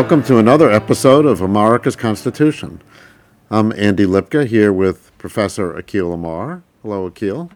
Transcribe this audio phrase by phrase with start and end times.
[0.00, 2.80] Welcome to another episode of America's Constitution.
[3.50, 6.62] I'm Andy Lipka here with Professor Akhil Amar.
[6.80, 7.50] Hello, Akhil.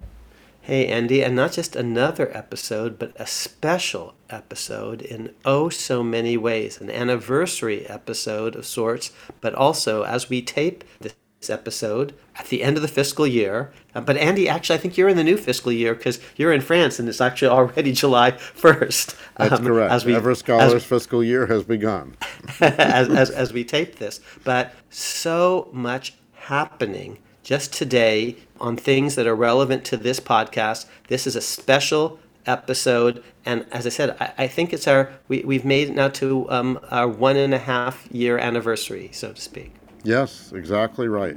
[0.61, 6.37] Hey, Andy, and not just another episode, but a special episode in oh so many
[6.37, 11.15] ways, an anniversary episode of sorts, but also as we tape this
[11.51, 13.73] episode at the end of the fiscal year.
[13.95, 16.61] Uh, but Andy, actually, I think you're in the new fiscal year because you're in
[16.61, 19.17] France and it's actually already July 1st.
[19.37, 19.93] That's um, correct.
[19.93, 22.17] As we, Ever Scholars as, fiscal year has begun.
[22.61, 24.21] as, as, as we tape this.
[24.43, 30.87] But so much happening just today on things that are relevant to this podcast.
[31.09, 33.23] This is a special episode.
[33.45, 36.51] And as I said, I, I think it's our, we, we've made it now to
[36.51, 39.73] um, our one and a half year anniversary, so to speak.
[40.05, 41.37] Yes, exactly right.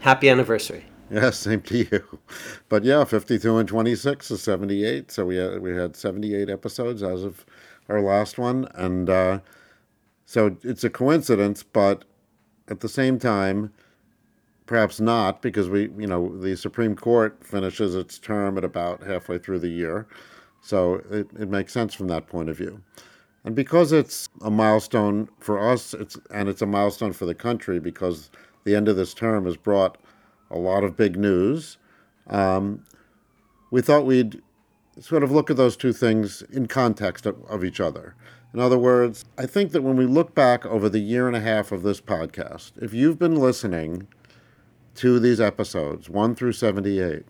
[0.00, 0.84] Happy anniversary.
[1.10, 2.18] Yes, same to you.
[2.68, 5.10] But yeah, 52 and 26 is 78.
[5.10, 7.46] So we had, we had 78 episodes as of
[7.88, 8.68] our last one.
[8.74, 9.40] And uh,
[10.26, 12.04] so it's a coincidence, but
[12.68, 13.72] at the same time,
[14.66, 19.38] perhaps not, because we, you know, the Supreme Court finishes its term at about halfway
[19.38, 20.06] through the year.
[20.60, 22.82] So it, it makes sense from that point of view.
[23.44, 27.78] And because it's a milestone for us, it's and it's a milestone for the country
[27.78, 28.30] because
[28.64, 29.98] the end of this term has brought
[30.50, 31.78] a lot of big news.
[32.26, 32.84] Um,
[33.70, 34.42] we thought we'd
[35.00, 38.14] sort of look at those two things in context of, of each other.
[38.52, 41.40] In other words, I think that when we look back over the year and a
[41.40, 44.08] half of this podcast, if you've been listening
[44.96, 47.24] to these episodes, 1 through 78,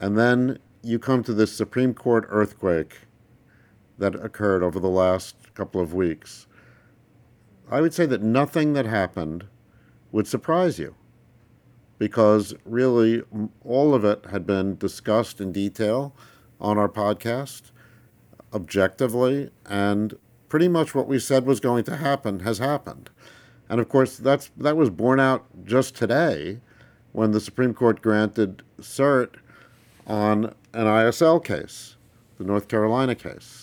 [0.00, 2.98] and then you come to this Supreme Court earthquake
[4.02, 6.48] that occurred over the last couple of weeks,
[7.70, 9.46] I would say that nothing that happened
[10.10, 10.96] would surprise you
[11.98, 13.22] because really
[13.64, 16.16] all of it had been discussed in detail
[16.60, 17.70] on our podcast
[18.52, 20.18] objectively and
[20.48, 23.08] pretty much what we said was going to happen has happened.
[23.68, 26.58] And of course that's that was borne out just today
[27.12, 29.36] when the Supreme Court granted cert
[30.08, 31.94] on an ISL case,
[32.38, 33.61] the North Carolina case.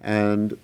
[0.00, 0.58] And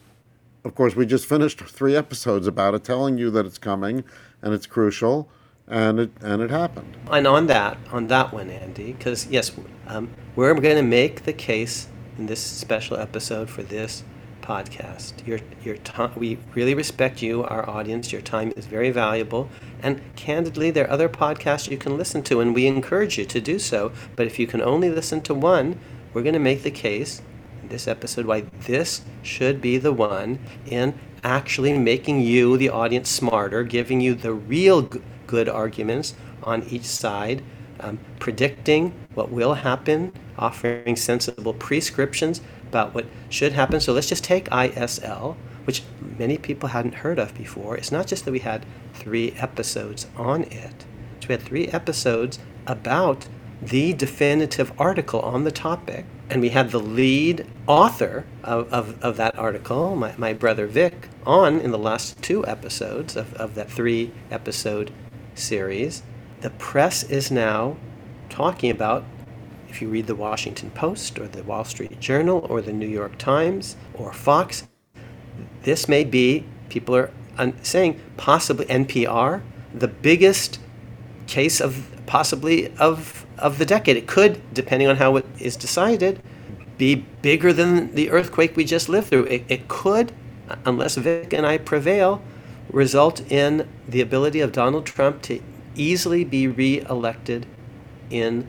[0.64, 4.02] of course, we just finished three episodes about it, telling you that it's coming
[4.42, 5.28] and it's crucial,
[5.69, 6.97] and it and it happened.
[7.10, 9.52] And on that, on that one, Andy, because yes,
[9.86, 11.88] um, we're going to make the case
[12.19, 14.02] in this special episode for this
[14.41, 15.26] podcast.
[15.26, 18.12] Your your time, we really respect you, our audience.
[18.12, 19.48] Your time is very valuable,
[19.82, 23.41] and candidly, there are other podcasts you can listen to, and we encourage you to
[23.41, 23.92] do so.
[24.16, 25.78] But if you can only listen to one,
[26.12, 27.22] we're going to make the case
[27.69, 33.65] this episode why this should be the one in actually making you, the audience, smarter,
[33.65, 37.43] giving you the real g- good arguments on each side,
[37.81, 43.81] um, predicting what will happen, offering sensible prescriptions about what should happen.
[43.81, 45.83] So let's just take ISL, which
[46.19, 47.77] many people hadn't heard of before.
[47.77, 50.84] It's not just that we had three episodes on it,
[51.28, 53.27] we had three episodes about
[53.60, 59.16] the definitive article on the topic and we had the lead author of, of, of
[59.16, 63.70] that article, my, my brother Vic, on in the last two episodes of, of that
[63.70, 64.92] three episode
[65.34, 66.03] series.
[66.41, 67.76] The press is now
[68.28, 69.04] talking about,
[69.69, 73.19] if you read the Washington Post or the Wall Street Journal or the New York
[73.19, 74.66] Times or Fox,
[75.62, 77.10] this may be, people are
[77.62, 79.42] saying, possibly NPR,
[79.75, 80.59] the biggest
[81.26, 83.97] case of possibly of of the decade.
[83.97, 86.20] It could, depending on how it is decided,
[86.78, 89.24] be bigger than the earthquake we just lived through.
[89.24, 90.12] It, it could,
[90.64, 92.22] unless Vic and I prevail,
[92.70, 95.41] result in the ability of Donald Trump to
[95.74, 97.47] easily be re-elected
[98.10, 98.47] in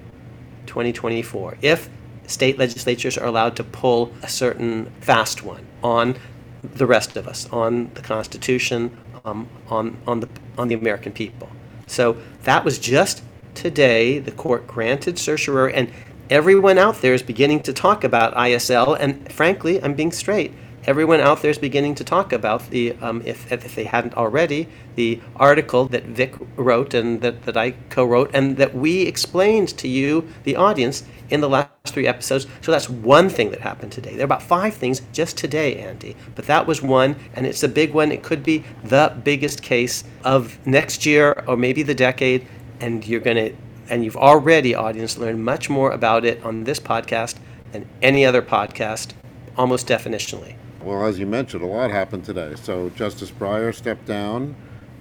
[0.66, 1.90] 2024 if
[2.26, 6.16] state legislatures are allowed to pull a certain fast one on
[6.64, 11.50] the rest of us, on the Constitution, um, on on the on the American people.
[11.86, 13.24] So that was just
[13.58, 15.92] today, the court granted certiorari, and
[16.30, 18.96] everyone out there is beginning to talk about ISL.
[19.00, 20.54] And frankly, I'm being straight.
[20.86, 24.70] Everyone out there is beginning to talk about the, um, if, if they hadn't already,
[24.96, 29.70] the article that Vic wrote and that, that I co wrote, and that we explained
[29.80, 32.48] to you, the audience, in the last three episodes.
[32.62, 34.12] So that's one thing that happened today.
[34.12, 36.16] There are about five things just today, Andy.
[36.36, 38.12] But that was one, and it's a big one.
[38.14, 42.48] It could be the biggest case of next year or maybe the decade
[42.80, 43.56] and you're going to
[43.90, 47.36] and you've already audience learned much more about it on this podcast
[47.72, 49.14] than any other podcast
[49.58, 54.56] almost definitionally well as you mentioned a lot happened today so justice breyer stepped down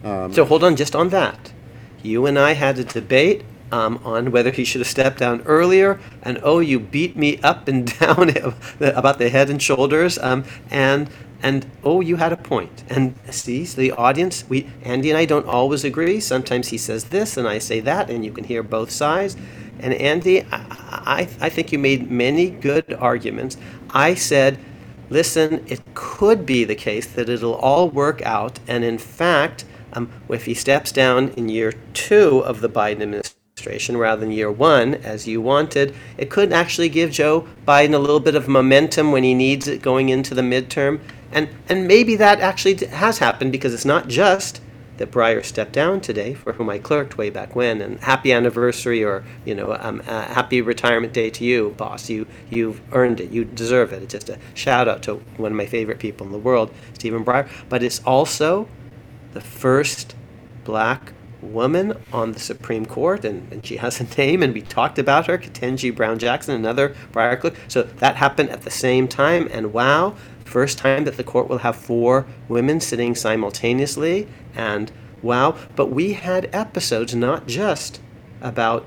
[0.04, 1.52] um, so hold on just on that
[2.02, 3.42] you and i had a debate
[3.72, 5.98] um, on whether he should have stepped down earlier.
[6.22, 8.32] And oh, you beat me up and down
[8.80, 10.18] about the head and shoulders.
[10.18, 11.10] Um, and
[11.42, 12.84] and oh, you had a point.
[12.88, 16.20] And see, the audience, we Andy and I don't always agree.
[16.20, 19.36] Sometimes he says this and I say that, and you can hear both sides.
[19.78, 23.56] And Andy, I, I, I think you made many good arguments.
[23.90, 24.58] I said,
[25.10, 30.10] listen, it could be the case that it'll all work out, and in fact, um,
[30.28, 34.94] if he steps down in year two of the Biden administration rather than year one,
[34.96, 39.24] as you wanted, it could actually give Joe Biden a little bit of momentum when
[39.24, 41.00] he needs it going into the midterm.
[41.36, 44.62] And, and maybe that actually has happened because it's not just
[44.96, 49.04] that Breyer stepped down today, for whom I clerked way back when, and happy anniversary
[49.04, 52.08] or you know um, uh, happy retirement day to you, boss.
[52.08, 53.30] You you've earned it.
[53.30, 54.02] You deserve it.
[54.02, 57.22] It's just a shout out to one of my favorite people in the world, Stephen
[57.22, 57.46] Breyer.
[57.68, 58.66] But it's also
[59.34, 60.14] the first
[60.64, 61.12] black
[61.42, 65.26] woman on the Supreme Court, and, and she has a name, and we talked about
[65.26, 67.56] her, Ketanji Brown Jackson, another Breyer clerk.
[67.68, 70.16] So that happened at the same time, and wow,
[70.46, 74.90] first time that the court will have four women sitting simultaneously, and
[75.22, 75.56] wow.
[75.74, 78.00] But we had episodes not just
[78.40, 78.86] about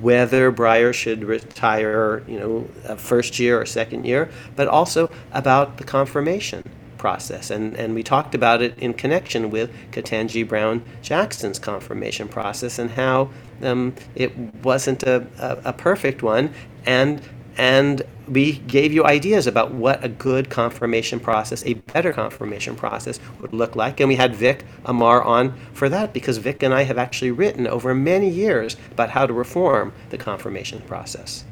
[0.00, 5.84] whether Breyer should retire, you know, first year or second year, but also about the
[5.84, 6.62] confirmation
[6.96, 7.50] process.
[7.50, 12.90] And, and we talked about it in connection with Ketanji Brown Jackson's confirmation process and
[12.90, 13.30] how
[13.62, 16.54] um, it wasn't a, a, a perfect one.
[16.86, 17.20] And
[17.56, 23.20] and we gave you ideas about what a good confirmation process, a better confirmation process
[23.40, 24.00] would look like.
[24.00, 27.66] And we had Vic Amar on for that because Vic and I have actually written
[27.66, 31.44] over many years about how to reform the confirmation process.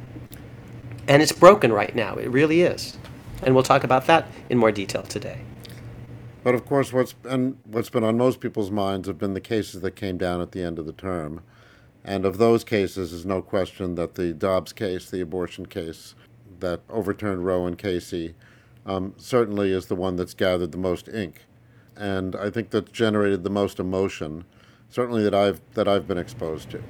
[1.07, 2.97] And it's broken right now, it really is.
[3.43, 5.43] And we'll talk about that in more detail today.
[6.45, 9.81] But of course, what's been, what's been on most people's minds have been the cases
[9.83, 11.43] that came down at the end of the term.
[12.05, 16.15] And of those cases, there's no question that the Dobbs case, the abortion case
[16.61, 18.35] that overturned Roe and Casey,
[18.85, 21.43] um, certainly is the one that's gathered the most ink,
[21.97, 24.45] and I think that's generated the most emotion,
[24.89, 26.83] certainly that I've that I've been exposed to.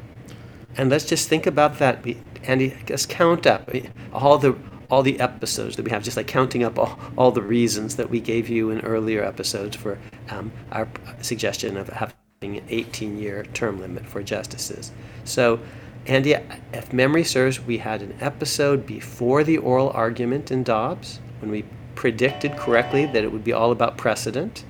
[0.77, 2.05] And let's just think about that,
[2.45, 2.75] Andy.
[2.87, 3.71] Just count up
[4.13, 4.57] all the
[4.91, 8.11] all the episodes that we have, just like counting up all, all the reasons that
[8.11, 9.99] we gave you in earlier episodes for
[10.29, 10.89] um, our
[11.23, 14.93] suggestion of having an 18 year term limit for justices.
[15.25, 15.61] So,
[16.07, 16.35] Andy,
[16.73, 21.65] if memory serves, we had an episode before the oral argument in Dobbs when we
[21.95, 24.65] predicted correctly that it would be all about precedent,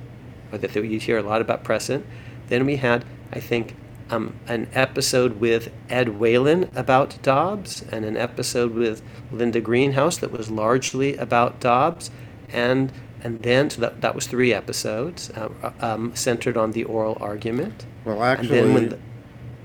[0.50, 2.04] or that you'd hear a lot about precedent.
[2.48, 3.74] Then we had, I think,
[4.10, 10.30] um, an episode with Ed Whelan about Dobbs, and an episode with Linda Greenhouse that
[10.30, 12.10] was largely about Dobbs,
[12.52, 12.92] and
[13.24, 17.86] and then so that, that was three episodes uh, um, centered on the oral argument.
[18.04, 18.98] Well, actually, the,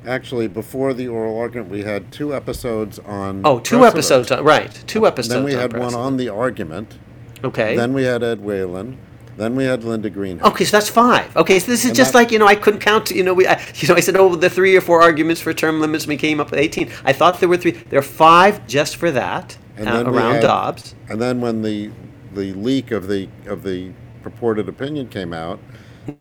[0.05, 3.41] actually, before the oral argument, we had two episodes on.
[3.43, 3.95] Oh, two precedent.
[3.95, 5.33] episodes on right, two episodes.
[5.33, 6.97] Then we had on one on the argument.
[7.43, 7.75] Okay.
[7.75, 8.97] Then we had Ed Whelan.
[9.37, 10.41] Then we had Linda Green.
[10.41, 11.35] Okay, so that's five.
[11.37, 13.11] Okay, so this is and just like you know I couldn't count.
[13.11, 15.53] You know we, I, you know I said oh the three or four arguments for
[15.53, 16.07] term limits.
[16.07, 16.91] We came up with eighteen.
[17.05, 17.71] I thought there were three.
[17.71, 20.95] There are five just for that uh, around had, Dobbs.
[21.07, 21.91] And then when the
[22.37, 23.91] the leak of the of the
[24.23, 25.59] purported opinion came out,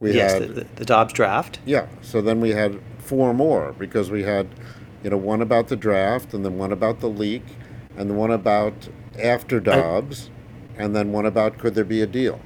[0.01, 1.61] we yes, had the, the, Dobbs draft.
[1.65, 1.87] Yeah.
[2.03, 4.49] So then we had four more because we had,
[5.03, 7.45] you know, one about the draft, and then one about the leak,
[7.97, 8.89] and the one about
[9.23, 10.31] after Dobbs,
[10.79, 12.41] I, and then one about could there be a deal.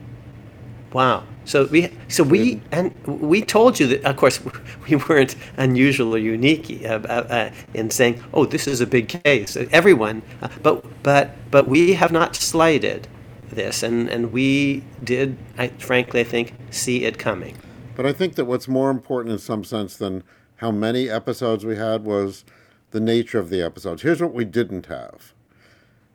[0.93, 1.25] Wow.
[1.45, 4.05] So we, so we, and we told you that.
[4.05, 4.41] Of course,
[4.89, 9.09] we weren't unusual or unique uh, uh, uh in saying, "Oh, this is a big
[9.09, 13.09] case." Everyone, uh, but but but we have not slighted
[13.50, 17.57] this, and, and we did, I, frankly, I think, see it coming.
[17.97, 20.23] But I think that what's more important in some sense than
[20.57, 22.45] how many episodes we had was
[22.90, 24.02] the nature of the episodes.
[24.02, 25.33] Here's what we didn't have.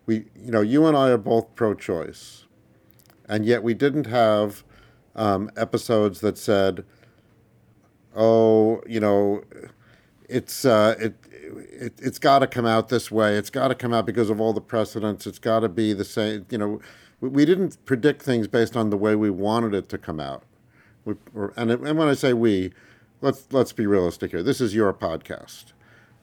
[0.06, 2.44] We, you know, you and I are both pro-choice,
[3.28, 4.62] and yet we didn't have
[5.16, 6.84] um, episodes that said,
[8.14, 9.42] "Oh, you know,
[10.28, 13.36] it's uh, it, it it's got to come out this way.
[13.36, 15.26] It's got to come out because of all the precedents.
[15.26, 16.46] It's got to be the same.
[16.50, 16.80] You know,
[17.20, 20.44] we didn't predict things based on the way we wanted it to come out.
[21.04, 21.14] We,
[21.56, 22.72] and, and when I say we,
[23.20, 24.42] let's let's be realistic here.
[24.42, 25.72] This is your podcast,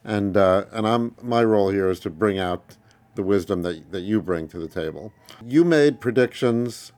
[0.04, 2.76] and uh, and I'm my role here is to bring out
[3.14, 5.12] the wisdom that that you bring to the table.
[5.44, 6.92] You made predictions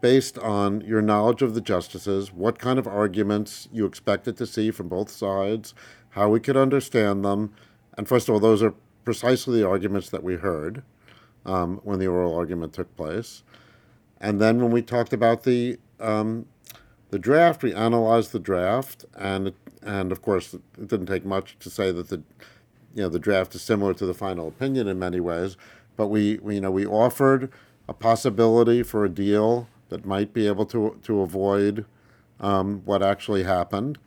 [0.00, 4.72] based on your knowledge of the justices, what kind of arguments you expected to see
[4.72, 5.74] from both sides,
[6.10, 7.54] how we could understand them,
[7.96, 8.74] and first of all, those are
[9.04, 10.82] precisely the arguments that we heard
[11.44, 13.42] um, when the oral argument took place.
[14.20, 16.46] And then when we talked about the um,
[17.10, 21.70] the draft, we analyzed the draft, and and of course, it didn't take much to
[21.70, 22.22] say that the
[22.94, 25.56] you know the draft is similar to the final opinion in many ways.
[25.96, 27.50] But we, we you know we offered
[27.88, 31.84] a possibility for a deal that might be able to to avoid
[32.40, 33.98] um, what actually happened.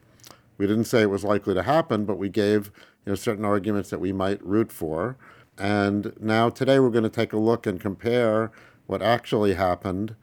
[0.57, 2.71] We didn't say it was likely to happen, but we gave
[3.05, 5.17] you know certain arguments that we might root for.
[5.57, 8.51] And now today we're going to take a look and compare
[8.87, 10.15] what actually happened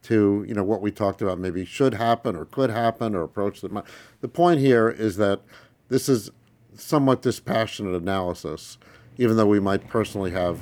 [0.00, 3.60] to you know what we talked about maybe should happen or could happen or approach
[3.60, 3.84] that might.
[4.20, 5.40] The point here is that
[5.88, 6.30] this is
[6.76, 8.78] somewhat dispassionate analysis,
[9.18, 10.60] even though we might personally have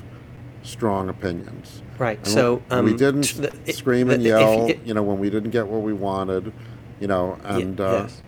[0.63, 1.83] strong opinions.
[1.99, 2.19] Right.
[2.19, 5.19] And so we, um, we didn't the- scream and the- yell, it- you know, when
[5.19, 6.53] we didn't get what we wanted,
[6.99, 8.23] you know, and uh, yes.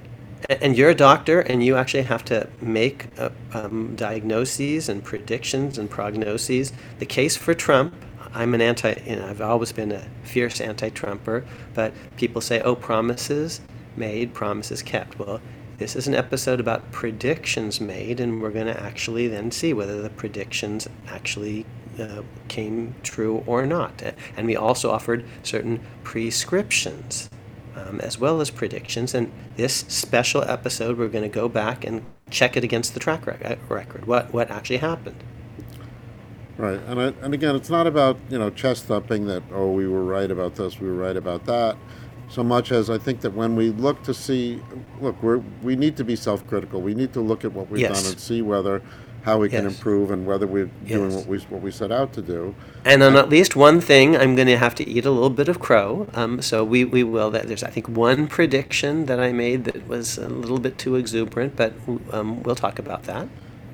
[0.49, 5.78] And you're a doctor, and you actually have to make uh, um, diagnoses and predictions
[5.78, 6.73] and prognoses.
[6.99, 7.95] The case for Trump,
[8.35, 8.95] I'm an anti.
[9.07, 13.61] You know, I've always been a fierce anti-Trumper, but people say, "Oh, promises
[13.97, 15.40] made, promises kept." Well,
[15.78, 20.00] this is an episode about predictions made, and we're going to actually then see whether
[20.02, 21.66] the predictions actually
[21.99, 24.02] uh, came true or not.
[24.37, 27.28] And we also offered certain prescriptions
[27.87, 29.14] um, as well as predictions.
[29.14, 33.26] And this special episode, we're going to go back and check it against the track
[33.26, 34.06] rec- uh, record.
[34.06, 35.23] What what actually happened?
[36.56, 39.87] Right, and I, and again, it's not about you know chest thumping that oh we
[39.87, 41.76] were right about this, we were right about that,
[42.28, 44.61] so much as I think that when we look to see,
[45.00, 46.80] look, we we need to be self-critical.
[46.80, 48.02] We need to look at what we've Yes.
[48.02, 48.82] done and see whether
[49.23, 49.75] how we can Yes.
[49.75, 51.15] improve and whether we're doing Yes.
[51.17, 52.55] what we what we set out to do.
[52.85, 55.49] And on at least one thing, I'm going to have to eat a little bit
[55.49, 56.07] of crow.
[56.15, 57.31] Um, so we, we will.
[57.31, 60.97] That there's I think one prediction that I made that was a little bit too
[60.97, 61.73] exuberant, but
[62.13, 63.29] um, we'll talk about that.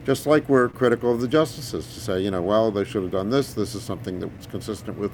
[0.05, 3.13] Just like we're critical of the justices to say, you know, well, they should have
[3.13, 3.55] done this.
[3.55, 5.13] This is something that was consistent with,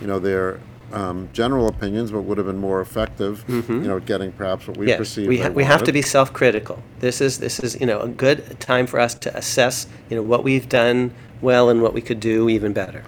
[0.00, 0.60] you know, their
[0.92, 4.76] um, general opinions, but would have been more effective, you know, at getting perhaps what
[4.76, 4.88] we Mm-hmm.
[4.90, 5.28] Yes, perceive.
[5.28, 6.82] we, ha- we have to be self-critical.
[7.00, 10.22] This is this is you know a good time for us to assess you know
[10.22, 13.02] what we've done well and what we could do even better.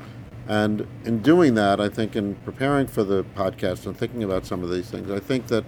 [0.49, 4.65] And in doing that, I think in preparing for the podcast and thinking about some
[4.65, 5.65] of these things, I think that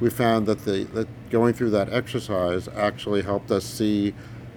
[0.00, 4.14] we found that the that going through that exercise actually helped us see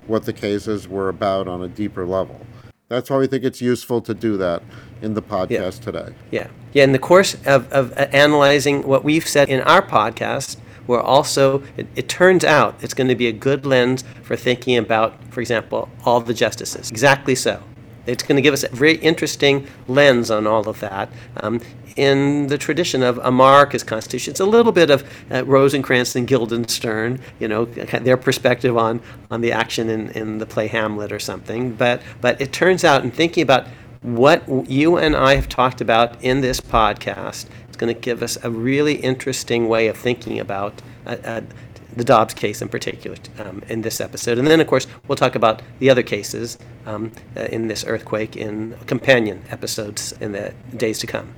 [0.07, 2.41] what the cases were about on a deeper level.
[2.89, 4.63] That's why we think it's useful to do that
[5.03, 6.13] in the podcast today.
[6.31, 6.83] Yeah, yeah.
[6.83, 11.61] In the course of, of uh, analyzing what we've said in our podcast, we're also
[11.77, 15.39] it, it turns out it's going to be a good lens for thinking about, for
[15.39, 16.89] example, all the justices.
[16.89, 17.61] Exactly so.
[18.09, 21.09] It's going to give us a very interesting lens on all of that.
[21.37, 21.61] Um,
[21.95, 26.27] in the tradition of a monarchist constitution, it's a little bit of uh, Rosencrantz and
[26.27, 31.19] Guildenstern, you know, their perspective on, on the action in, in the play Hamlet or
[31.19, 31.73] something.
[31.73, 33.67] But, but it turns out, in thinking about
[34.01, 38.37] what you and I have talked about in this podcast, it's going to give us
[38.43, 41.41] a really interesting way of thinking about uh, uh,
[41.95, 44.37] the Dobbs case in particular um, in this episode.
[44.37, 48.35] And then, of course, we'll talk about the other cases um, uh, in this earthquake
[48.35, 51.33] in companion episodes in the days to come.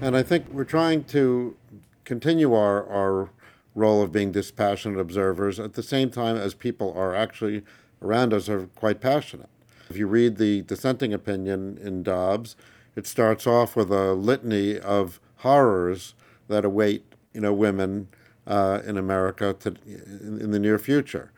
[0.00, 1.56] And I think we're trying to
[2.04, 3.30] continue our, our
[3.74, 7.62] role of being dispassionate observers at the same time as people are actually
[8.02, 9.48] around us are quite passionate.
[9.90, 12.56] If you read the dissenting opinion in Dobbs,
[12.94, 16.14] it starts off with a litany of horrors
[16.48, 18.08] that await you know women
[18.48, 21.30] uh, in America to, in, in the near future,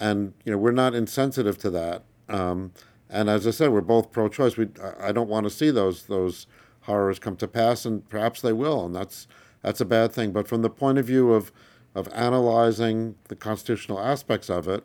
[0.00, 2.02] and you know we're not insensitive to that.
[2.28, 2.72] Um,
[3.10, 4.56] and as I said, we're both pro-choice.
[4.56, 4.68] We
[4.98, 6.46] I don't want to see those those
[6.80, 9.28] horrors come to pass, and perhaps they will, and that's
[9.62, 10.32] that's a bad thing.
[10.32, 11.52] But from the point of view of
[11.94, 14.82] of analyzing the constitutional aspects of it,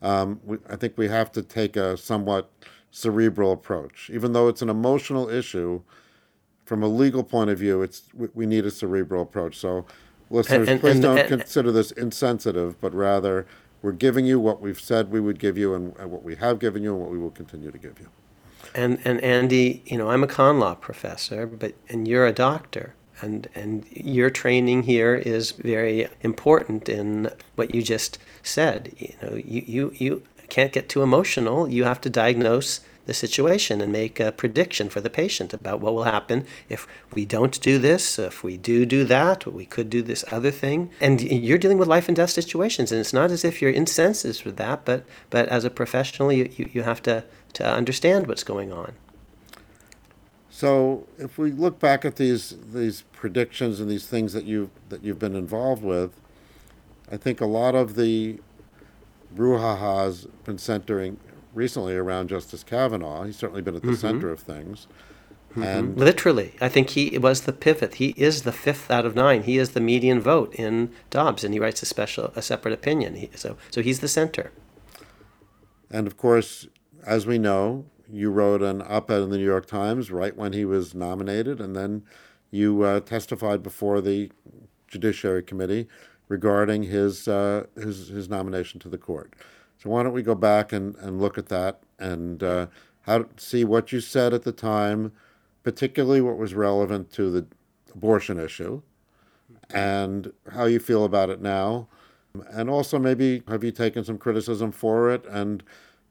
[0.00, 2.50] um, we, I think we have to take a somewhat
[2.90, 5.82] cerebral approach, even though it's an emotional issue.
[6.64, 9.56] From a legal point of view, it's we, we need a cerebral approach.
[9.56, 9.86] So,
[10.30, 13.46] listeners, and- please and- don't consider this insensitive, but rather
[13.82, 16.58] we're giving you what we've said we would give you, and, and what we have
[16.58, 18.08] given you, and what we will continue to give you.
[18.74, 22.94] And and Andy, you know, I'm a con law professor, but and you're a doctor.
[23.22, 28.92] And, and your training here is very important in what you just said.
[28.98, 31.66] You know, you, you, you can't get too emotional.
[31.66, 35.94] You have to diagnose the situation and make a prediction for the patient about what
[35.94, 40.02] will happen if we don't do this, if we do do that, we could do
[40.02, 40.90] this other thing.
[41.00, 44.42] And you're dealing with life and death situations, and it's not as if you're insensitive
[44.42, 48.72] to that, but but as a professional, you, you, have to, to understand what's going
[48.72, 48.92] on.
[50.50, 55.04] So, if we look back at these these predictions and these things that you that
[55.04, 56.12] you've been involved with,
[57.10, 58.40] I think a lot of the
[59.34, 61.18] brouhaha has been centering
[61.56, 63.24] recently around Justice Kavanaugh.
[63.24, 64.86] He's certainly been at the center of things,
[65.56, 67.94] and Literally, I think he was the pivot.
[67.94, 69.42] He is the fifth out of nine.
[69.44, 73.14] He is the median vote in Dobbs, and he writes a special, a separate opinion.
[73.14, 74.52] He, so, so he's the center.
[75.90, 76.66] and of course,
[77.06, 80.64] as we know, you wrote an op-ed in the New York Times right when he
[80.64, 82.02] was nominated, and then
[82.50, 84.30] you uh, testified before the
[84.88, 85.88] Judiciary Committee
[86.28, 89.34] regarding his, uh, his, his nomination to the court.
[89.78, 92.66] So why don't we go back and, and look at that and uh,
[93.02, 95.12] how see what you said at the time,
[95.62, 97.46] particularly what was relevant to the
[97.94, 98.82] abortion issue,
[99.70, 101.88] and how you feel about it now,
[102.50, 105.62] and also maybe have you taken some criticism for it and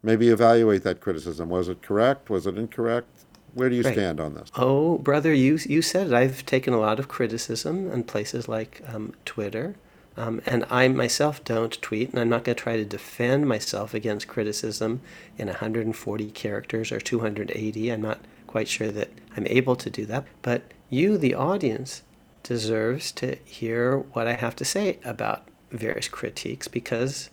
[0.04, 1.50] maybe evaluate that criticism.
[1.50, 2.30] Was it correct?
[2.30, 3.08] Was it incorrect?
[3.54, 3.94] Where do you Right.
[3.94, 4.52] stand on this?
[4.56, 6.14] Oh, brother, you you said it.
[6.14, 9.76] I've taken a lot of criticism in places like um, Twitter,
[10.18, 13.94] um, and I myself don't tweet, and I'm not going to try to defend myself
[13.94, 15.02] against criticism
[15.38, 17.90] in 140 characters or 280.
[17.92, 20.26] I'm not quite sure that I'm able to do that.
[20.42, 22.04] But you, the audience,
[22.44, 27.30] deserves to hear what I have to say about various critiques because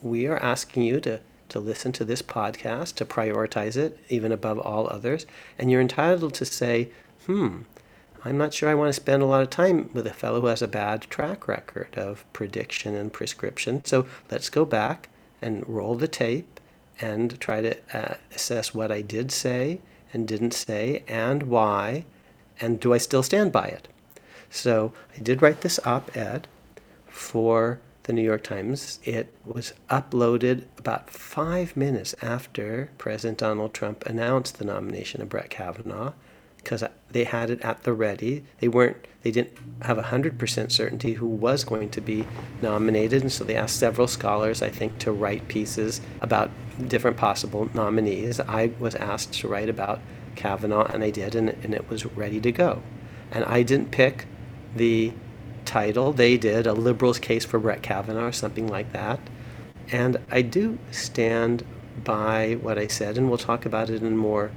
[0.00, 4.58] we are asking you to to listen to this podcast, to prioritize it even above
[4.58, 5.26] all others,
[5.58, 6.88] and you're entitled to say,
[7.26, 7.64] "Hmm,
[8.24, 10.46] I'm not sure I want to spend a lot of time with a fellow who
[10.46, 13.84] has a bad track record of prediction and prescription.
[13.84, 15.08] So let's go back
[15.40, 16.60] and roll the tape
[17.00, 19.80] and try to uh, assess what I did say
[20.12, 22.04] and didn't say and why,
[22.60, 23.88] and do I still stand by it?
[24.50, 26.46] So I did write this op ed
[27.08, 29.00] for the New York Times.
[29.02, 35.50] It was uploaded about five minutes after President Donald Trump announced the nomination of Brett
[35.50, 36.12] Kavanaugh
[36.62, 38.44] because they had it at the ready.
[38.60, 42.26] They weren't, they didn't have 100% certainty who was going to be
[42.60, 46.50] nominated, and so they asked several scholars, I think, to write pieces about
[46.88, 48.40] different possible nominees.
[48.40, 50.00] I was asked to write about
[50.36, 52.82] Kavanaugh, and I did, and, and it was ready to go.
[53.30, 54.26] And I didn't pick
[54.74, 55.12] the
[55.64, 56.12] title.
[56.12, 59.20] They did, A Liberal's Case for Brett Kavanaugh, or something like that.
[59.90, 61.64] And I do stand
[62.02, 64.50] by what I said, and we'll talk about it in more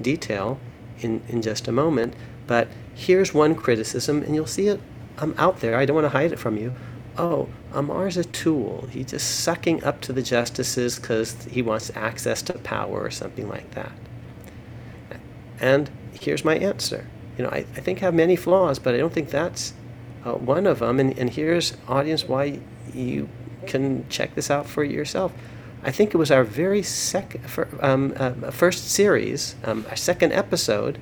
[0.00, 0.58] detail
[1.00, 2.14] in, in just a moment.
[2.46, 4.80] But here's one criticism, and you'll see it
[5.18, 5.76] um, out there.
[5.76, 6.74] I don't want to hide it from you.
[7.16, 8.88] Oh, Amar's a tool.
[8.90, 13.48] He's just sucking up to the justices because he wants access to power or something
[13.48, 13.92] like that.
[15.60, 17.06] And here's my answer.
[17.36, 19.74] You know, I, I think I have many flaws, but I don't think that's
[20.24, 20.98] uh, one of them.
[20.98, 22.60] And, and here's, audience, why
[22.94, 23.28] you
[23.66, 25.32] can check this out for yourself.
[25.82, 30.32] I think it was our very sec- fir- um, uh, first series, um, our second
[30.32, 30.98] episode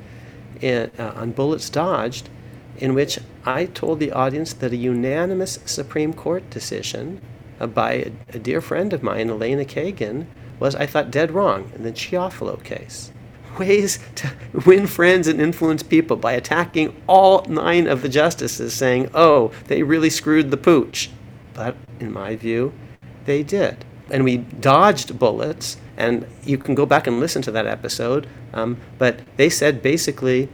[0.60, 2.28] in, uh, on Bullets Dodged,
[2.76, 7.20] in which I told the audience that a unanimous Supreme Court decision
[7.58, 10.26] uh, by a, a dear friend of mine, Elena Kagan,
[10.60, 13.12] was, I thought, dead wrong in the Chiafalo case
[13.58, 14.30] ways to
[14.66, 19.82] win friends and influence people by attacking all nine of the justices, saying, oh, they
[19.82, 21.10] really screwed the pooch.
[21.54, 22.72] But in my view,
[23.24, 23.84] they did.
[24.10, 28.26] And we dodged bullets, and you can go back and listen to that episode.
[28.52, 30.48] Um, but they said basically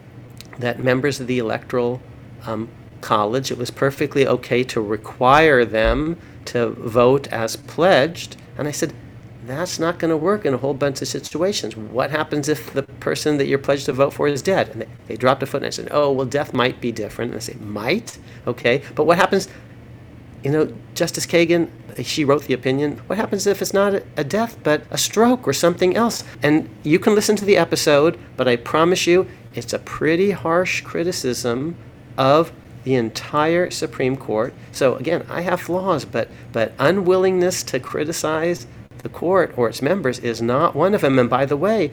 [0.58, 2.00] that members of the Electoral
[2.46, 2.68] um,
[3.00, 8.36] College, it was perfectly okay to require them to vote as pledged.
[8.56, 8.94] And I said,
[9.46, 11.76] that's not going to work in a whole bunch of situations.
[11.76, 14.70] What happens if the person that you're pledged to vote for is dead?
[14.70, 17.32] And they, they dropped a foot and I said, oh, well, death might be different.
[17.32, 18.18] And I say, might?
[18.46, 18.82] Okay.
[18.94, 19.48] But what happens,
[20.44, 21.70] you know, Justice Kagan,
[22.04, 22.98] she wrote the opinion.
[23.07, 26.22] What happens if it's not a, death, but a stroke or something else?
[26.42, 30.83] And you can listen to the episode, but I promise you, it's a pretty harsh
[30.83, 31.76] criticism
[32.18, 32.52] of
[32.85, 34.52] the entire Supreme Court.
[34.70, 38.66] So again, I have flaws, but but unwillingness to criticize
[38.98, 41.18] the court or its members is not one of them.
[41.18, 41.92] And by the way,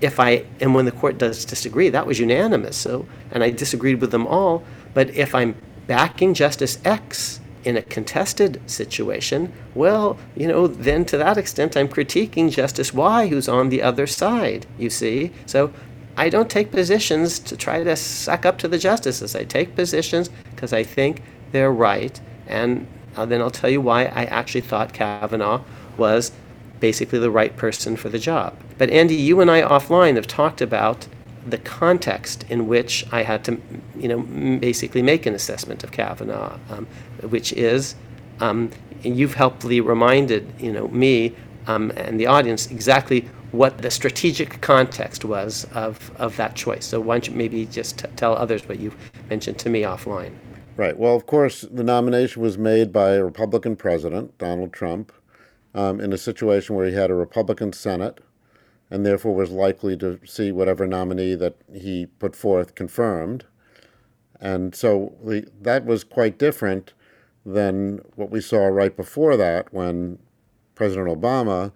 [0.00, 2.78] if I and when the court does disagree, that was unanimous.
[2.78, 4.64] So and I disagreed with them all.
[4.94, 11.18] But if I'm backing Justice X in a contested situation, well, you know, then to
[11.18, 14.66] that extent, I'm critiquing Justice Y, who's on the other side.
[14.78, 15.72] You see, so.
[16.16, 19.34] I don't take positions to try to suck up to the justices.
[19.34, 24.04] I take positions because I think they're right, and uh, then I'll tell you why
[24.04, 25.62] I actually thought Kavanaugh
[25.96, 26.32] was
[26.80, 28.56] basically the right person for the job.
[28.78, 31.06] But Andy, you and I offline have talked about
[31.46, 33.60] the context in which I had to,
[33.96, 34.20] you know,
[34.58, 36.86] basically make an assessment of Kavanaugh, um,
[37.28, 37.94] which is,
[38.40, 38.70] um,
[39.02, 41.34] you've helpfully reminded, you know, me
[41.66, 46.86] um, and the audience exactly what the strategic context was of, of that choice.
[46.86, 48.92] So why don't you maybe just t- tell others what you
[49.28, 50.34] mentioned to me offline?
[50.76, 50.96] Right.
[50.96, 55.12] Well, of course, the nomination was made by a Republican president, Donald Trump,
[55.74, 58.20] um, in a situation where he had a Republican Senate
[58.90, 63.44] and therefore was likely to see whatever nominee that he put forth confirmed.
[64.40, 66.92] And so the, that was quite different
[67.44, 70.18] than what we saw right before that when
[70.74, 71.72] President Obama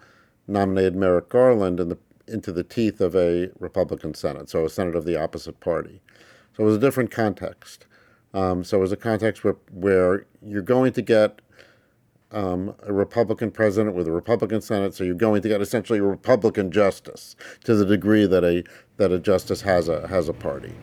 [0.49, 4.97] nominated Merrick Garland in the, into the teeth of a Republican Senate, so a Senate
[4.97, 6.01] of the opposite party.
[6.57, 7.87] So it was a different context.
[8.33, 11.41] Um, so it was a context where, where you're going to get
[12.35, 16.03] um, a Republican president with a Republican Senate, so you're going to get essentially a
[16.03, 18.65] Republican justice to the degree that a
[18.97, 20.75] that a justice has a has a party.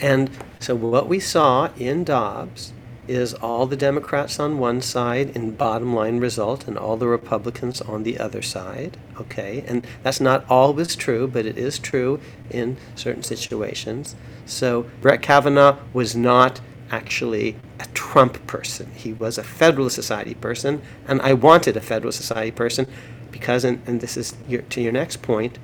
[0.00, 2.72] And so what we saw in Dobbs
[3.08, 7.80] is all the Democrats on one side in bottom line result and all the Republicans
[7.80, 8.96] on the other side.
[9.20, 14.16] Okay, and that's not always true, but it is true in certain situations.
[14.46, 16.60] So Brett Kavanaugh was not
[16.92, 18.92] actually a Trump person.
[18.94, 22.86] He was a Federalist Society person, and I wanted a Federalist Society person
[23.32, 25.58] because, and, and this is your, to your next point,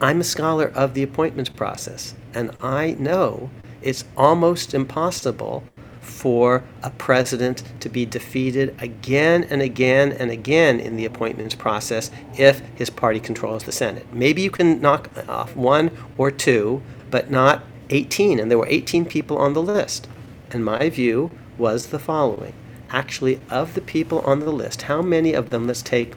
[0.00, 3.50] I'm a scholar of the appointments process, and I know
[3.82, 5.64] it's almost impossible
[6.00, 12.10] for a president to be defeated again and again and again in the appointments process
[12.36, 14.12] if his party controls the Senate.
[14.12, 18.40] Maybe you can knock off one or two, but not 18.
[18.40, 20.08] And there were 18 people on the list.
[20.50, 22.54] And my view was the following
[22.92, 26.12] actually, of the people on the list, how many of them, let's take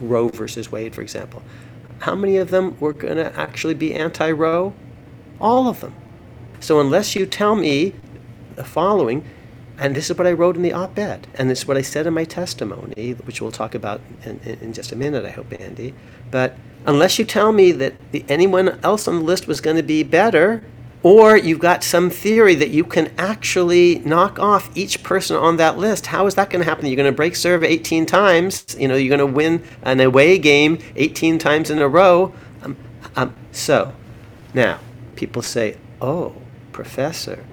[0.00, 1.42] Roe versus Wade, for example,
[2.00, 4.74] how many of them were going to actually be anti Roe?
[5.40, 5.94] All of them.
[6.60, 7.94] So unless you tell me
[8.54, 9.24] the following,
[9.78, 11.82] and this is what I wrote in the op ed, and this is what I
[11.82, 15.30] said in my testimony, which we'll talk about in, in, in just a minute, I
[15.30, 15.94] hope, Andy.
[16.30, 19.82] But unless you tell me that the, anyone else on the list was going to
[19.82, 20.64] be better,
[21.06, 25.78] or you've got some theory that you can actually knock off each person on that
[25.78, 26.84] list, how is that going to happen?
[26.86, 30.36] You're going to break serve 18 times, you know, you're going to win an away
[30.36, 32.34] game 18 times in a row.
[32.60, 32.76] Um,
[33.14, 33.94] um, so,
[34.52, 34.80] now,
[35.14, 36.34] people say, oh,
[36.72, 37.44] professor,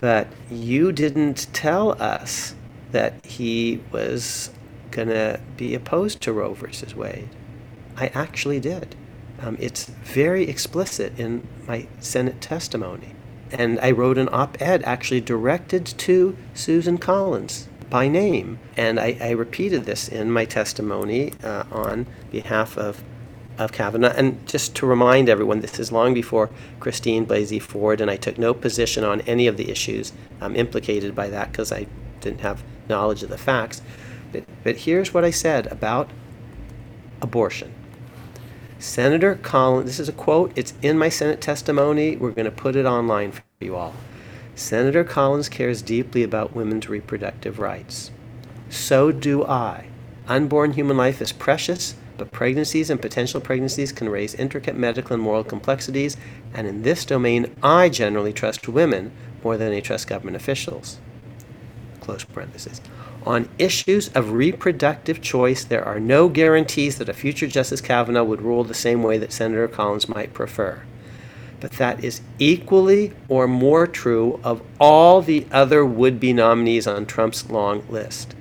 [0.00, 2.54] that you didn't tell us
[2.90, 4.50] that he was
[4.90, 7.30] going to be opposed to Roe versus Wade.
[7.96, 8.94] I actually did.
[9.40, 13.14] Um, it's very explicit in my Senate testimony.
[13.50, 18.58] And I wrote an op ed actually directed to Susan Collins by name.
[18.76, 23.02] And I, I repeated this in my testimony uh, on behalf of
[23.58, 24.14] of Kavanaugh.
[24.16, 26.48] And just to remind everyone, this is long before
[26.80, 31.14] Christine Blasey Ford, and I took no position on any of the issues um, implicated
[31.14, 31.86] by that because I
[32.20, 33.82] didn't have knowledge of the facts.
[34.32, 36.10] But, but here's what I said about
[37.20, 37.74] abortion.
[38.80, 42.16] Senator Collins, this is a quote, it's in my Senate testimony.
[42.16, 43.94] We're going to put it online for you all.
[44.54, 48.10] Senator Collins cares deeply about women's reproductive rights.
[48.70, 49.88] So do I.
[50.26, 55.22] Unborn human life is precious but pregnancies and potential pregnancies can raise intricate medical and
[55.22, 56.18] moral complexities,
[56.52, 59.10] and in this domain, I generally trust women
[59.42, 60.98] more than I trust government officials.
[62.00, 62.82] Close parenthesis.
[63.26, 68.40] On issues of reproductive choice, there are no guarantees that a future Justice Kavanaugh would
[68.40, 70.82] rule the same way that Senator Collins might prefer.
[71.60, 77.04] But that is equally or more true of all the other would be nominees on
[77.04, 78.34] Trump's long list.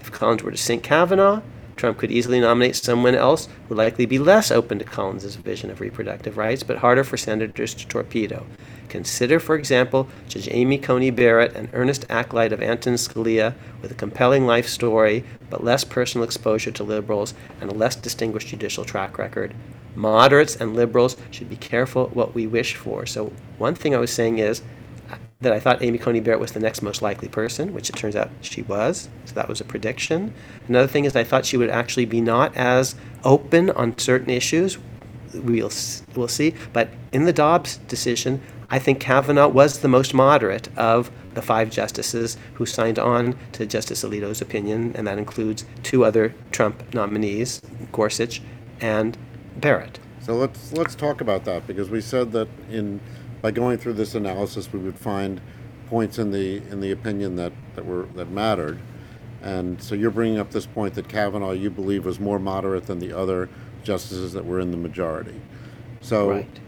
[0.00, 1.40] If Collins were to sink Kavanaugh,
[1.76, 5.70] Trump could easily nominate someone else who would likely be less open to Collins' vision
[5.70, 8.46] of reproductive rights, but harder for senators to torpedo.
[8.94, 13.94] Consider, for example, Judge Amy Coney Barrett, an earnest acolyte of Antonin Scalia with a
[13.94, 19.18] compelling life story, but less personal exposure to liberals and a less distinguished judicial track
[19.18, 19.52] record.
[19.96, 23.04] Moderates and liberals should be careful what we wish for.
[23.04, 24.62] So, one thing I was saying is
[25.10, 27.96] uh, that I thought Amy Coney Barrett was the next most likely person, which it
[27.96, 29.08] turns out she was.
[29.24, 30.32] So that was a prediction.
[30.68, 34.78] Another thing is I thought she would actually be not as open on certain issues.
[35.34, 35.70] We'll
[36.14, 36.54] we'll see.
[36.72, 41.70] But in the Dobbs decision, I think Kavanaugh was the most moderate of the five
[41.70, 47.60] justices who signed on to Justice Alito's opinion, and that includes two other Trump nominees,
[47.92, 48.40] Gorsuch
[48.80, 49.16] and
[49.56, 49.98] Barrett.
[50.20, 53.00] So let's let's talk about that because we said that in
[53.42, 55.40] by going through this analysis, we would find
[55.88, 58.78] points in the in the opinion that, that were that mattered.
[59.42, 62.98] And so you're bringing up this point that Kavanaugh, you believe, was more moderate than
[62.98, 63.50] the other
[63.84, 65.40] justices that were in the majority.
[66.00, 66.60] So, right.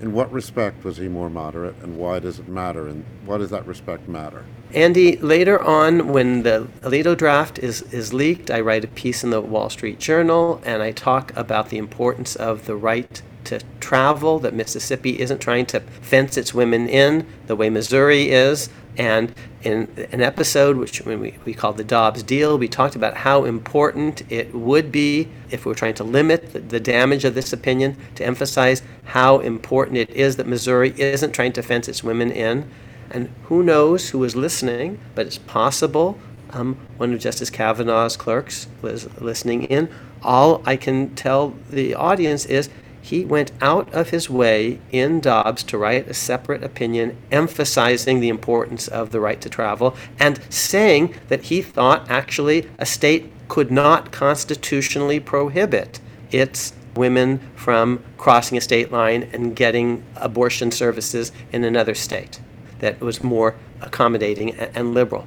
[0.00, 3.50] in what respect was he more moderate, and why does it matter, and why does
[3.50, 4.44] that respect matter?
[4.74, 9.30] Andy, later on, when the Alito draft is, is leaked, I write a piece in
[9.30, 14.38] the Wall Street Journal, and I talk about the importance of the right to travel,
[14.40, 18.68] that Mississippi isn't trying to fence its women in the way Missouri is.
[18.98, 19.32] And
[19.62, 24.30] in an episode which we, we called the Dobbs deal, we talked about how important
[24.30, 27.96] it would be if we were trying to limit the, the damage of this opinion,
[28.16, 32.68] to emphasize how important it is that Missouri isn't trying to fence its women in.
[33.10, 36.18] And who knows who was listening, but it's possible
[36.50, 39.88] um, one of Justice Kavanaugh's clerks was listening in.
[40.22, 42.70] All I can tell the audience is
[43.08, 48.28] he went out of his way in Dobbs to write a separate opinion emphasizing the
[48.28, 53.70] importance of the right to travel and saying that he thought actually a state could
[53.70, 61.64] not constitutionally prohibit its women from crossing a state line and getting abortion services in
[61.64, 62.40] another state
[62.80, 65.26] that was more accommodating and liberal.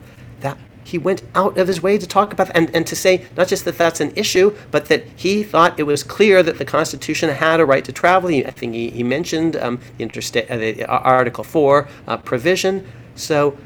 [0.84, 3.66] He went out of his way to talk about and, and to say not just
[3.66, 7.60] that that's an issue, but that he thought it was clear that the Constitution had
[7.60, 8.30] a right to travel.
[8.30, 10.06] He, I think he, he mentioned um, the,
[10.50, 12.88] uh, the uh, Article 4 uh, provision.
[13.16, 13.58] So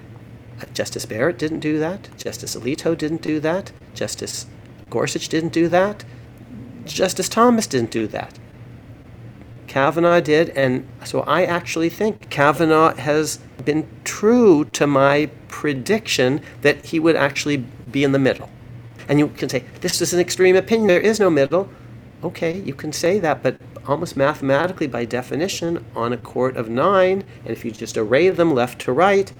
[0.61, 2.09] uh, Justice Barrett didn't do that.
[2.17, 3.71] Justice Alito didn't do that.
[3.93, 4.45] Justice
[4.89, 6.03] Gorsuch didn't do that.
[6.85, 8.37] Justice Thomas didn't do that.
[9.67, 16.85] Kavanaugh did, and so I actually think Kavanaugh has been true to my prediction that
[16.85, 18.49] he would actually be in the middle.
[19.07, 21.69] And you can say, this is an extreme opinion, there is no middle.
[22.23, 27.23] Okay, you can say that, but almost mathematically, by definition, on a court of nine,
[27.43, 29.31] and if you just array them left to right,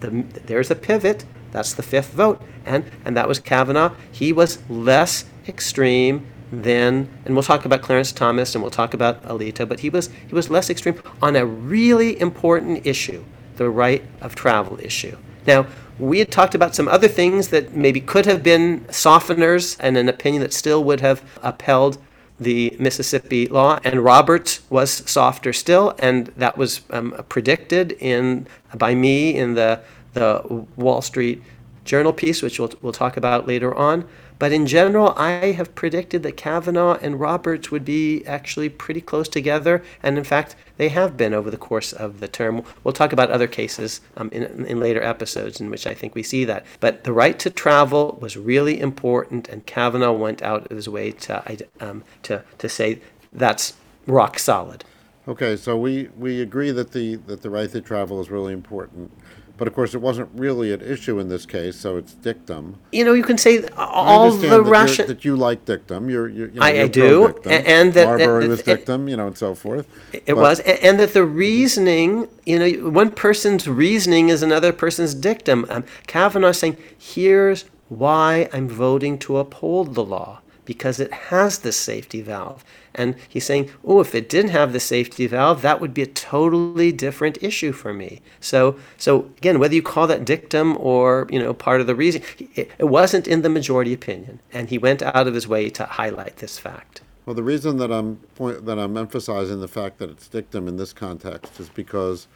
[0.00, 1.24] the, there's a pivot.
[1.52, 2.42] That's the fifth vote.
[2.66, 3.94] And, and that was Kavanaugh.
[4.10, 9.22] He was less extreme then, and we'll talk about Clarence Thomas and we'll talk about
[9.24, 13.24] Alito, but he was he was less extreme on a really important issue,
[13.56, 15.16] the right of travel issue.
[15.46, 15.66] Now,
[15.98, 20.08] we had talked about some other things that maybe could have been softeners and an
[20.08, 21.98] opinion that still would have upheld
[22.40, 28.94] the Mississippi law, and Roberts was softer still, and that was um, predicted in by
[28.94, 29.80] me in the
[30.14, 31.42] the Wall Street
[31.84, 34.08] Journal piece, which we'll, we'll talk about later on.
[34.38, 39.28] But in general, I have predicted that Kavanaugh and Roberts would be actually pretty close
[39.28, 39.82] together.
[40.02, 42.64] And in fact, they have been over the course of the term.
[42.82, 46.22] We'll talk about other cases um, in, in later episodes in which I think we
[46.22, 46.66] see that.
[46.80, 51.12] But the right to travel was really important, and Kavanaugh went out of his way
[51.12, 53.00] to, um, to, to say
[53.32, 53.74] that's
[54.06, 54.84] rock solid.
[55.26, 59.10] Okay, so we, we agree that the that the right to travel is really important.
[59.56, 62.80] But of course, it wasn't really an issue in this case, so it's dictum.
[62.90, 66.10] You know, you can say all the Russian that you like dictum.
[66.10, 69.28] You're, you're you know, I, I do, and, and that Marbury was dictum, you know,
[69.28, 69.86] and so forth.
[70.12, 74.72] It but, was, and, and, that the reasoning, you know, one person's reasoning is another
[74.72, 75.66] person's dictum.
[75.68, 81.76] Um, Kavanaugh saying, "Here's why I'm voting to uphold the law." because it has this
[81.76, 82.64] safety valve.
[82.94, 86.06] And he's saying, oh, if it didn't have the safety valve, that would be a
[86.06, 88.20] totally different issue for me.
[88.40, 92.22] So, so again, whether you call that dictum or you know part of the reason,
[92.54, 95.84] it, it wasn't in the majority opinion, and he went out of his way to
[95.84, 97.02] highlight this fact.
[97.26, 100.76] Well, the reason that I'm point, that I'm emphasizing the fact that it's dictum in
[100.76, 102.28] this context is because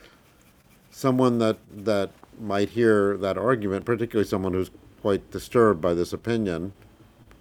[0.91, 4.71] someone that that might hear that argument, particularly someone who's
[5.03, 6.73] quite disturbed by this opinion,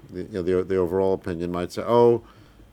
[0.09, 2.23] the, you know, the, the overall opinion might say, oh,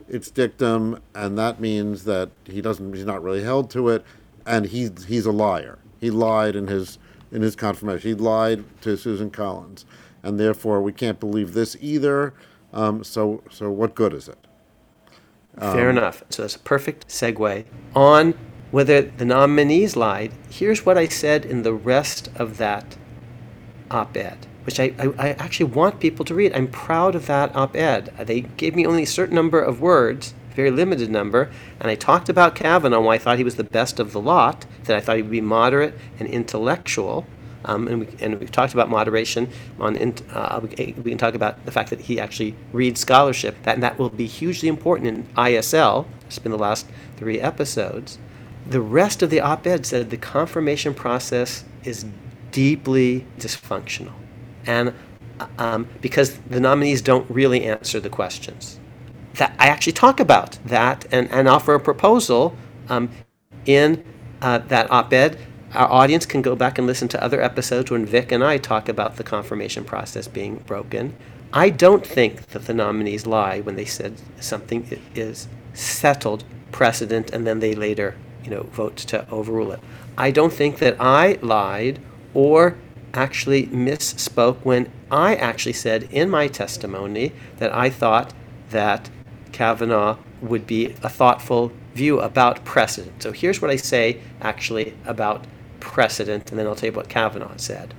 [0.07, 4.03] it's dictum, and that means that he doesn't, he's not really held to it,
[4.45, 5.79] and he's he's a liar.
[5.99, 6.99] He lied in his
[7.31, 8.09] in his confirmation.
[8.09, 9.85] He lied to Susan Collins,
[10.23, 12.33] and therefore we can't believe this either.
[12.73, 14.37] Um, so so what good is it?
[15.59, 16.23] Fair um, enough.
[16.29, 17.65] So that's a perfect segue
[17.95, 18.33] on
[18.71, 20.33] whether the nominees lied.
[20.49, 22.97] Here's what I said in the rest of that
[23.89, 26.53] op-ed which I, I, I, actually want people to read.
[26.53, 28.11] I'm proud of that op ed.
[28.19, 32.29] They gave me only a certain number of words, very limited number, and I talked
[32.29, 35.17] about Kavanaugh, why I thought he was the best of the lot, that I thought
[35.17, 37.27] he would be moderate and intellectual.
[37.67, 39.49] Um, and, we, and we've talked about moderation.
[39.79, 43.55] On uh, we, we, can talk about the fact that he actually reads scholarship.
[43.63, 46.05] That and that will be hugely important in ISL.
[46.27, 46.85] It's been the last
[47.17, 48.19] three episodes.
[48.67, 52.05] The rest of the op-ed said the confirmation process is
[52.51, 54.13] deeply dysfunctional
[54.65, 54.93] and
[55.57, 58.79] um, because the nominees don't really answer the questions.
[59.35, 62.55] That I actually talk about that and, and offer a proposal
[62.87, 63.09] um,
[63.65, 64.03] in
[64.41, 65.37] uh, that op-ed.
[65.73, 68.87] Our audience can go back and listen to other episodes when Vic and I talk
[68.87, 71.15] about the confirmation process being broken.
[71.51, 77.45] I don't think that the nominees lie when they said something is settled precedent and
[77.45, 79.79] then they later, you know, vote to overrule it.
[80.17, 81.99] I don't think that I lied
[82.33, 82.77] or
[83.15, 88.33] actually misspoke when I actually said in my testimony that I thought
[88.69, 89.09] that
[89.51, 93.23] Kavanaugh would be a thoughtful view about precedent.
[93.23, 95.45] So here's what I say actually about
[95.79, 97.93] precedent, and then I'll tell you what Kavanaugh said.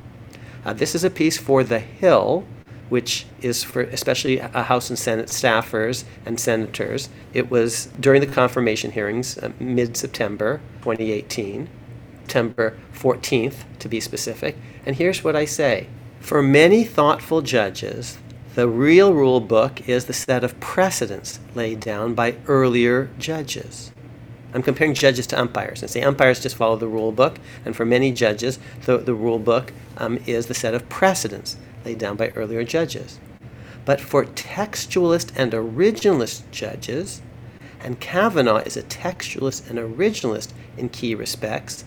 [0.64, 2.44] Uh, this is a piece for The Hill,
[2.88, 7.08] which is for especially House and Senate staffers and senators.
[7.32, 11.68] It was during the confirmation hearings, uh, mid September 2018.
[12.26, 14.56] September 14th, to be specific.
[14.84, 15.86] And here's what I say
[16.18, 18.18] For many thoughtful judges,
[18.56, 23.92] The real rule book is the set of precedents laid down by earlier judges.
[24.52, 27.84] I'm comparing judges to umpires and say umpires just follow the rule book, and for
[27.84, 32.30] many judges, the, the rule book um, is the set of precedents laid down by
[32.30, 33.20] earlier judges.
[33.84, 37.22] But for textualist and originalist judges,
[37.80, 41.84] and Kavanaugh is a textualist and originalist in key respects,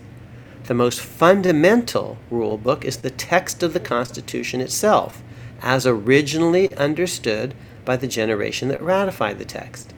[0.69, 5.23] the most fundamental rule book is the text of the Constitution itself,
[5.63, 7.55] as originally understood
[7.85, 9.95] by the generation that ratified the text.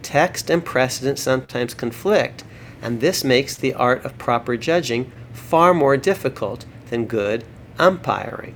[0.00, 2.42] Text and precedent sometimes conflict,
[2.80, 7.44] and this makes the art of proper judging far more difficult than good
[7.78, 8.54] umpiring.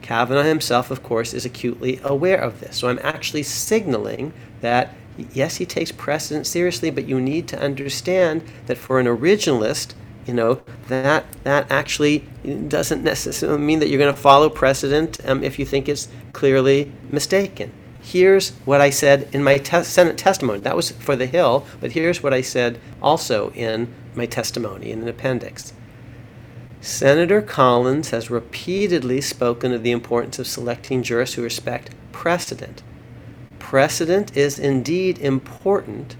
[0.00, 2.78] Kavanaugh himself, of course, is acutely aware of this.
[2.78, 4.94] So I'm actually signaling that
[5.34, 9.92] yes, he takes precedent seriously, but you need to understand that for an originalist,
[10.28, 12.18] you know that that actually
[12.68, 16.92] doesn't necessarily mean that you're going to follow precedent um, if you think it's clearly
[17.10, 17.72] mistaken.
[18.00, 20.60] Here's what I said in my te- Senate testimony.
[20.60, 25.02] That was for the Hill, but here's what I said also in my testimony in
[25.02, 25.72] an appendix.
[26.80, 32.82] Senator Collins has repeatedly spoken of the importance of selecting jurists who respect precedent.
[33.58, 36.16] Precedent is indeed important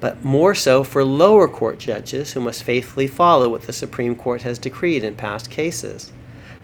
[0.00, 4.42] but more so for lower court judges who must faithfully follow what the Supreme Court
[4.42, 6.10] has decreed in past cases.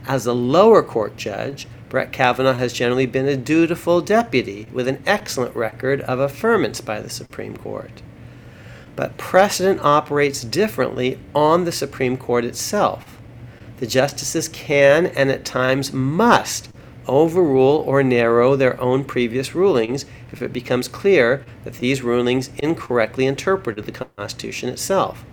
[0.07, 5.03] As a lower court judge, Brett Kavanaugh has generally been a dutiful deputy with an
[5.07, 8.03] excellent record of affirmance by the Supreme Court.
[8.96, 13.18] But precedent operates differently on the Supreme Court itself.
[13.79, 16.70] The justices can and at times must
[17.09, 23.27] overrule or narrow their own previous rulings if it becomes clear that these rulings incorrectly
[23.27, 25.25] interpreted the Constitution itself.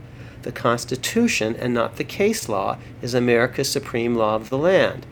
[0.44, 5.06] The Constitution, and not the case law, is America's supreme law of the land.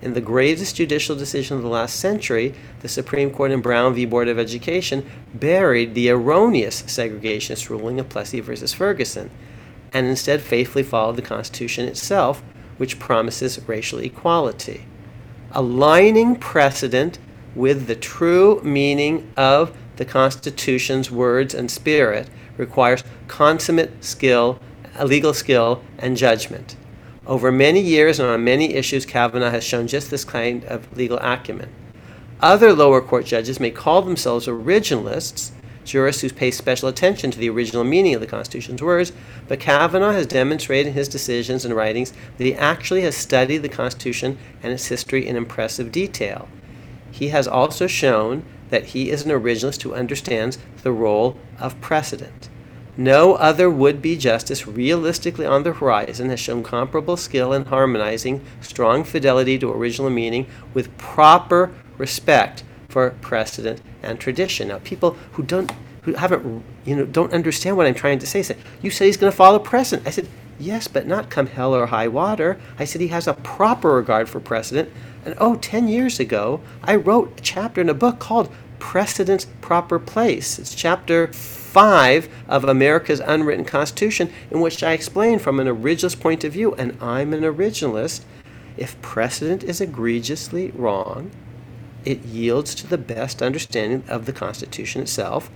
[0.00, 4.04] In the greatest judicial decision of the last century, the Supreme Court in Brown v.
[4.04, 8.54] Board of Education buried the erroneous segregationist ruling of Plessy v.
[8.54, 9.30] Ferguson
[9.92, 12.42] and instead faithfully followed the Constitution itself,
[12.76, 14.84] which promises racial equality
[15.52, 17.18] aligning precedent
[17.54, 24.60] with the true meaning of the Constitution's words and spirit requires consummate skill,
[24.98, 26.76] uh, legal skill, and judgment.
[27.26, 31.18] Over many years and on many issues, Kavanaugh has shown just this kind of legal
[31.18, 31.70] acumen.
[32.40, 35.52] Other lower court judges may call themselves originalists
[35.88, 39.12] jurists who pay special attention to the original meaning of the Constitution's words,
[39.48, 43.68] but Kavanaugh has demonstrated in his decisions and writings that he actually has studied the
[43.68, 46.48] Constitution and its history in impressive detail.
[47.10, 52.48] He has also shown that he is an originalist who understands the role of precedent.
[52.96, 58.44] No other would be justice realistically on the horizon has shown comparable skill in harmonizing
[58.60, 64.68] strong fidelity to original meaning with proper respect for precedent and tradition.
[64.68, 65.70] Now, people who don't
[66.08, 69.16] who haven't you know don't understand what I'm trying to say say you say he's
[69.16, 70.06] going to follow precedent.
[70.06, 72.58] I said yes, but not come hell or high water.
[72.78, 74.90] I said he has a proper regard for precedent.
[75.24, 79.98] And oh, 10 years ago, I wrote a chapter in a book called Precedent's Proper
[79.98, 80.58] Place.
[80.58, 86.44] It's chapter 5 of America's Unwritten Constitution, in which I explain from an originalist point
[86.44, 88.22] of view, and I'm an originalist,
[88.76, 91.30] if precedent is egregiously wrong,
[92.04, 95.50] it yields to the best understanding of the Constitution itself.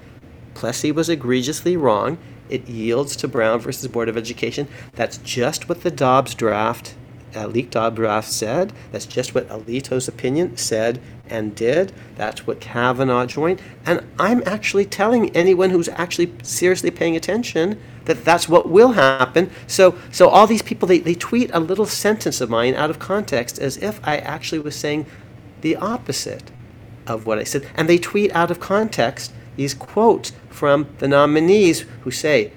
[0.55, 2.19] Plessy was egregiously wrong.
[2.49, 4.69] It yields to Brown versus Board of Education.
[4.95, 6.95] That's just what the Dobbs draft,
[7.35, 8.73] uh, leaked Dobbs draft said.
[8.91, 11.93] That's just what Alito's opinion said and did.
[12.17, 13.63] That's what Kavanaugh joined.
[13.87, 19.51] And I'm actually telling anyone who's actually seriously paying attention that that's what will happen.
[19.67, 22.99] So, so all these people, they, they tweet a little sentence of mine out of
[22.99, 25.07] context as if I actually was saying
[25.63, 26.51] the opposite
[27.07, 27.67] of what I said.
[27.75, 30.33] And they tweet out of context these quotes
[30.63, 32.53] from the nominees who say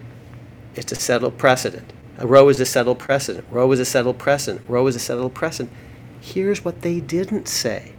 [0.75, 1.91] it's a settled precedent.
[2.19, 3.47] Roe is a settled precedent.
[3.49, 4.63] Roe is a settled precedent.
[4.69, 5.75] Roe is a settled precedent.
[6.21, 7.93] Here's what they didn't say.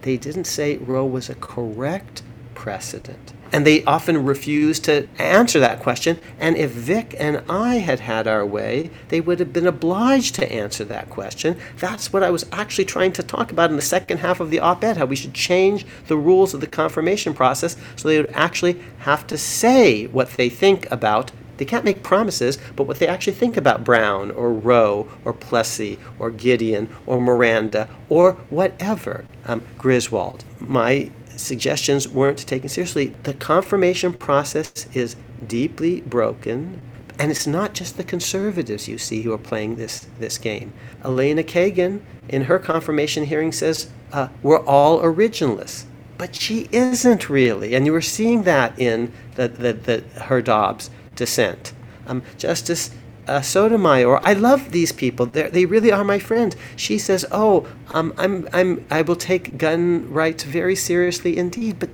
[0.00, 2.24] They didn't say Roe was a correct
[2.56, 3.34] precedent.
[3.52, 6.18] And they often refuse to answer that question.
[6.40, 10.50] And if Vic and I had had our way, they would have been obliged to
[10.50, 11.58] answer that question.
[11.76, 14.60] That's what I was actually trying to talk about in the second half of the
[14.60, 18.32] op ed how we should change the rules of the confirmation process so they would
[18.32, 23.06] actually have to say what they think about they can't make promises, but what they
[23.06, 29.62] actually think about Brown or Roe or Plessy or Gideon or Miranda or whatever, um,
[29.78, 30.44] Griswold.
[30.58, 33.14] My suggestions weren't taken seriously.
[33.22, 35.16] The confirmation process is
[35.46, 36.80] deeply broken.
[37.18, 40.72] And it's not just the conservatives you see who are playing this, this game.
[41.04, 45.84] Elena Kagan, in her confirmation hearing, says uh, we're all originalists.
[46.18, 47.74] But she isn't really.
[47.74, 51.72] And you were seeing that in the, the, the, her Dobbs dissent.
[52.06, 52.90] Um, Justice
[53.26, 55.26] uh, Sotomayor, I love these people.
[55.26, 56.56] They're, they really are my friends.
[56.76, 61.90] She says, "Oh, um, I'm, I'm, I will take gun rights very seriously indeed." But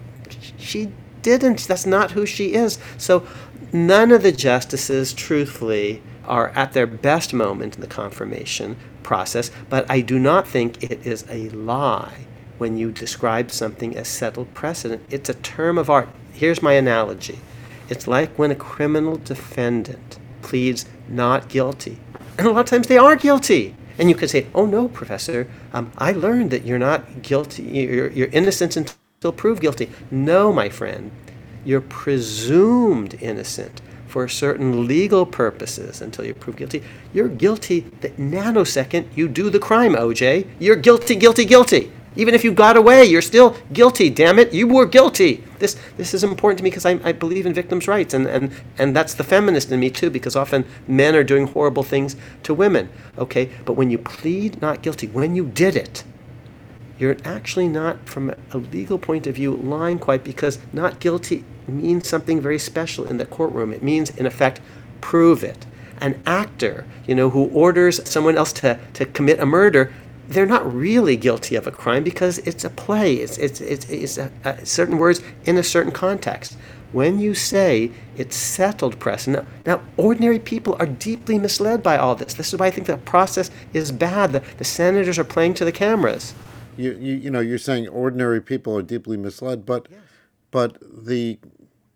[0.56, 1.66] she didn't.
[1.68, 2.78] That's not who she is.
[2.96, 3.26] So,
[3.72, 9.50] none of the justices, truthfully, are at their best moment in the confirmation process.
[9.68, 12.26] But I do not think it is a lie
[12.58, 15.02] when you describe something as settled precedent.
[15.10, 16.08] It's a term of art.
[16.32, 17.38] Here's my analogy.
[17.88, 21.98] It's like when a criminal defendant pleads not guilty.
[22.38, 23.74] And a lot of times they are guilty.
[23.98, 28.10] And you could say, oh no, professor, um, I learned that you're not guilty, you're,
[28.10, 29.90] you're innocent until proved guilty.
[30.10, 31.10] No, my friend,
[31.64, 36.82] you're presumed innocent for certain legal purposes until you're proved guilty.
[37.12, 40.46] You're guilty the nanosecond you do the crime, OJ.
[40.58, 41.92] You're guilty, guilty, guilty.
[42.18, 44.10] Even if you got away, you're still guilty.
[44.10, 45.44] Damn it, you were guilty.
[45.60, 48.52] This this is important to me because I, I believe in victims' rights, and, and
[48.76, 50.10] and that's the feminist in me too.
[50.10, 52.90] Because often men are doing horrible things to women.
[53.16, 56.02] Okay, but when you plead not guilty, when you did it,
[56.98, 62.08] you're actually not, from a legal point of view, lying quite because not guilty means
[62.08, 63.72] something very special in the courtroom.
[63.72, 64.60] It means, in effect,
[65.00, 65.66] prove it.
[66.00, 69.92] An actor, you know, who orders someone else to, to commit a murder
[70.28, 73.14] they're not really guilty of a crime because it's a play.
[73.14, 76.56] It's, it's, it's, it's a, a certain words in a certain context.
[76.92, 82.14] When you say it's settled press, now, now, ordinary people are deeply misled by all
[82.14, 82.34] this.
[82.34, 84.32] This is why I think the process is bad.
[84.32, 86.34] The, the senators are playing to the cameras.
[86.76, 90.00] You, you, you know, you're saying ordinary people are deeply misled, but, yes.
[90.50, 91.38] but the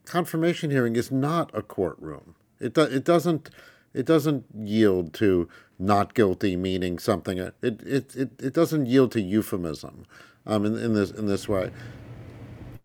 [0.05, 2.35] confirmation hearing is not a courtroom.
[2.61, 3.51] It, do, it doesn't
[3.95, 5.49] it doesn't yield to
[5.83, 7.39] not guilty meaning something.
[7.39, 10.07] It it it, it doesn't yield to euphemism
[10.47, 11.71] um, in, in this in this way.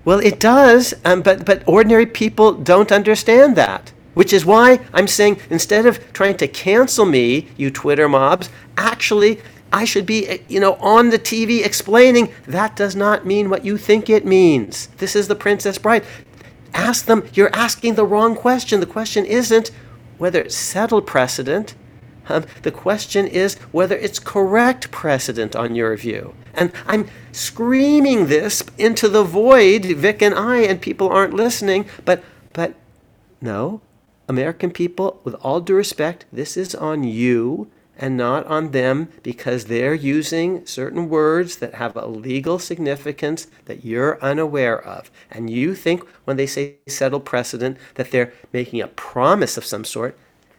[0.05, 3.93] Well, it does, um, but but ordinary people don't understand that.
[4.13, 9.39] Which is why I'm saying instead of trying to cancel me, you Twitter mobs, actually
[9.71, 13.77] I should be, you know, on the TV explaining that does not mean what you
[13.77, 14.87] think it means.
[14.97, 16.05] This is the Princess Bride.
[16.73, 18.79] Ask them, you're asking the wrong question.
[18.79, 19.71] The question isn't
[20.17, 21.75] whether it's settled precedent.
[22.29, 26.33] Um, the question is whether it's correct precedent on your view.
[26.53, 31.85] And I'm screaming this into the void, Vic and I, and people aren't listening.
[32.03, 32.23] But,
[32.53, 32.73] but
[33.39, 33.81] no,
[34.27, 39.65] American people, with all due respect, this is on you and not on them because
[39.65, 45.09] they're using certain words that have a legal significance that you're unaware of.
[45.31, 49.83] And you think when they say settled precedent that they're making a promise of some
[49.83, 50.17] sort.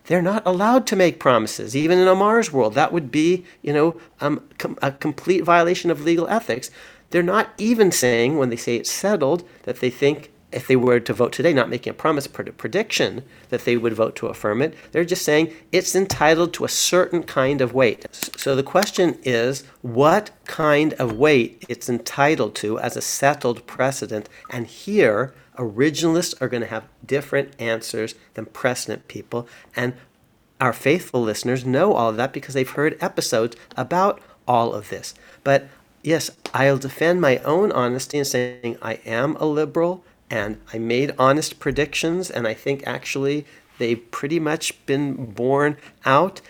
[0.09, 2.73] They're not allowed to make promises, even in Amar's world.
[2.75, 6.71] That would be, you know, um, com- a complete violation of legal ethics.
[7.11, 10.99] They're not even saying, when they say it's settled, that they think if they were
[10.99, 14.63] to vote today, not making a promise, pred- prediction that they would vote to affirm
[14.63, 14.75] it.
[14.93, 18.07] They're just saying it's entitled to a certain kind of weight.
[18.15, 24.31] So the question is what kind of weight it's entitled to as a settled precedent.
[24.49, 29.47] And here, originalists are going to have different answers than precedent people.
[29.77, 29.95] And
[30.61, 35.15] our faithful listeners know all of that because they've heard episodes about all of this.
[35.45, 35.69] But
[36.03, 41.15] yes, I'll defend my own honesty in saying I am a liberal and I made
[41.19, 43.47] honest predictions, and I think actually
[43.79, 46.41] they've pretty much been borne out.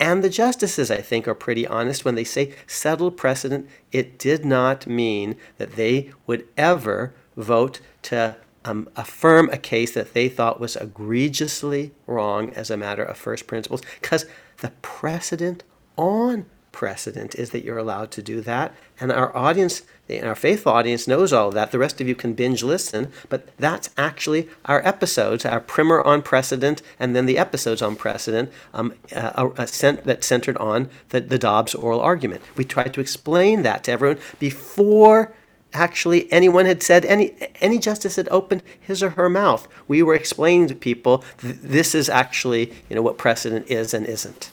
[0.00, 3.68] And the justices, I think, are pretty honest when they say settled precedent.
[3.92, 8.36] It did not mean that they would ever vote to
[8.66, 13.46] um, affirm a case that they thought was egregiously wrong as a matter of first
[13.46, 14.26] principles, because
[14.58, 15.62] the precedent
[15.96, 18.74] on precedent is that you're allowed to do that.
[19.00, 19.82] And our audience,
[20.22, 21.70] our faithful audience, knows all of that.
[21.72, 26.20] The rest of you can binge listen, but that's actually our episodes, our primer on
[26.20, 29.66] precedent, and then the episodes on precedent um, uh, uh,
[30.04, 32.42] that centered on the, the Dobbs oral argument.
[32.56, 35.32] We tried to explain that to everyone before
[35.76, 40.14] actually anyone had said any any justice had opened his or her mouth we were
[40.14, 44.50] explaining to people th- this is actually you know what precedent is and isn't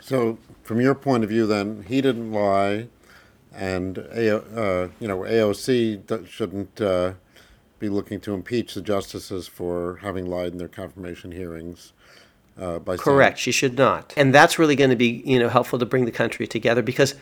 [0.00, 2.88] so from your point of view, then he didn't lie,
[3.54, 7.12] and uh, you know AOC shouldn't uh,
[7.78, 11.92] be looking to impeach the justices for having lied in their confirmation hearings.
[12.58, 15.48] Uh, by correct, saying, she should not, and that's really going to be you know
[15.48, 17.14] helpful to bring the country together because,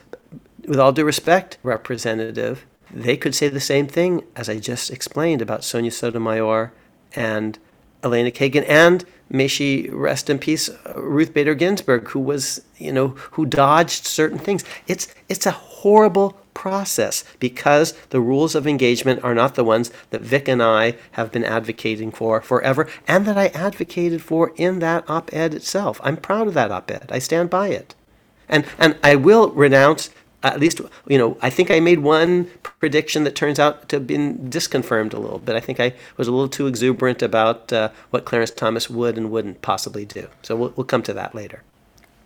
[0.66, 5.42] with all due respect, Representative, they could say the same thing as I just explained
[5.42, 6.72] about Sonia Sotomayor
[7.14, 7.58] and
[8.02, 12.92] Elena Kagan and may she rest in peace, uh, Ruth Bader Ginsburg, who was, you
[12.92, 14.64] know, who dodged certain things.
[14.86, 20.20] It's it's a horrible process because the rules of engagement are not the ones that
[20.20, 25.08] Vic and I have been advocating for forever and that I advocated for in that
[25.10, 26.00] op-ed itself.
[26.04, 27.10] I'm proud of that op-ed.
[27.10, 27.94] I stand by it.
[28.48, 30.10] And and I will renounce
[30.44, 34.06] at least you know I think I made one prediction that turns out to have
[34.06, 35.56] been disconfirmed a little bit.
[35.56, 39.30] I think I was a little too exuberant about uh, what Clarence Thomas would and
[39.30, 40.28] wouldn't possibly do.
[40.42, 41.62] So we'll, we'll come to that later.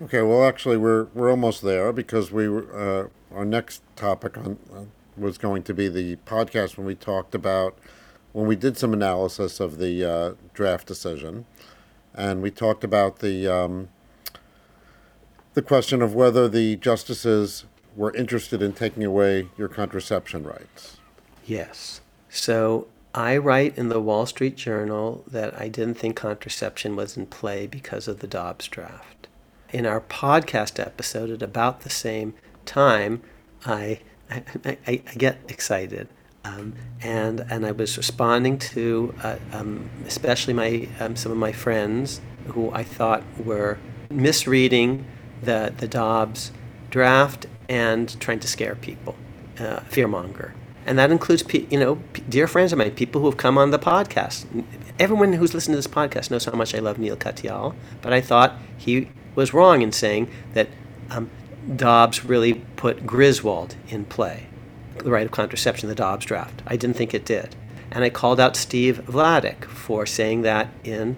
[0.02, 3.04] Okay, well, actually, we're we're almost there because we uh,
[3.34, 4.82] our next topic on uh,
[5.16, 7.76] was going to be the podcast when we talked about
[8.32, 11.46] when we did some analysis of the uh, draft decision,
[12.14, 13.88] and we talked about the um,
[15.54, 17.64] the question of whether the justices
[17.98, 20.98] were interested in taking away your contraception rights.
[21.44, 22.00] Yes.
[22.30, 27.26] So I write in the Wall Street Journal that I didn't think contraception was in
[27.26, 29.26] play because of the Dobbs draft.
[29.70, 32.34] In our podcast episode at about the same
[32.64, 33.20] time,
[33.66, 36.06] I, I, I, I get excited.
[36.44, 41.52] Um, and and I was responding to uh, um, especially my um, some of my
[41.52, 43.76] friends who I thought were
[44.08, 45.04] misreading
[45.42, 46.52] the the Dobbs
[46.90, 49.16] draft and trying to scare people,
[49.58, 50.52] uh, fearmonger.
[50.86, 51.96] And that includes, you know,
[52.28, 54.64] dear friends of mine, people who have come on the podcast.
[54.98, 58.22] Everyone who's listened to this podcast knows how much I love Neil Katyal, but I
[58.22, 60.68] thought he was wrong in saying that
[61.10, 61.30] um,
[61.76, 64.46] Dobbs really put Griswold in play,
[64.96, 66.62] the right of contraception, the Dobbs draft.
[66.66, 67.54] I didn't think it did.
[67.90, 71.16] And I called out Steve Vladeck for saying that in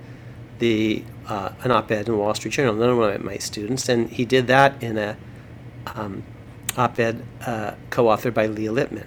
[0.58, 4.24] the uh, an op-ed in the Wall Street Journal, none of my students, and he
[4.24, 5.16] did that in a
[5.86, 6.22] um,
[6.76, 9.06] op-ed uh, co-authored by Leah Litman.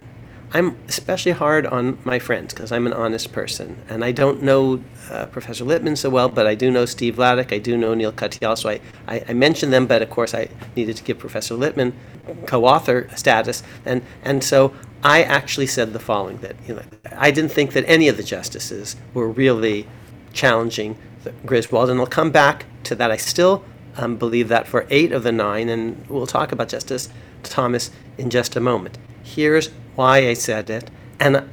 [0.56, 4.84] I'm especially hard on my friends because I'm an honest person, and I don't know
[5.10, 8.12] uh, Professor Litman so well, but I do know Steve Vladeck, I do know Neil
[8.12, 11.56] Katyal, so I, I, I mentioned them, but of course I needed to give Professor
[11.56, 11.94] Litman
[12.46, 16.84] co-author status, and and so I actually said the following: that you know,
[17.18, 19.88] I didn't think that any of the justices were really
[20.34, 20.98] challenging
[21.46, 23.10] Griswold, and I'll come back to that.
[23.10, 23.64] I still
[23.98, 27.10] um, believe that for eight of the nine, and we'll talk about Justice
[27.44, 28.98] Thomas in just a moment.
[29.24, 30.90] Here's why I said it.
[31.20, 31.50] And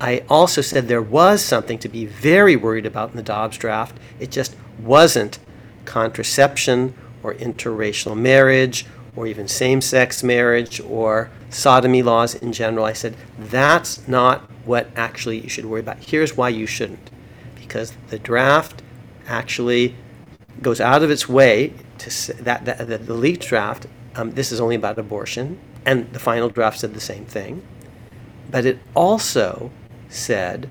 [0.00, 3.98] I also said there was something to be very worried about in the Dobbs draft.
[4.18, 5.38] It just wasn't
[5.84, 12.84] contraception or interracial marriage or even same sex marriage or sodomy laws in general.
[12.84, 15.98] I said that's not what actually you should worry about.
[15.98, 17.10] Here's why you shouldn't.
[17.54, 18.82] Because the draft
[19.26, 19.94] actually
[20.60, 24.60] goes out of its way to that, that, that the leaked draft um, this is
[24.60, 27.62] only about abortion, and the final draft said the same thing.
[28.50, 29.70] But it also
[30.08, 30.68] said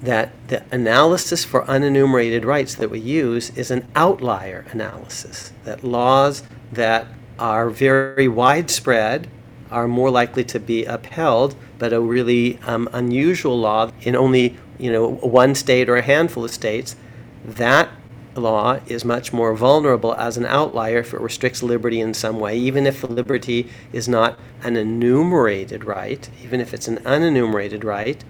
[0.00, 6.42] that the analysis for unenumerated rights that we use is an outlier analysis, that laws
[6.72, 7.06] that
[7.38, 9.28] are very widespread
[9.70, 14.90] are more likely to be upheld, but a really um, unusual law in only you
[14.90, 16.96] know one state or a handful of states,
[17.44, 17.88] that
[18.34, 22.56] law is much more vulnerable as an outlier if it restricts liberty in some way,
[22.56, 28.24] even if the liberty is not an enumerated right, even if it's an unenumerated right.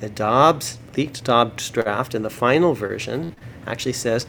[0.00, 3.34] The Dobbs, leaked Dobbs draft in the final version
[3.66, 4.26] actually says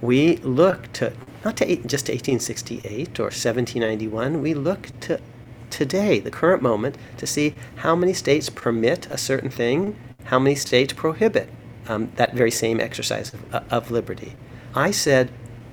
[0.00, 1.12] we look to,
[1.44, 5.20] not to eight, just to 1868 or 1791, we look to
[5.70, 10.54] today, the current moment, to see how many states permit a certain thing, how many
[10.54, 11.48] states prohibit
[11.88, 14.34] um, that very same exercise of, of liberty.
[14.74, 15.30] I said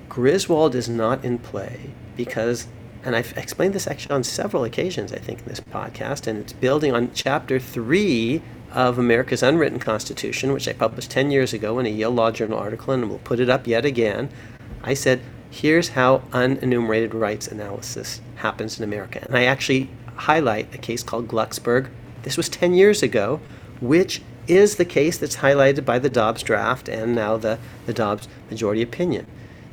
[0.08, 2.66] Griswold is not in play because,
[3.02, 6.52] and I've explained this actually on several occasions, I think, in this podcast, and it's
[6.52, 8.42] building on chapter three
[8.72, 12.58] of America's Unwritten Constitution, which I published 10 years ago in a Yale Law Journal
[12.58, 14.30] article, and we'll put it up yet again.
[14.82, 15.20] I said,
[15.50, 19.24] here's how unenumerated rights analysis happens in America.
[19.26, 21.88] And I actually highlight a case called Glucksberg.
[22.22, 23.40] This was 10 years ago,
[23.80, 28.28] which is the case that's highlighted by the Dobbs draft and now the, the Dobbs
[28.50, 29.26] majority opinion.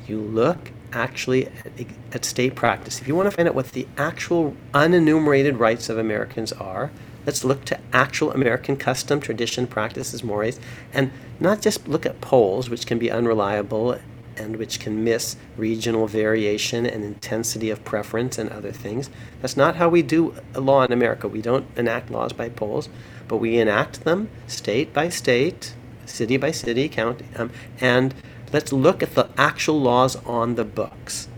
[0.06, 1.72] You look actually at,
[2.12, 3.00] at state practice.
[3.00, 6.90] If you want to find out what the actual unenumerated rights of Americans are,
[7.26, 10.60] let's look to actual American custom, tradition, practices, mores,
[10.92, 11.10] and
[11.40, 13.98] not just look at polls, which can be unreliable
[14.36, 19.10] and which can miss regional variation and intensity of preference and other things.
[19.42, 21.26] That's not how we do law in America.
[21.26, 22.88] We don't enact laws by polls
[23.28, 25.74] but we enact them state by state,
[26.06, 27.50] city by city, county, um,
[27.80, 28.14] and
[28.52, 31.28] let's look at the actual laws on the books.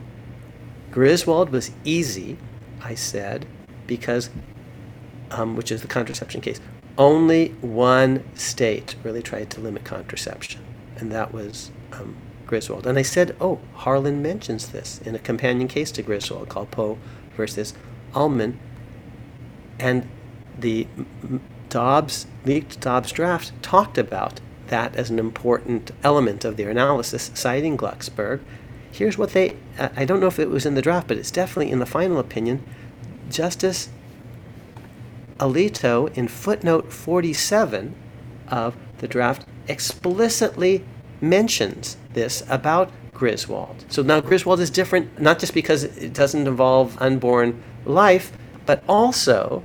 [0.91, 2.39] Griswold was easy,
[2.83, 3.47] I said,
[3.87, 4.31] because,
[5.31, 6.61] um, which is the contraception case,
[6.99, 10.63] only one state really tried to limit contraception.
[10.97, 12.17] and that was um,
[12.47, 12.87] Griswold.
[12.87, 16.99] And I said, oh, Harlan mentions this in a companion case to Griswold called Poe
[17.37, 17.75] versus
[18.15, 18.59] Ullman.
[19.79, 20.09] And
[20.59, 20.87] the
[21.71, 27.77] Dobbs, leaked Dobbs draft talked about that as an important element of their analysis, citing
[27.77, 28.41] Glucksberg.
[28.93, 31.71] Here's what they, I don't know if it was in the draft, but it's definitely
[31.73, 32.65] in the final opinion.
[33.31, 33.89] Justice
[35.39, 37.95] Alito, in footnote 47
[38.49, 40.85] of the draft, explicitly
[41.21, 43.85] mentions this about Griswold.
[43.89, 48.33] So now Griswold is different, not just because it doesn't involve unborn life,
[48.67, 49.63] but also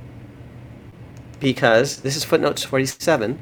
[1.40, 3.38] because this is footnote 47.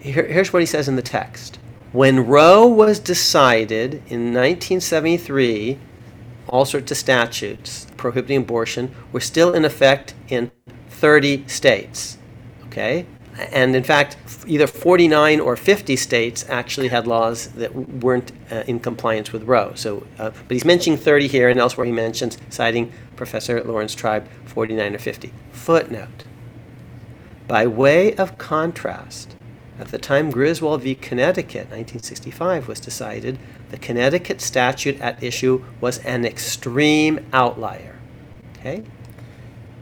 [0.00, 1.58] Here, here's what he says in the text.
[1.92, 5.78] When Roe was decided in 1973,
[6.48, 10.50] all sorts of statutes prohibiting abortion were still in effect in
[10.88, 12.18] 30 states.
[12.66, 13.06] Okay?
[13.52, 14.16] And in fact,
[14.46, 19.72] either 49 or 50 states actually had laws that weren't uh, in compliance with Roe.
[19.74, 24.28] So, uh, but he's mentioning 30 here, and elsewhere he mentions, citing Professor Lawrence Tribe,
[24.46, 25.32] 49 or 50.
[25.52, 26.24] Footnote
[27.50, 29.34] by way of contrast,
[29.76, 30.94] at the time Griswold v.
[30.94, 33.40] Connecticut, 1965, was decided,
[33.70, 37.98] the Connecticut statute at issue was an extreme outlier.
[38.56, 38.84] Okay?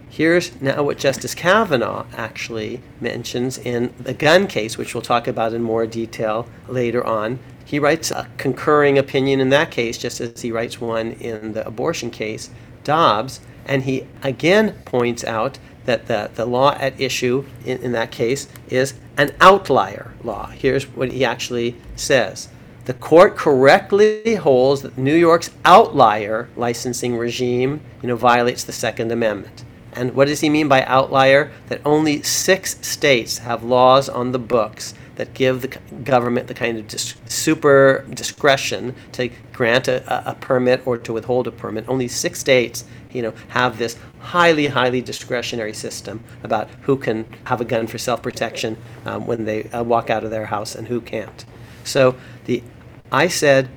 [0.08, 5.52] Here's now what Justice Kavanaugh actually mentions in the gun case, which we'll talk about
[5.52, 7.38] in more detail later on.
[7.66, 11.66] He writes a concurring opinion in that case, just as he writes one in the
[11.66, 12.48] abortion case,
[12.82, 15.58] Dobbs, and he again points out
[15.88, 20.48] that the, the law at issue in, in that case is an outlier law.
[20.48, 22.50] Here's what he actually says.
[22.84, 29.10] The court correctly holds that New York's outlier licensing regime, you know, violates the Second
[29.10, 29.64] Amendment.
[29.94, 31.52] And what does he mean by outlier?
[31.68, 35.68] That only six states have laws on the books that give the
[36.04, 41.48] government the kind of dis- super discretion to grant a, a, permit or to withhold
[41.48, 41.88] a permit.
[41.88, 47.60] Only six states, you know, have this highly, highly discretionary system about who can have
[47.60, 50.88] a gun for self protection um, when they uh, walk out of their house and
[50.88, 51.44] who can't.
[51.84, 52.62] So the,
[53.10, 53.70] I said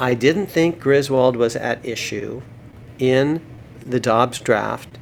[0.00, 2.42] I didn't think Griswold was at issue
[2.98, 3.44] in
[3.84, 4.98] the Dobbs draft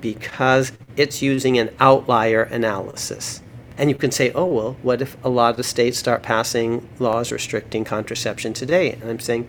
[0.00, 3.42] because it's using an outlier analysis.
[3.78, 7.32] And you can say, oh, well, what if a lot of states start passing laws
[7.32, 8.92] restricting contraception today?
[8.92, 9.48] And I'm saying,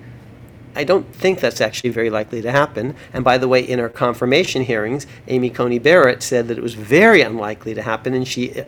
[0.76, 2.95] I don't think that's actually very likely to happen.
[3.13, 6.73] And by the way, in her confirmation hearings, Amy Coney Barrett said that it was
[6.76, 8.65] very unlikely to happen, and she, uh,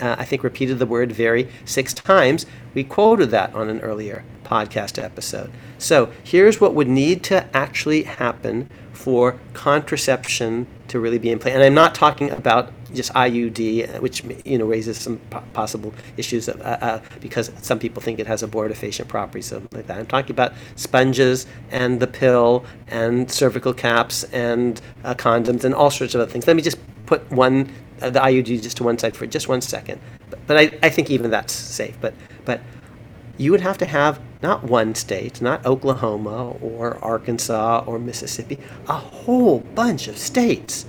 [0.00, 2.46] I think, repeated the word very six times.
[2.74, 5.50] We quoted that on an earlier podcast episode.
[5.78, 11.52] So here's what would need to actually happen for contraception to really be in play.
[11.52, 15.18] And I'm not talking about just IUD, which you know raises some
[15.52, 19.86] possible issues of, uh, uh, because some people think it has abortifacient properties, something like
[19.86, 19.98] that.
[19.98, 25.90] I'm talking about sponges and the pill and cervical caps and uh, condoms and all
[25.90, 26.46] sorts of other things.
[26.46, 29.60] Let me just put one uh, the IUD just to one side for just one
[29.60, 30.00] second.
[30.30, 31.96] But, but I, I think even that's safe.
[32.00, 32.14] But
[32.44, 32.60] but
[33.38, 38.94] you would have to have not one state, not Oklahoma or Arkansas or Mississippi, a
[38.94, 40.84] whole bunch of states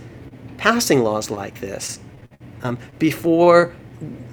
[0.58, 2.00] passing laws like this
[2.62, 3.74] um, before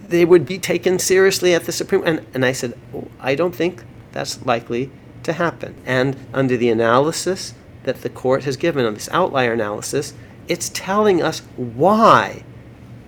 [0.09, 2.03] they would be taken seriously at the Supreme.
[2.05, 4.91] And, and I said, oh, I don't think that's likely
[5.23, 5.75] to happen.
[5.87, 7.55] And under the analysis
[7.85, 10.15] that the court has given on this outlier analysis,
[10.49, 12.45] it's telling us why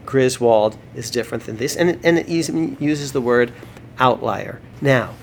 [0.06, 1.76] Griswold is different than this.
[1.76, 3.52] And it, and it uses the word
[3.98, 4.60] outlier.
[4.80, 5.14] Now,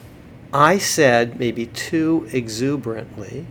[0.53, 3.45] I said maybe too exuberantly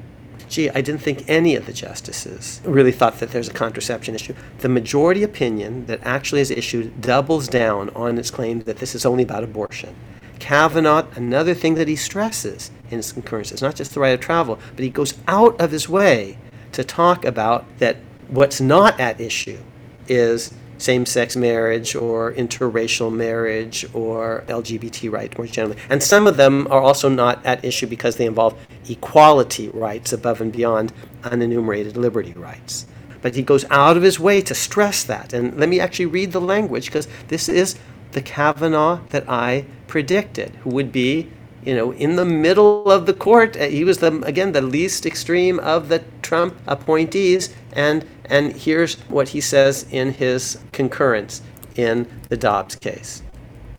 [0.49, 4.35] gee, I didn't think any of the justices really thought that there's a contraception issue.
[4.59, 9.07] The majority opinion that actually is issued doubles down on its claim that this is
[9.07, 9.95] only about abortion.
[10.39, 14.21] Kavanaugh, another thing that he stresses in his concurrence is not just the right of
[14.21, 16.39] travel, but he goes out of his way
[16.73, 17.97] to talk about that
[18.29, 19.59] what's not at issue
[20.07, 25.81] is same sex marriage or interracial marriage or LGBT rights more generally.
[25.91, 28.59] And some of them are also not at issue because they involve
[28.89, 32.87] equality rights above and beyond unenumerated liberty rights.
[33.21, 35.33] But he goes out of his way to stress that.
[35.33, 37.77] And let me actually read the language because this is
[38.13, 41.31] the Kavanaugh that I predicted, who would be
[41.65, 43.57] you know, in the middle of the court.
[43.57, 49.31] He was the again the least extreme of the Trump appointees, and and here's what
[49.31, 51.43] he says in his concurrence
[51.77, 53.23] in the Dobbs case.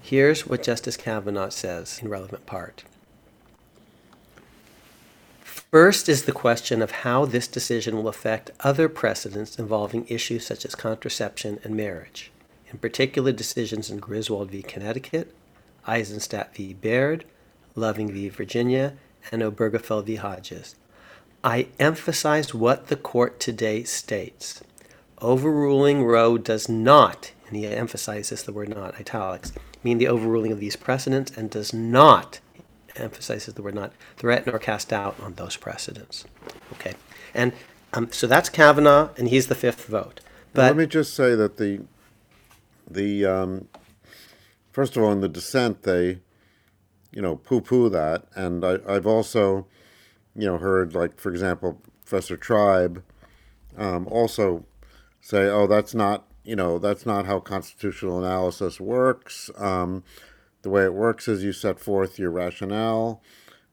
[0.02, 2.84] Here's what Justice Kavanaugh says in relevant part.
[5.44, 10.66] First is the question of how this decision will affect other precedents involving issues such
[10.66, 12.32] as contraception and marriage,
[12.72, 14.64] in particular decisions in Griswold v.
[14.64, 15.36] Connecticut,
[15.86, 16.74] Eisenstadt v.
[16.74, 17.24] Baird,
[17.76, 18.30] Loving v.
[18.30, 18.94] Virginia,
[19.32, 20.16] and Obergefell v.
[20.16, 20.76] Hodges.
[21.44, 24.62] I emphasize what the court today states.
[25.22, 30.60] Overruling Roe does not, and he emphasizes the word not, italics, mean the overruling of
[30.60, 32.40] these precedents and does not,
[32.96, 36.26] emphasizes the word not, threaten or cast doubt on those precedents.
[36.74, 36.94] Okay,
[37.34, 37.54] and
[37.94, 40.20] um, so that's Kavanaugh, and he's the fifth vote.
[40.54, 41.82] But let me just say that the
[42.90, 43.68] the um,
[44.72, 46.20] first of all in the dissent they
[47.12, 49.68] you know poo-poo that, and I, I've also
[50.40, 53.04] you know heard like for example Professor Tribe
[53.78, 54.66] um, also
[55.22, 59.52] say, oh that's not you know that's not how constitutional analysis works.
[59.58, 60.04] Um,
[60.62, 63.22] the way it works is you set forth your rationale,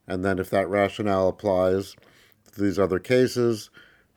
[0.07, 1.95] and then if that rationale applies
[2.53, 3.69] to these other cases,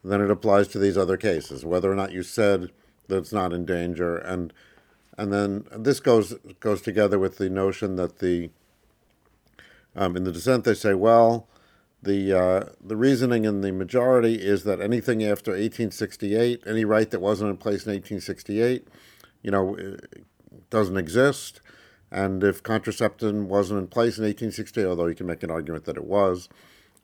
[0.05, 2.71] then it applies to these other cases, whether or not you said
[3.09, 4.17] that it's not in danger.
[4.17, 4.53] And
[5.17, 8.51] and then this goes goes together with the notion that the
[9.95, 11.49] um, in the dissent they say, well,
[12.03, 17.21] the uh, the reasoning in the majority is that anything after 1868, any right that
[17.21, 18.89] wasn't in place in 1868,
[19.43, 19.77] you know,
[20.71, 21.61] doesn't exist.
[22.11, 25.97] And if contraception wasn't in place in 1868, although you can make an argument that
[25.97, 26.49] it was,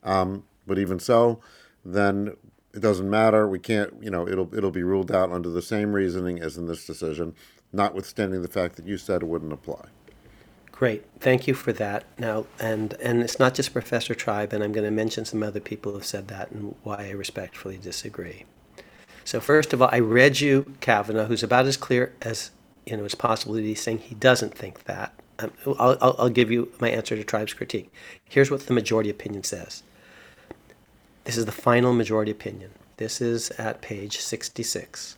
[0.03, 1.41] um, but even so,
[1.85, 2.35] then
[2.75, 3.47] it doesn't matter.
[3.49, 6.67] We can't, you know, it'll it'll be ruled out under the same reasoning as in
[6.67, 7.35] this decision,
[7.73, 9.89] notwithstanding the fact that you said it wouldn't apply.
[10.77, 12.05] Great, thank you for that.
[12.19, 15.59] Now, and and it's not just Professor Tribe, and I'm going to mention some other
[15.59, 18.45] people who have said that and why I respectfully disagree.
[19.25, 22.51] So first of all, I read you Kavanaugh, who's about as clear as
[22.85, 25.15] you know as possible be saying he doesn't think that.
[25.39, 27.91] Um, I'll, I'll, I'll give you my answer to Tribe's critique.
[28.29, 29.83] Here's what the majority opinion says.
[31.25, 32.73] This is the final majority opinion.
[32.99, 35.17] This is at page 66.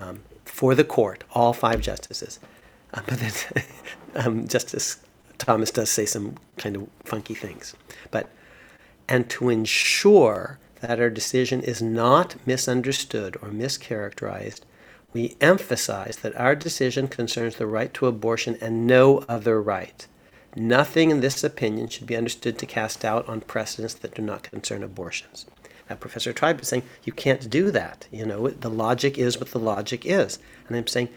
[0.00, 2.38] Um, for the court, all five justices.
[2.94, 3.32] Uh, but then
[4.14, 4.98] um, Justice
[5.38, 7.74] Thomas does say some kind of funky things.
[8.10, 8.30] But
[9.08, 14.60] and to ensure that our decision is not misunderstood or mischaracterized,
[15.12, 20.06] we emphasize that our decision concerns the right to abortion and no other right.
[20.56, 24.44] Nothing in this opinion should be understood to cast doubt on precedents that do not
[24.44, 25.46] concern abortions.
[25.88, 28.08] Now, Professor Tribe is saying you can't do that.
[28.10, 30.38] You know, the logic is what the logic is.
[30.66, 31.10] And I'm saying,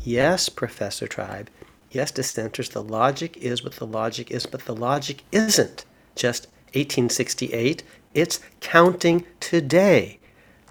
[0.00, 1.50] yes, Professor Tribe,
[1.90, 7.82] yes, dissenters, the logic is what the logic is, but the logic isn't just 1868,
[8.14, 10.18] it's counting today.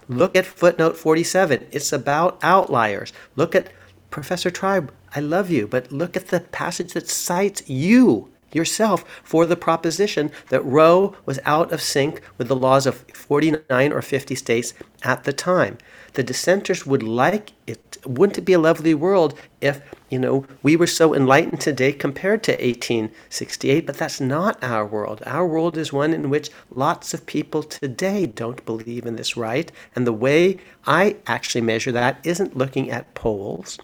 [0.08, 1.68] Look at footnote 47.
[1.70, 3.12] It's about outliers.
[3.36, 3.70] Look at
[4.10, 9.46] Professor Tribe, I love you, but look at the passage that cites you yourself for
[9.46, 14.34] the proposition that Roe was out of sync with the laws of 49 or 50
[14.34, 15.78] states at the time.
[16.14, 17.98] The dissenters would like it.
[18.04, 19.80] Wouldn't it be a lovely world if,
[20.10, 23.86] you know, we were so enlightened today compared to 1868?
[23.86, 25.22] But that's not our world.
[25.24, 29.72] Our world is one in which lots of people today don't believe in this right.
[29.96, 33.78] And the way I actually measure that isn't looking at polls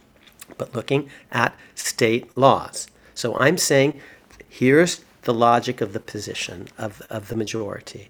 [0.57, 2.89] but looking at state laws.
[3.15, 4.01] So I'm saying
[4.49, 8.09] here's the logic of the position of, of the majority.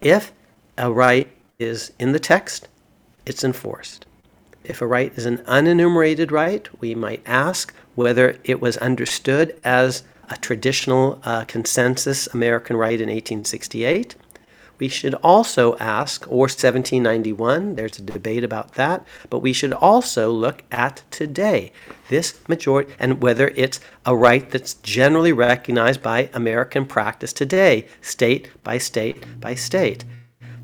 [0.00, 0.32] If
[0.76, 2.68] a right is in the text,
[3.24, 4.06] it's enforced.
[4.64, 10.02] If a right is an unenumerated right, we might ask whether it was understood as
[10.28, 14.16] a traditional uh, consensus American right in 1868
[14.78, 20.30] we should also ask, or 1791, there's a debate about that, but we should also
[20.30, 21.72] look at today.
[22.08, 28.50] This majority, and whether it's a right that's generally recognized by American practice today, state
[28.62, 30.04] by state by state.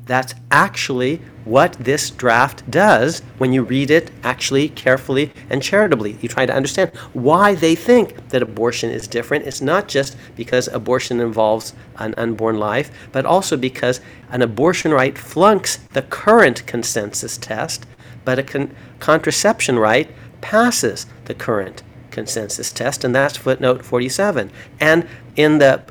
[0.05, 6.17] That's actually what this draft does when you read it actually carefully and charitably.
[6.21, 9.45] You try to understand why they think that abortion is different.
[9.45, 15.17] It's not just because abortion involves an unborn life, but also because an abortion right
[15.17, 17.85] flunks the current consensus test,
[18.25, 20.09] but a con- contraception right
[20.41, 24.51] passes the current consensus test, and that's footnote 47.
[24.79, 25.83] And in the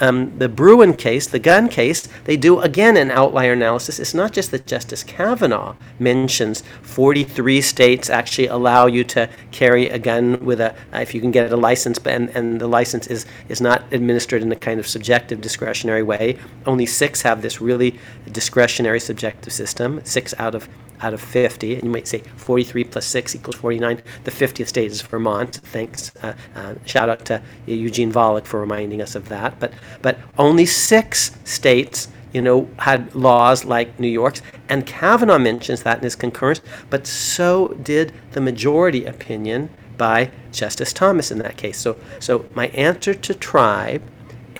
[0.00, 3.98] um, the Bruen case, the gun case, they do again an outlier analysis.
[3.98, 9.98] It's not just that Justice Kavanaugh mentions 43 states actually allow you to carry a
[9.98, 13.26] gun with a, uh, if you can get a license, and, and the license is,
[13.48, 16.38] is not administered in a kind of subjective discretionary way.
[16.66, 17.98] Only six have this really
[18.30, 20.68] discretionary subjective system, six out of
[21.00, 24.02] out of 50, and you might say 43 plus 6 equals 49.
[24.24, 25.56] The 50th state is Vermont.
[25.56, 26.12] Thanks.
[26.22, 29.58] Uh, uh, shout out to Eugene Volokh for reminding us of that.
[29.60, 29.72] But,
[30.02, 35.98] but only six states you know, had laws like New York's, and Kavanaugh mentions that
[35.98, 41.78] in his concurrence, but so did the majority opinion by Justice Thomas in that case.
[41.78, 44.02] So, so my answer to Tribe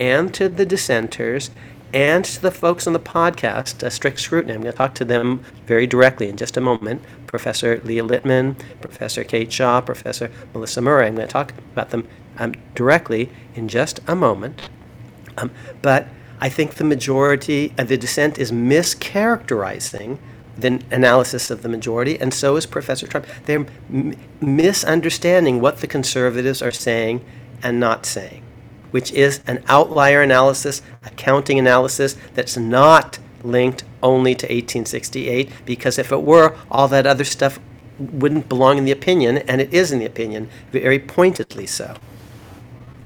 [0.00, 1.50] and to the dissenters
[1.92, 4.54] and to the folks on the podcast, uh, Strict Scrutiny.
[4.54, 7.02] I'm going to talk to them very directly in just a moment.
[7.26, 11.06] Professor Leah Litman, Professor Kate Shaw, Professor Melissa Murray.
[11.06, 12.06] I'm going to talk about them
[12.38, 14.68] um, directly in just a moment.
[15.36, 15.50] Um,
[15.82, 16.08] but
[16.40, 20.18] I think the majority, uh, the dissent is mischaracterizing
[20.56, 23.26] the analysis of the majority, and so is Professor Trump.
[23.44, 27.24] They're m- misunderstanding what the conservatives are saying
[27.62, 28.42] and not saying,
[28.90, 35.98] which is an outlier analysis, a counting analysis that's not linked only to 1868, because
[35.98, 37.58] if it were, all that other stuff
[37.98, 41.96] wouldn't belong in the opinion, and it is in the opinion, very pointedly so.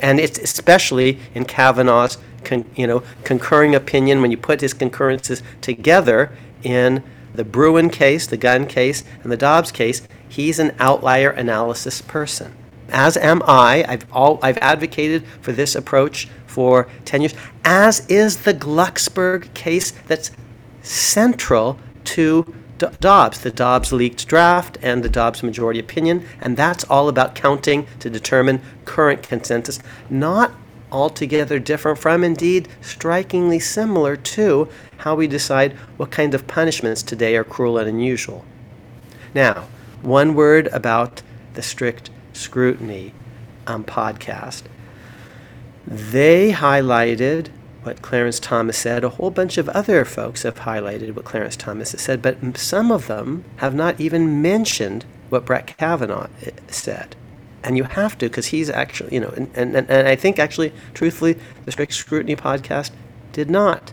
[0.00, 5.42] And it's especially in Kavanaugh's con, you know, concurring opinion when you put his concurrences
[5.60, 7.02] together in
[7.34, 12.54] the Bruen case, the gun case, and the Dobbs case, he's an outlier analysis person.
[12.92, 13.84] As am I.
[13.88, 17.34] I've, all, I've advocated for this approach for 10 years,
[17.64, 20.30] as is the Glucksberg case that's
[20.82, 22.54] central to
[23.00, 27.86] Dobbs, the Dobbs leaked draft and the Dobbs majority opinion, and that's all about counting
[28.00, 29.78] to determine current consensus,
[30.10, 30.52] not
[30.90, 34.68] altogether different from, indeed, strikingly similar to
[34.98, 38.44] how we decide what kind of punishments today are cruel and unusual.
[39.34, 39.68] Now,
[40.02, 41.22] one word about
[41.54, 43.12] the strict scrutiny
[43.66, 44.62] um, podcast.
[45.86, 47.48] They highlighted
[47.82, 49.02] what Clarence Thomas said.
[49.02, 52.92] A whole bunch of other folks have highlighted what Clarence Thomas has said, but some
[52.92, 57.16] of them have not even mentioned what Brett Kavanaugh eh, said
[57.64, 60.72] and you have to because he's actually you know and, and, and i think actually
[60.94, 62.90] truthfully the strict scrutiny podcast
[63.32, 63.92] did not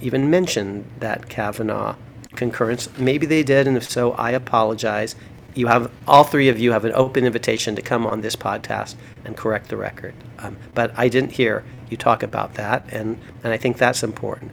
[0.00, 1.94] even mention that kavanaugh
[2.34, 5.14] concurrence maybe they did and if so i apologize
[5.58, 8.94] you have all three of you have an open invitation to come on this podcast
[9.24, 13.52] and correct the record um, but i didn't hear you talk about that and, and
[13.52, 14.52] i think that's important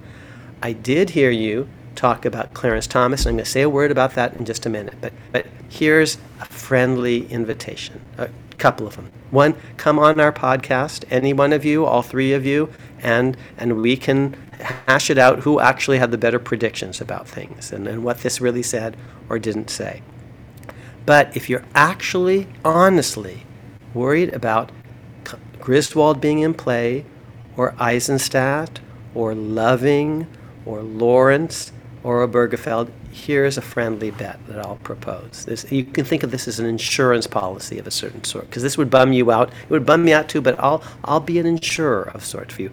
[0.62, 3.90] i did hear you talk about Clarence Thomas, and I'm going to say a word
[3.90, 4.96] about that in just a minute.
[5.00, 8.02] But, but here's a friendly invitation.
[8.18, 9.12] A couple of them.
[9.32, 13.82] One, come on our podcast, any one of you, all three of you, and and
[13.82, 18.04] we can hash it out who actually had the better predictions about things and, and
[18.04, 18.96] what this really said
[19.30, 20.02] or didn't say.
[21.06, 23.44] But if you're actually honestly
[23.94, 24.72] worried about
[25.60, 27.06] Griswold being in play,
[27.58, 28.80] or Eisenstadt,
[29.14, 30.28] or Loving,
[30.66, 31.72] or Lawrence,
[32.04, 35.46] or Obergefell, here's a friendly bet that I'll propose.
[35.46, 38.62] This, you can think of this as an insurance policy of a certain sort, because
[38.62, 39.50] this would bum you out.
[39.50, 42.64] It would bum me out too, but I'll, I'll be an insurer of sort for
[42.64, 42.72] you.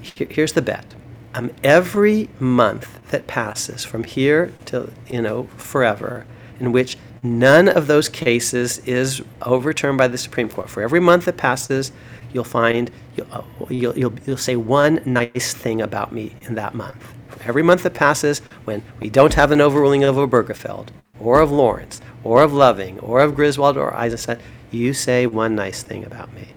[0.00, 0.86] Here, here's the bet.
[1.34, 6.26] Um, every month that passes from here to, you know, forever,
[6.58, 11.26] in which none of those cases is overturned by the Supreme Court, for every month
[11.26, 11.92] that passes,
[12.32, 16.74] you'll find, you'll, uh, you'll, you'll, you'll say one nice thing about me in that
[16.74, 21.40] month For every month that passes when we don't have an overruling of Obergefell, or
[21.40, 24.40] of Lawrence, or of Loving, or of Griswold, or Eisenstadt,
[24.70, 26.48] you say one nice thing about me.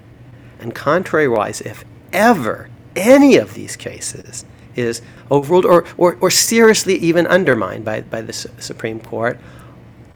[0.60, 1.84] And contrariwise, if
[2.14, 4.46] ever any of these cases
[4.76, 9.40] is overruled or, or, or seriously even undermined by, by the Supreme Court,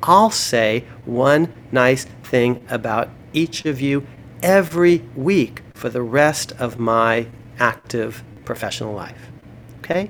[0.04, 4.06] I'll say one nice thing about each of you
[4.42, 7.28] every week for the rest of my
[7.60, 9.32] active professional life.
[9.80, 10.10] Okay?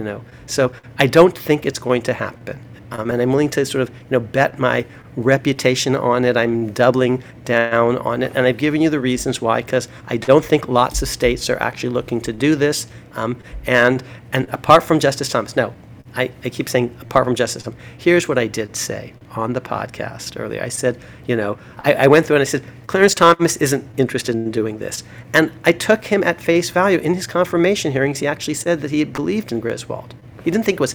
[0.00, 0.24] you know.
[0.46, 2.58] So I don't think it's going to happen.
[2.90, 4.84] Um, and I'm willing to sort of, you know, bet my
[5.16, 6.36] reputation on it.
[6.36, 9.62] I'm doubling down on it, and I've given you the reasons why.
[9.62, 12.88] Because I don't think lots of states are actually looking to do this.
[13.14, 14.02] Um, and
[14.32, 15.72] and apart from Justice Thomas, no,
[16.14, 17.66] I, I keep saying apart from Justice.
[17.98, 20.62] Here's what I did say on the podcast earlier.
[20.62, 24.34] I said, you know, I, I went through and I said, Clarence Thomas isn't interested
[24.34, 25.04] in doing this.
[25.32, 26.98] And I took him at face value.
[26.98, 30.14] In his confirmation hearings, he actually said that he had believed in Griswold.
[30.42, 30.94] He didn't think it was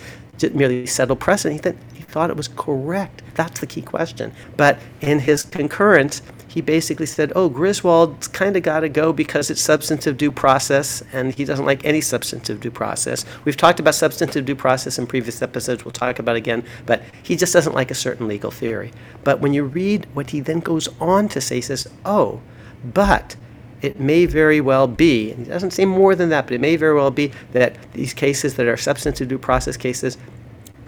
[0.54, 1.66] merely settled precedent.
[1.66, 3.22] He, th- he thought it was correct.
[3.36, 4.34] That's the key question.
[4.58, 6.22] But in his concurrence,
[6.56, 11.04] he basically said, oh, Griswold's kind of got to go because it's substantive due process,
[11.12, 13.26] and he doesn't like any substantive due process.
[13.44, 17.36] We've talked about substantive due process in previous episodes, we'll talk about again, but he
[17.36, 18.94] just doesn't like a certain legal theory.
[19.26, 22.40] But when you read what he then goes on to say, he says, oh,
[22.86, 23.36] but
[23.82, 26.78] it may very well be, and he doesn't say more than that, but it may
[26.78, 30.18] very well be that these cases that are substantive due process cases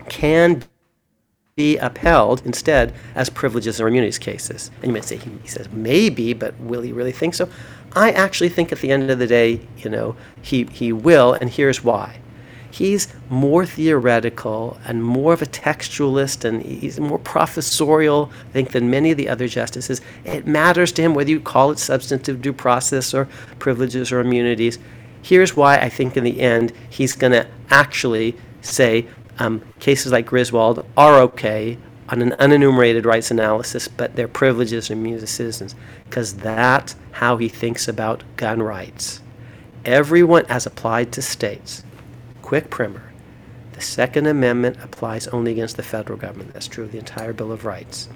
[0.07, 0.63] can
[1.58, 4.70] be upheld instead as privileges or immunities cases.
[4.76, 7.49] And you might say, he, he says, maybe, but will he really think so?
[7.93, 11.49] I actually think at the end of the day, you know, he, he will, and
[11.49, 12.20] here's why.
[12.70, 18.91] He's more theoretical and more of a textualist, and he's more professorial, I think, than
[18.91, 19.99] many of the other justices.
[20.26, 23.28] It matters to him whether you call it substantive due process or
[23.58, 24.78] privileges or immunities.
[25.24, 29.08] here's why I think in the end he's going to actually say
[29.39, 31.77] um, cases like Griswold are okay
[32.09, 35.75] on an unenumerated rights analysis, but they're privileges and immunity citizens,
[36.05, 39.21] because that's how he thinks about gun rights.
[39.83, 41.83] Everyone, as applied to states,
[42.41, 43.11] quick primer,
[43.73, 46.53] the Second Amendment applies only against the federal government.
[46.53, 48.09] That's true of the entire Bill of Rights.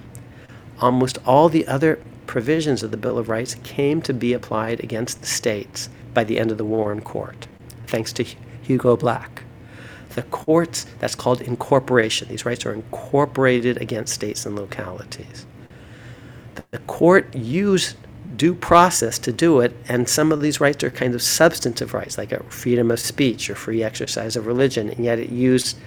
[0.79, 5.19] Almost all the other provisions of the Bill of Rights came to be applied against
[5.19, 7.47] the states by the end of the Warren Court,
[7.87, 8.25] thanks to
[8.63, 9.43] Hugo Black.
[10.15, 12.27] The courts, that's called incorporation.
[12.27, 15.45] These rights are incorporated against states and localities.
[16.71, 17.95] The court used
[18.35, 22.17] due process to do it, and some of these rights are kind of substantive rights,
[22.17, 25.77] like freedom of speech or free exercise of religion, and yet it used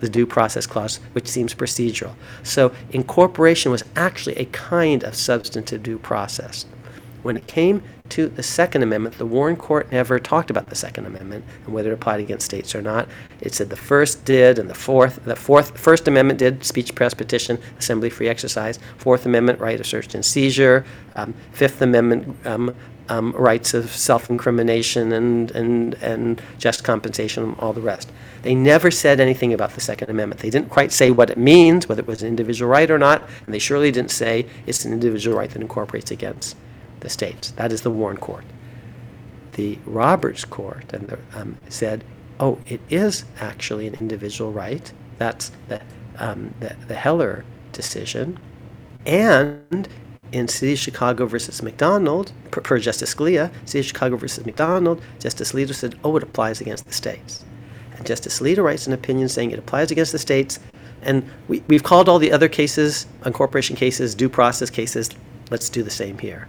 [0.00, 2.14] the due process clause, which seems procedural.
[2.42, 6.64] So incorporation was actually a kind of substantive due process.
[7.22, 11.06] When it came to the Second Amendment, the Warren Court never talked about the Second
[11.06, 13.08] Amendment and whether it applied against states or not.
[13.40, 17.14] It said the first did, and the fourth, the fourth, First Amendment did, speech, press,
[17.14, 18.78] petition, assembly, free exercise.
[18.98, 20.84] Fourth Amendment, right of search and seizure.
[21.16, 22.74] Um, Fifth Amendment, um,
[23.08, 28.10] um, rights of self-incrimination and, and, and just compensation, and all the rest.
[28.42, 30.40] They never said anything about the Second Amendment.
[30.40, 33.28] They didn't quite say what it means, whether it was an individual right or not,
[33.44, 36.56] and they surely didn't say it's an individual right that incorporates against
[37.00, 37.50] the states.
[37.52, 38.44] That is the Warren Court.
[39.52, 42.04] The Roberts Court and the, um, said,
[42.38, 44.92] oh, it is actually an individual right.
[45.18, 45.82] That's the,
[46.18, 48.38] um, the, the Heller decision.
[49.06, 49.88] And
[50.32, 55.02] in City of Chicago versus McDonald, per, per Justice Scalia, City of Chicago versus McDonald,
[55.18, 57.44] Justice Alito said, oh, it applies against the states.
[57.96, 60.60] And Justice Alito writes an opinion saying it applies against the states.
[61.02, 65.10] And we, we've called all the other cases, incorporation cases, due process cases.
[65.50, 66.46] Let's do the same here.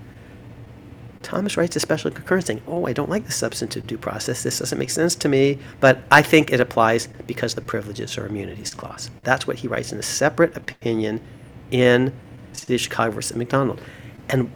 [1.24, 4.44] Thomas writes a special concurrence saying, Oh, I don't like the substantive due process.
[4.44, 8.26] This doesn't make sense to me, but I think it applies because the privileges or
[8.26, 9.10] immunities clause.
[9.24, 11.22] That's what he writes in a separate opinion
[11.70, 12.14] in
[12.54, 13.82] City of Chicago versus McDonald.
[14.30, 14.52] And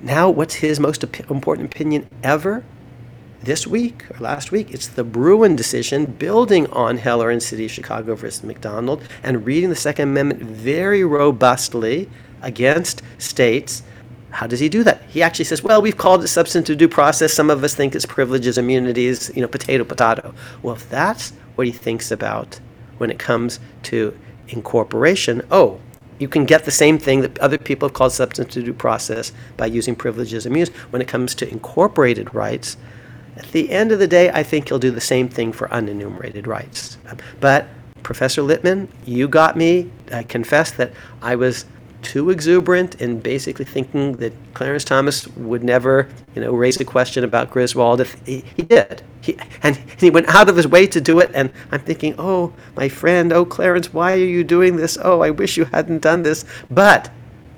[0.00, 2.64] now, what's his most op- important opinion ever?
[3.42, 7.70] This week or last week, it's the Bruen decision building on Heller and City of
[7.70, 12.08] Chicago versus McDonald and reading the Second Amendment very robustly
[12.40, 13.82] against states
[14.34, 15.02] how does he do that?
[15.08, 17.32] He actually says, well, we've called it substantive due process.
[17.32, 20.34] Some of us think it's privileges, immunities, you know, potato, potato.
[20.60, 22.58] Well, if that's what he thinks about
[22.98, 24.18] when it comes to
[24.48, 25.80] incorporation, oh,
[26.18, 29.66] you can get the same thing that other people have called substantive due process by
[29.66, 30.76] using privileges and immunities.
[30.90, 32.76] When it comes to incorporated rights,
[33.36, 36.46] at the end of the day, I think he'll do the same thing for unenumerated
[36.46, 36.98] rights.
[37.40, 37.66] But
[38.02, 39.90] Professor Litman, you got me.
[40.12, 41.66] I confess that I was
[42.04, 47.24] too exuberant in basically thinking that Clarence Thomas would never, you know, raise a question
[47.24, 48.00] about Griswold.
[48.00, 51.30] If he, he did, he, and he went out of his way to do it.
[51.34, 54.96] And I'm thinking, oh, my friend, oh, Clarence, why are you doing this?
[55.02, 56.44] Oh, I wish you hadn't done this.
[56.70, 57.10] But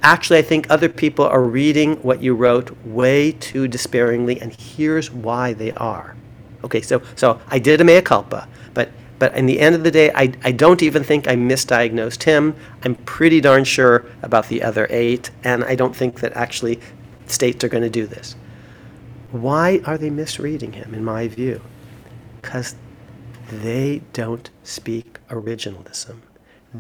[0.02, 5.10] actually, I think other people are reading what you wrote way too despairingly, and here's
[5.10, 6.16] why they are.
[6.64, 8.48] Okay, so so I did a mea culpa,
[9.18, 12.54] but in the end of the day, I, I don't even think I misdiagnosed him.
[12.82, 16.80] I'm pretty darn sure about the other eight, and I don't think that actually
[17.26, 18.36] states are going to do this.
[19.32, 21.62] Why are they misreading him, in my view?
[22.40, 22.76] Because
[23.50, 26.18] they don't speak originalism.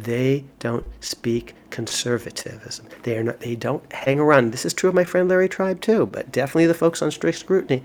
[0.02, 2.86] They don't speak conservatism.
[3.02, 3.40] They are not.
[3.40, 4.52] They don't hang around.
[4.52, 7.38] This is true of my friend Larry Tribe too, but definitely the folks on strict
[7.38, 7.82] scrutiny.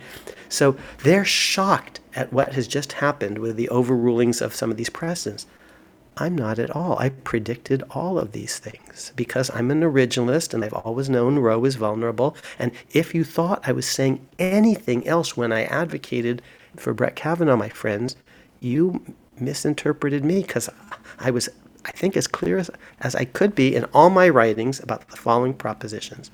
[0.49, 4.89] So they're shocked at what has just happened with the overrulings of some of these
[4.89, 5.45] precedents.
[6.17, 6.99] I'm not at all.
[6.99, 11.63] I predicted all of these things because I'm an originalist and I've always known Roe
[11.63, 12.35] is vulnerable.
[12.59, 16.41] And if you thought I was saying anything else when I advocated
[16.75, 18.17] for Brett Kavanaugh, my friends,
[18.59, 19.01] you
[19.39, 20.69] misinterpreted me because
[21.17, 21.49] I was,
[21.85, 22.69] I think, as clear as,
[22.99, 26.31] as I could be in all my writings about the following propositions.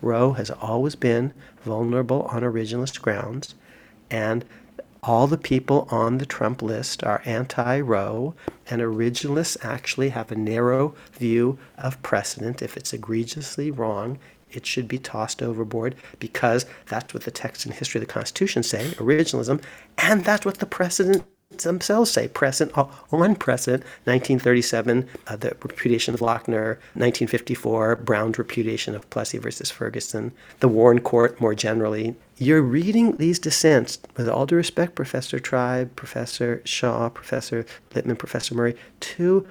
[0.00, 1.32] Roe has always been
[1.64, 3.54] vulnerable on originalist grounds,
[4.10, 4.44] and
[5.02, 8.34] all the people on the Trump list are anti Roe,
[8.70, 12.62] and originalists actually have a narrow view of precedent.
[12.62, 14.18] If it's egregiously wrong,
[14.50, 18.62] it should be tossed overboard because that's what the text and history of the Constitution
[18.62, 19.62] say, originalism,
[19.98, 21.24] and that's what the precedent
[21.58, 29.08] themselves say precedent on precedent 1937 uh, the repudiation of lochner 1954 brown's repudiation of
[29.10, 34.56] plessy versus ferguson the warren court more generally you're reading these dissents, with all due
[34.56, 39.46] respect, Professor Tribe, Professor Shaw, Professor Litman, Professor Murray, too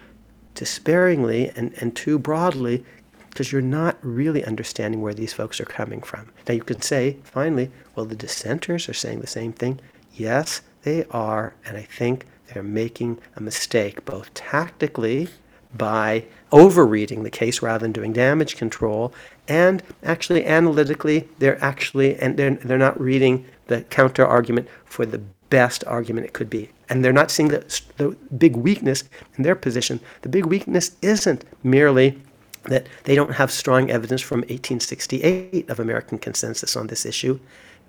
[0.53, 2.83] despairingly and, and too broadly
[3.29, 6.31] because you're not really understanding where these folks are coming from.
[6.47, 9.79] Now, you can say, finally, well, the dissenters are saying the same thing.
[10.13, 15.29] Yes, they are, and I think they're making a mistake both tactically
[15.73, 19.11] by overreading the case rather than doing damage control
[19.47, 25.17] and actually analytically they're actually and they're, they're not reading the counter argument for the
[25.49, 26.69] best argument it could be.
[26.89, 29.03] And they're not seeing the, the big weakness
[29.37, 29.99] in their position.
[30.21, 32.19] The big weakness isn't merely
[32.65, 37.39] that they don't have strong evidence from 1868 of american consensus on this issue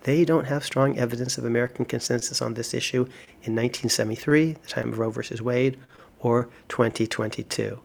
[0.05, 3.03] they don't have strong evidence of American consensus on this issue
[3.43, 5.79] in 1973, the time of Roe versus Wade,
[6.21, 7.81] or 2022.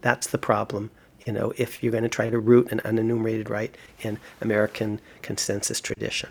[0.00, 0.90] That's the problem,
[1.26, 5.80] you know, if you're going to try to root an unenumerated right in American consensus
[5.80, 6.30] tradition.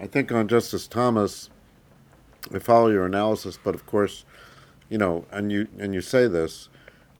[0.00, 1.48] I think on Justice Thomas,
[2.52, 4.24] I follow your analysis, but of course,
[4.88, 6.68] you know, and you and you say this,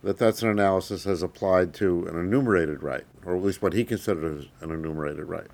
[0.03, 3.85] that that's an analysis as applied to an enumerated right, or at least what he
[3.85, 5.47] considers an enumerated right.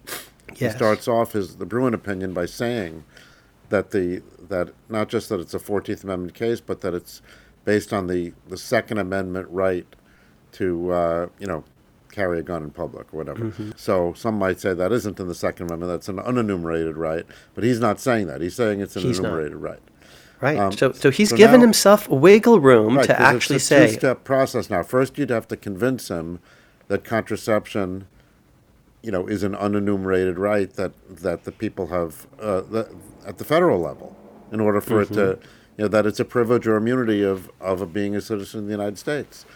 [0.57, 0.73] Yes.
[0.73, 3.05] He starts off his the Bruen opinion by saying
[3.69, 7.23] that the that not just that it's a Fourteenth Amendment case, but that it's
[7.65, 9.87] based on the the Second Amendment right
[10.53, 11.65] to uh, you know
[12.11, 13.45] carry a gun in public or whatever.
[13.45, 13.71] Mm-hmm.
[13.77, 17.27] So some might say that isn't in the Second Amendment; that's an unenumerated right.
[17.55, 18.41] But he's not saying that.
[18.41, 19.63] He's saying it's an he's enumerated not.
[19.63, 19.81] right.
[20.41, 20.57] Right.
[20.57, 23.69] Um, so, so he's so given now, himself wiggle room right, to actually it's a
[23.69, 23.87] say.
[23.89, 24.85] Two-step process now.
[24.85, 26.39] First, you'd have to convince him
[26.87, 28.07] that contraception
[29.03, 32.95] you know, is an unenumerated right that that the people have uh, the,
[33.27, 34.17] at the federal level,
[34.53, 35.13] in order for mm-hmm.
[35.13, 35.49] it to, mm-hmm.
[35.77, 38.73] you know, that it's a privilege or immunity of of being a citizen of the
[38.73, 39.47] United States.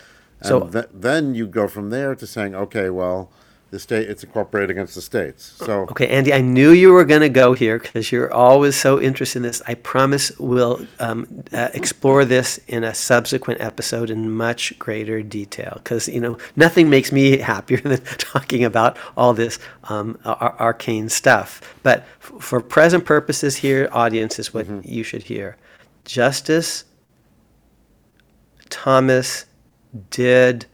[0.41, 3.31] And so th- then you go from there to saying, okay, well,
[3.73, 5.55] the state it's incorporated against the states.
[5.57, 9.01] So okay andy i knew you were going to go here because you're always so
[9.01, 9.63] interested in this.
[9.67, 15.81] I promise we'll um, uh, explore this in a subsequent episode in much greater detail.
[15.83, 21.09] Because you know nothing makes me happier than talking about all this um, ar- arcane
[21.09, 21.75] stuff.
[21.83, 24.81] But f- for present purposes here audience is what mm-hmm.
[24.85, 25.57] you should hear.
[26.05, 26.85] Justice
[28.69, 29.45] thomas
[30.11, 30.65] did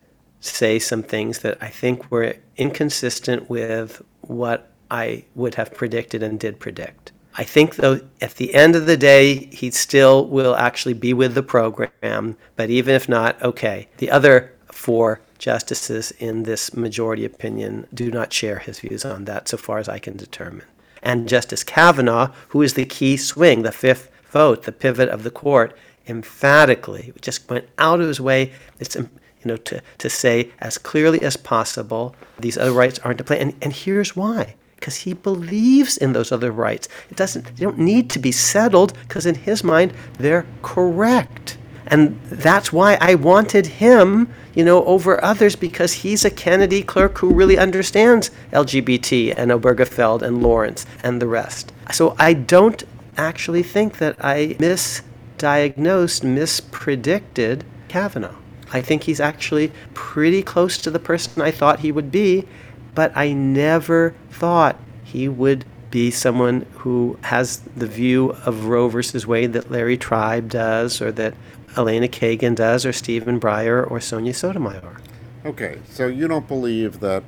[0.41, 6.39] say some things that I think were inconsistent with what I would have predicted and
[6.39, 7.13] did predict.
[7.37, 11.35] I think, though, at the end of the day, he still will actually be with
[11.35, 13.89] the program, but even if not, okay.
[13.99, 19.49] The other four justices in this majority opinion do not share his views on that,
[19.49, 20.67] so far as I can determine.
[21.01, 25.31] And Justice Kavanaugh, who is the key swing, the fifth vote, the pivot of the
[25.31, 25.79] court,
[26.09, 28.53] emphatically just went out of his way.
[28.81, 28.97] It's
[29.43, 33.39] you know, to, to say as clearly as possible these other rights aren't to play.
[33.39, 34.55] And, and here's why.
[34.77, 36.89] Because he believes in those other rights.
[37.11, 41.59] It doesn't they don't need to be settled because in his mind they're correct.
[41.89, 47.19] And that's why I wanted him, you know, over others because he's a Kennedy clerk
[47.19, 51.73] who really understands LGBT and Obergefell and Lawrence and the rest.
[51.91, 52.85] So I don't
[53.17, 58.37] actually think that I misdiagnosed, mispredicted Kavanaugh.
[58.73, 62.47] I think he's actually pretty close to the person I thought he would be,
[62.95, 69.27] but I never thought he would be someone who has the view of Roe versus
[69.27, 71.35] Wade that Larry Tribe does, or that
[71.77, 75.01] Elena Kagan does, or Stephen Breyer, or Sonia Sotomayor.
[75.47, 77.23] Okay, so you don't believe that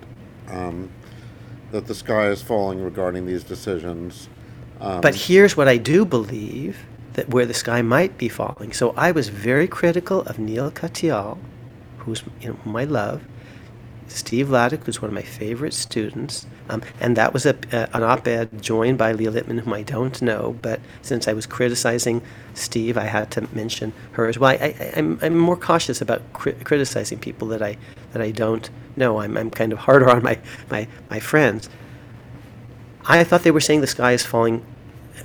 [0.49, 0.91] um,
[1.71, 4.29] that the sky is falling regarding these decisions.
[4.81, 6.79] Um, but here's what I do believe
[7.15, 8.73] that where the sky might be falling.
[8.73, 11.39] So I was very critical of Neil Katyal,
[11.99, 13.23] who's you know, I love,
[14.07, 17.57] Steve Vladeck, who's one of my favorite students, um, and that was a,
[17.95, 22.23] an op-ed joined by Leah Litman, whom I don't know, but since I was criticizing
[22.55, 24.51] Steve, I had to mention her as well.
[24.51, 27.77] I, am I'm, I'm more cautious about cri- criticizing people that I
[28.13, 29.21] that I don't know.
[29.21, 30.39] I'm, I'm kind of harder on my,
[30.71, 31.69] my, my friends.
[33.07, 34.65] I thought they were saying the sky is falling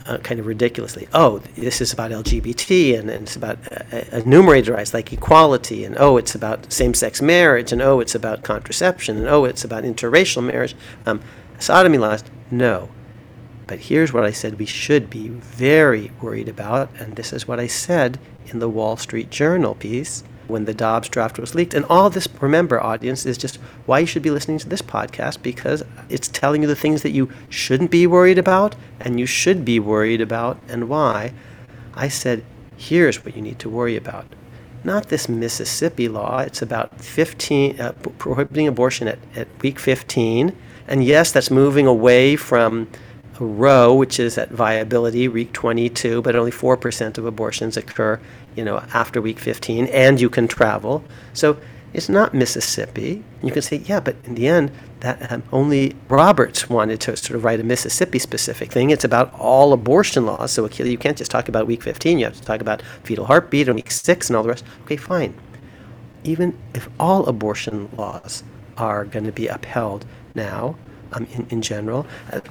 [0.05, 4.73] uh, kind of ridiculously, oh, this is about LGBT and, and it's about uh, enumerated
[4.73, 9.17] rights like equality, and oh, it's about same sex marriage, and oh, it's about contraception,
[9.17, 10.75] and oh, it's about interracial marriage,
[11.05, 11.21] um,
[11.59, 12.23] sodomy laws.
[12.51, 12.89] No.
[13.67, 17.59] But here's what I said we should be very worried about, and this is what
[17.59, 21.73] I said in the Wall Street Journal piece when the Dobbs draft was leaked.
[21.73, 25.41] And all this, remember, audience, is just why you should be listening to this podcast
[25.41, 29.65] because it's telling you the things that you shouldn't be worried about and you should
[29.65, 31.33] be worried about and why.
[31.93, 32.43] I said,
[32.77, 34.25] here's what you need to worry about.
[34.83, 36.39] Not this Mississippi law.
[36.39, 40.55] It's about 15, uh, prohibiting abortion at, at week 15.
[40.87, 42.87] And yes, that's moving away from
[43.39, 48.19] Roe, which is at viability, week 22, but only 4% of abortions occur,
[48.55, 51.03] you know, after week 15, and you can travel.
[51.33, 51.57] So
[51.95, 53.23] it's not Mississippi.
[53.41, 57.37] You can say, yeah, but in the end, that um, only Roberts wanted to sort
[57.37, 58.89] of write a Mississippi specific thing.
[58.89, 60.51] It's about all abortion laws.
[60.51, 62.19] So you can't just talk about week 15.
[62.19, 64.65] You have to talk about fetal heartbeat and week six and all the rest.
[64.83, 65.33] Okay, fine.
[66.23, 68.43] Even if all abortion laws
[68.77, 70.75] are going to be upheld now,
[71.13, 72.41] um, in, in general, uh,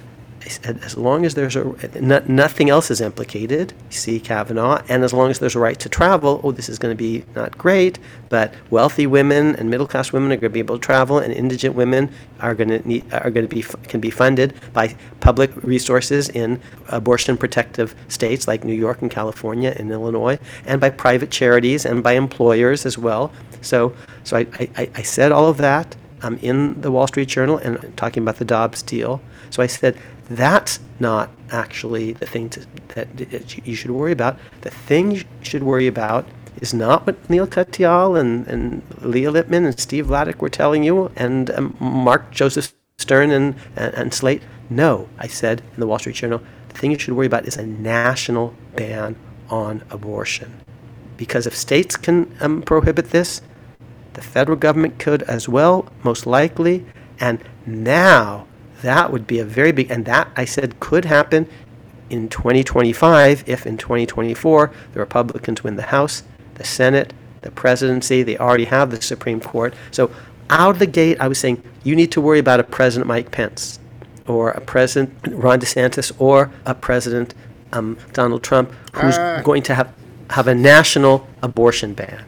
[0.65, 1.65] as long as there's a
[2.01, 6.41] nothing else is implicated, see Kavanaugh, and as long as there's a right to travel,
[6.45, 7.99] oh, this is going to be not great,
[8.29, 11.33] but wealthy women and middle class women are going to be able to travel, and
[11.33, 12.11] indigent women
[12.41, 16.61] are going to need are going to be can be funded by public resources in
[16.89, 22.03] abortion protective states like New York and California and Illinois, and by private charities and
[22.03, 23.33] by employers as well.
[23.63, 23.95] So,
[24.25, 24.47] so I,
[24.77, 28.37] I, I said all of that um, in the Wall Street Journal and talking about
[28.37, 29.21] the Dobbs deal.
[29.55, 29.97] So I said
[30.29, 34.37] that's not actually the thing to, that you should worry about.
[34.63, 36.27] The thing you should worry about
[36.61, 41.13] is not what Neil Katyal and, and Leah Litman and Steve Vladeck were telling you
[41.15, 44.43] and um, Mark Joseph Stern and, and, and Slate.
[44.71, 46.41] No, I said in the Wall Street Journal,
[46.71, 49.15] the thing you should worry about is a national ban
[49.51, 50.53] on abortion.
[51.17, 53.41] Because if states can um, prohibit this,
[54.15, 56.85] the federal government could as well, most likely.
[57.21, 58.49] And now
[58.85, 61.49] that would be a very big, and that I said could happen
[62.11, 66.23] in 2025 if in 2024 the Republicans win the House,
[66.57, 68.23] the Senate, the presidency.
[68.23, 69.75] They already have the Supreme Court.
[69.91, 70.11] So
[70.51, 73.31] out of the gate, I was saying you need to worry about a President Mike
[73.31, 73.79] Pence
[74.27, 77.35] or a President Ron DeSantis or a President
[77.73, 79.41] um, Donald Trump who's uh.
[79.43, 79.93] going to have,
[80.31, 82.23] have a national abortion ban.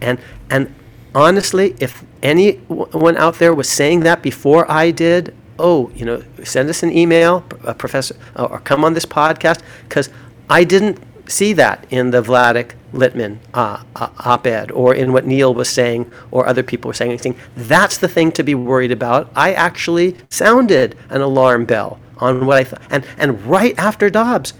[0.00, 0.18] And,
[0.50, 0.74] and
[1.14, 6.68] honestly, if anyone out there was saying that before I did, oh, you know, send
[6.68, 10.10] us an email, uh, Professor, or come on this podcast, because
[10.48, 10.98] I didn't
[11.30, 15.68] see that in the Vladeck Litman uh, uh, op ed or in what Neil was
[15.68, 17.12] saying or other people were saying.
[17.12, 17.36] Anything.
[17.56, 19.30] That's the thing to be worried about.
[19.36, 22.82] I actually sounded an alarm bell on what I thought.
[22.90, 24.54] And, and right after Dobbs,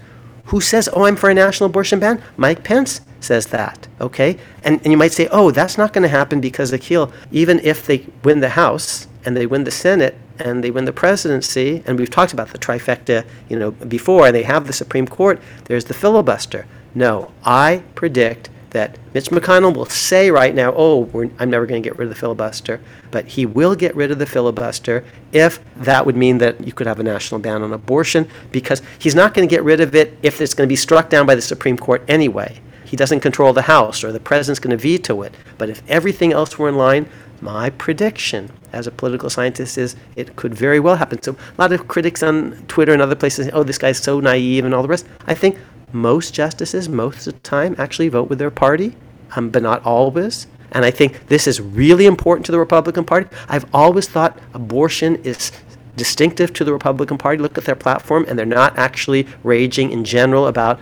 [0.45, 2.21] who says, oh, I'm for a national abortion ban?
[2.37, 4.37] Mike Pence says that, okay?
[4.63, 7.85] And, and you might say, oh, that's not going to happen because Akhil, even if
[7.85, 11.99] they win the House and they win the Senate, and they win the presidency, and
[11.99, 15.85] we've talked about the trifecta, you know, before, and they have the Supreme Court, there's
[15.85, 16.65] the filibuster.
[16.95, 21.87] No, I predict that Mitch McConnell will say right now, oh, I'm never going to
[21.87, 22.79] get rid of the filibuster,
[23.11, 25.03] but he will get rid of the filibuster
[25.33, 29.13] if that would mean that you could have a national ban on abortion, because he's
[29.13, 31.35] not going to get rid of it if it's going to be struck down by
[31.35, 32.61] the Supreme Court anyway.
[32.85, 35.33] He doesn't control the House, or the president's going to veto it.
[35.57, 37.09] But if everything else were in line,
[37.41, 41.21] my prediction as a political scientist is it could very well happen.
[41.21, 44.63] So a lot of critics on Twitter and other places, oh, this guy's so naive
[44.65, 45.07] and all the rest.
[45.27, 45.57] I think
[45.91, 48.95] most justices, most of the time, actually vote with their party,
[49.35, 50.47] um, but not always.
[50.71, 53.27] And I think this is really important to the Republican Party.
[53.49, 55.51] I've always thought abortion is
[55.97, 57.41] distinctive to the Republican Party.
[57.41, 60.79] Look at their platform, and they're not actually raging in general about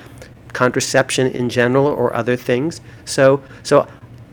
[0.54, 2.82] contraception in general or other things.
[3.06, 3.88] So, so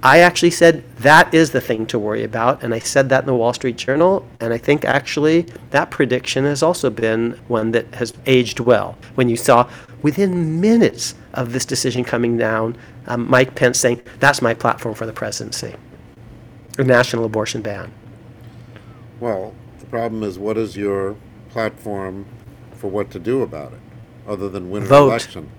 [0.07, 3.27] I actually said that is the thing to worry about, and I said that in
[3.27, 7.93] the Wall Street Journal, and I think actually that prediction has also been one that
[7.97, 8.97] has aged well.
[9.17, 9.69] When you saw
[10.03, 12.77] within minutes of this decision coming down,
[13.09, 15.75] um, Mike Pence saying, That's my platform for the presidency
[16.79, 17.93] a national abortion ban.
[19.19, 21.17] Well, the problem is, what is your
[21.51, 22.27] platform
[22.75, 23.81] for what to do about it,
[24.29, 25.51] other than win an election?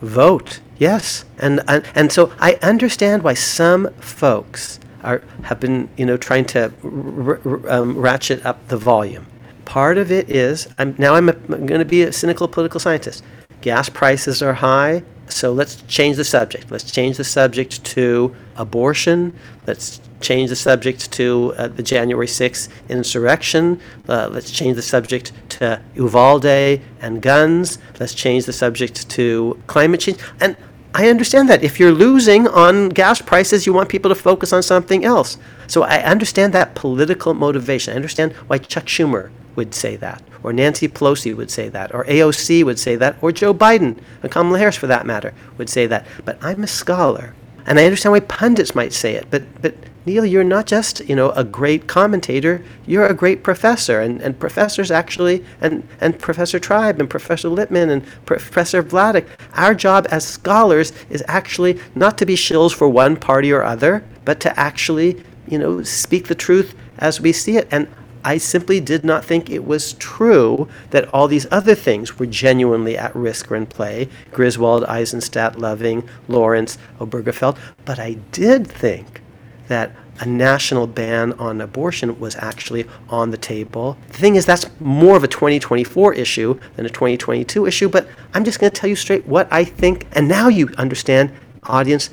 [0.00, 0.60] Vote.
[0.78, 6.16] Yes, and, and and so I understand why some folks are have been you know
[6.16, 9.26] trying to r- r- um, ratchet up the volume.
[9.64, 13.22] Part of it is I'm now I'm, I'm going to be a cynical political scientist.
[13.60, 16.70] Gas prices are high, so let's change the subject.
[16.70, 19.34] Let's change the subject to abortion.
[19.66, 23.80] Let's change the subject to uh, the January 6th insurrection.
[24.08, 27.78] Uh, let's change the subject to Uvalde and guns.
[27.98, 30.18] Let's change the subject to climate change.
[30.40, 30.56] And
[30.94, 31.62] I understand that.
[31.62, 35.38] If you're losing on gas prices, you want people to focus on something else.
[35.68, 37.92] So I understand that political motivation.
[37.92, 42.04] I understand why Chuck Schumer would say that, or Nancy Pelosi would say that, or
[42.06, 45.86] AOC would say that, or Joe Biden, and Kamala Harris for that matter, would say
[45.86, 46.06] that.
[46.24, 47.34] But I'm a scholar,
[47.66, 49.26] and I understand why pundits might say it.
[49.30, 49.74] But but
[50.10, 52.64] Neil, you're not just you know a great commentator.
[52.84, 57.90] You're a great professor, and, and professors actually, and and Professor Tribe and Professor Litman
[57.90, 59.28] and Professor Vladeck.
[59.54, 64.02] Our job as scholars is actually not to be shills for one party or other,
[64.24, 67.68] but to actually you know speak the truth as we see it.
[67.70, 67.86] And
[68.24, 72.98] I simply did not think it was true that all these other things were genuinely
[72.98, 77.56] at risk or in play Griswold, Eisenstadt, Loving, Lawrence, Obergefell.
[77.84, 79.22] But I did think
[79.70, 83.96] that a national ban on abortion was actually on the table.
[84.08, 88.44] The thing is, that's more of a 2024 issue than a 2022 issue, but I'm
[88.44, 90.06] just going to tell you straight what I think.
[90.12, 91.32] And now you understand,
[91.62, 92.10] audience,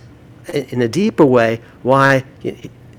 [0.53, 2.23] in a deeper way, why,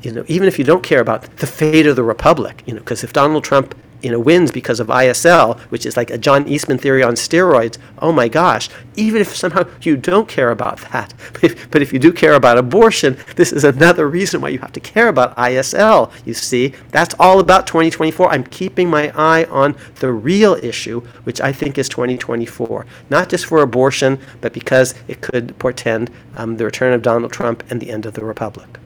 [0.03, 2.81] you know, even if you don't care about the fate of the republic, you know,
[2.81, 6.47] because if Donald Trump you know, wins because of ISL, which is like a John
[6.47, 7.79] Eastman theory on steroids.
[7.99, 8.69] Oh my gosh!
[8.95, 11.15] Even if somehow you don't care about that,
[11.71, 14.81] but if, you do care about abortion, this is another reason why you have to
[14.81, 16.13] care about ISL.
[16.25, 18.31] You see, that's all about 2024.
[18.31, 23.47] I'm keeping my eye on the real issue, which I think is 2024, not just
[23.47, 27.91] for abortion, but because it could portend um, the return of Donald Trump and the
[27.91, 28.79] end of the republic.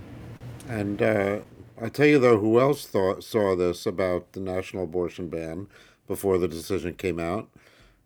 [0.72, 1.40] And uh,
[1.78, 5.66] I tell you though, who else thought saw this about the national abortion ban
[6.08, 7.50] before the decision came out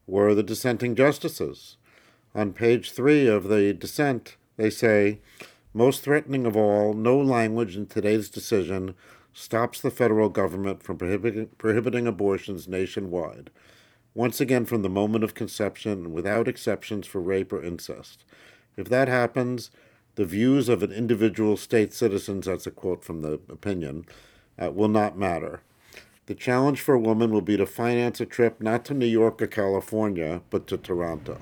[0.09, 1.77] were the dissenting justices.
[2.35, 5.21] On page three of the dissent, they say,
[5.73, 8.97] most threatening of all, no language in today's decision
[9.33, 13.51] stops the federal government from prohibiting, prohibiting abortions nationwide,
[14.13, 18.25] once again from the moment of conception without exceptions for rape or incest.
[18.77, 19.71] If that happens,
[20.17, 24.07] the views of an individual state citizens, that's a quote from the opinion,
[24.59, 25.61] uh, will not matter.
[26.25, 29.41] The challenge for a woman will be to finance a trip not to New York
[29.41, 31.39] or California, but to Toronto.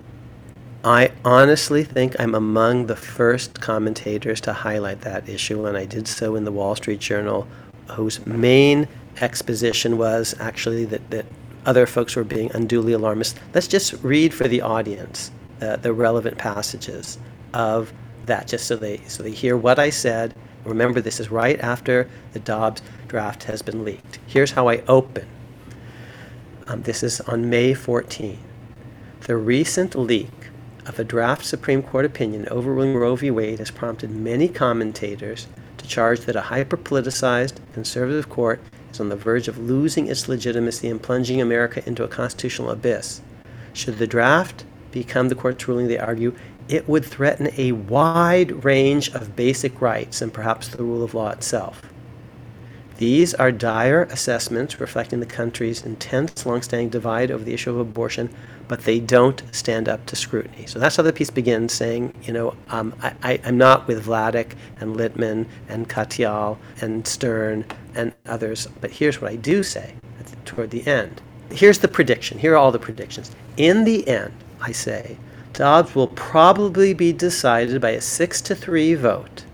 [0.85, 6.07] I honestly think I'm among the first commentators to highlight that issue, and I did
[6.07, 7.49] so in the Wall Street Journal,
[7.93, 8.87] whose main
[9.23, 11.25] exposition was actually that, that
[11.65, 13.39] other folks were being unduly alarmist.
[13.55, 15.31] Let's just read for the audience
[15.63, 17.19] uh, the relevant passages
[17.55, 17.93] of
[18.27, 20.35] that just so they so they hear what I said.
[20.65, 24.19] Remember, this is right after the Dobbs draft has been leaked.
[24.27, 25.27] Here's how I open.
[26.67, 28.39] Um, this is on May 14.
[29.21, 30.31] The recent leak
[30.87, 33.31] of a draft Supreme Court opinion overruling Roe v.
[33.31, 35.47] Wade has prompted many commentators
[35.79, 38.61] to charge that a hyper politicized conservative court
[38.91, 43.21] is on the verge of losing its legitimacy and plunging America into a constitutional abyss.
[43.73, 46.35] Should the draft become the court's ruling, they argue,
[46.69, 51.31] it would threaten a wide range of basic rights and perhaps the rule of law
[51.31, 51.83] itself.
[52.97, 58.31] These are dire assessments reflecting the country's intense, longstanding divide over the issue of abortion,
[58.69, 60.67] but they don't stand up to scrutiny.
[60.67, 64.53] So that's how the piece begins, saying, you know, um, I, am not with Vladeck
[64.81, 69.95] and Litman and Katyal and Stern and others, but here's what I do say
[70.45, 71.21] toward the end.
[71.51, 72.39] Here's the prediction.
[72.39, 73.31] Here are all the predictions.
[73.57, 75.17] In the end, I say,
[75.55, 79.45] Dobbs will probably be decided by a 6 to 3 vote,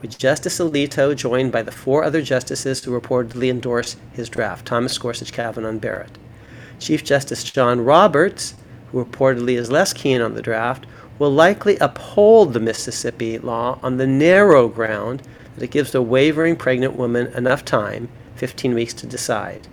[0.00, 4.96] with Justice Alito joined by the four other justices who reportedly endorsed his draft Thomas
[4.96, 6.16] Gorsuch, Kavanaugh, and Barrett.
[6.78, 8.54] Chief Justice John Roberts,
[8.90, 10.86] who reportedly is less keen on the draft,
[11.18, 15.22] will likely uphold the Mississippi law on the narrow ground
[15.56, 19.68] that it gives a wavering pregnant woman enough time, 15 weeks, to decide.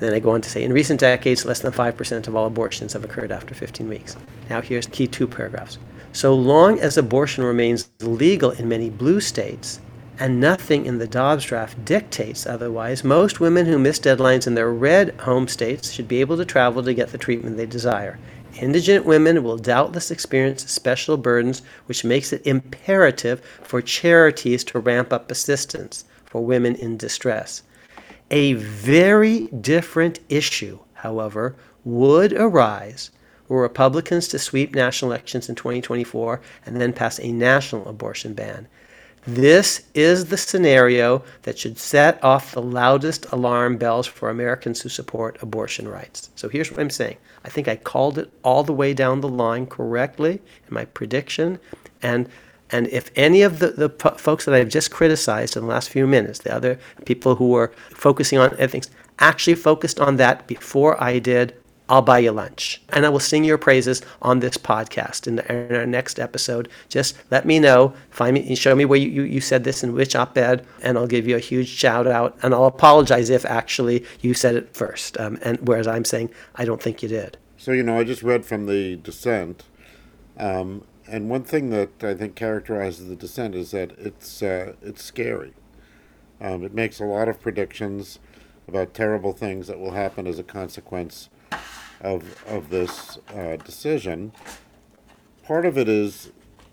[0.00, 2.46] And then I go on to say, in recent decades, less than 5% of all
[2.46, 4.16] abortions have occurred after 15 weeks.
[4.50, 5.78] Now, here's key two paragraphs.
[6.12, 9.80] So long as abortion remains legal in many blue states,
[10.18, 14.72] and nothing in the Dobbs draft dictates otherwise, most women who miss deadlines in their
[14.72, 18.18] red home states should be able to travel to get the treatment they desire.
[18.60, 25.12] Indigent women will doubtless experience special burdens, which makes it imperative for charities to ramp
[25.12, 27.62] up assistance for women in distress.
[28.30, 31.54] A very different issue, however,
[31.84, 33.10] would arise
[33.48, 38.68] were Republicans to sweep national elections in 2024 and then pass a national abortion ban.
[39.26, 44.88] This is the scenario that should set off the loudest alarm bells for Americans who
[44.88, 46.30] support abortion rights.
[46.34, 49.28] So here's what I'm saying I think I called it all the way down the
[49.28, 51.58] line correctly in my prediction.
[52.02, 52.28] And
[52.70, 53.88] and if any of the, the
[54.18, 57.72] folks that I've just criticized in the last few minutes, the other people who were
[57.90, 61.54] focusing on things, actually focused on that before I did,
[61.88, 62.82] I'll buy you lunch.
[62.90, 66.68] And I will sing your praises on this podcast in, the, in our next episode.
[66.88, 69.94] Just let me know, find me, show me where you, you, you said this in
[69.94, 72.36] which op ed, and I'll give you a huge shout out.
[72.42, 75.18] And I'll apologize if actually you said it first.
[75.18, 77.38] Um, and whereas I'm saying, I don't think you did.
[77.56, 79.64] So, you know, I just read from the dissent.
[80.38, 85.02] Um, and one thing that I think characterizes the dissent is that it's uh, it's
[85.02, 85.54] scary.
[86.40, 88.18] Um, it makes a lot of predictions
[88.68, 91.30] about terrible things that will happen as a consequence
[92.00, 94.32] of of this uh, decision.
[95.44, 96.30] Part of it is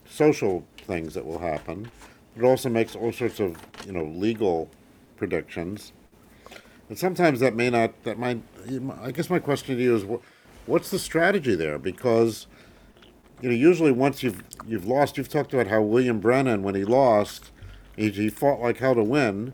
[0.08, 1.92] social things that will happen.
[2.38, 4.70] It also makes all sorts of you know legal
[5.18, 5.94] predictions,
[6.90, 8.04] and sometimes that may not.
[8.04, 8.42] That might.
[9.02, 10.06] I guess my question to you is,
[10.66, 11.80] what's the strategy there?
[11.80, 12.48] Because
[13.42, 16.84] you know, usually once you've you've lost, you've talked about how William Brennan, when he
[16.84, 17.52] lost,
[17.96, 19.54] He, he fought like hell to win,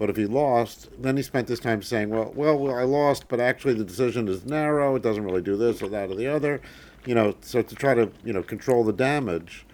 [0.00, 3.28] but if he lost, then he spent this time saying, well, well, well, I lost,
[3.28, 4.96] but actually the decision is narrow.
[4.96, 6.62] It doesn't really do this or that or the other.
[7.04, 9.66] You know, so to try to, you know, control the damage.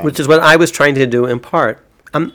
[0.00, 1.86] which is what I was trying to do in part.
[2.14, 2.32] Um,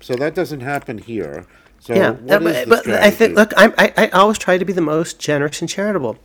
[0.00, 1.46] So that doesn't happen here.
[1.80, 4.64] So yeah, what is the but, I think look, I'm, I I always try to
[4.64, 6.16] be the most generous and charitable.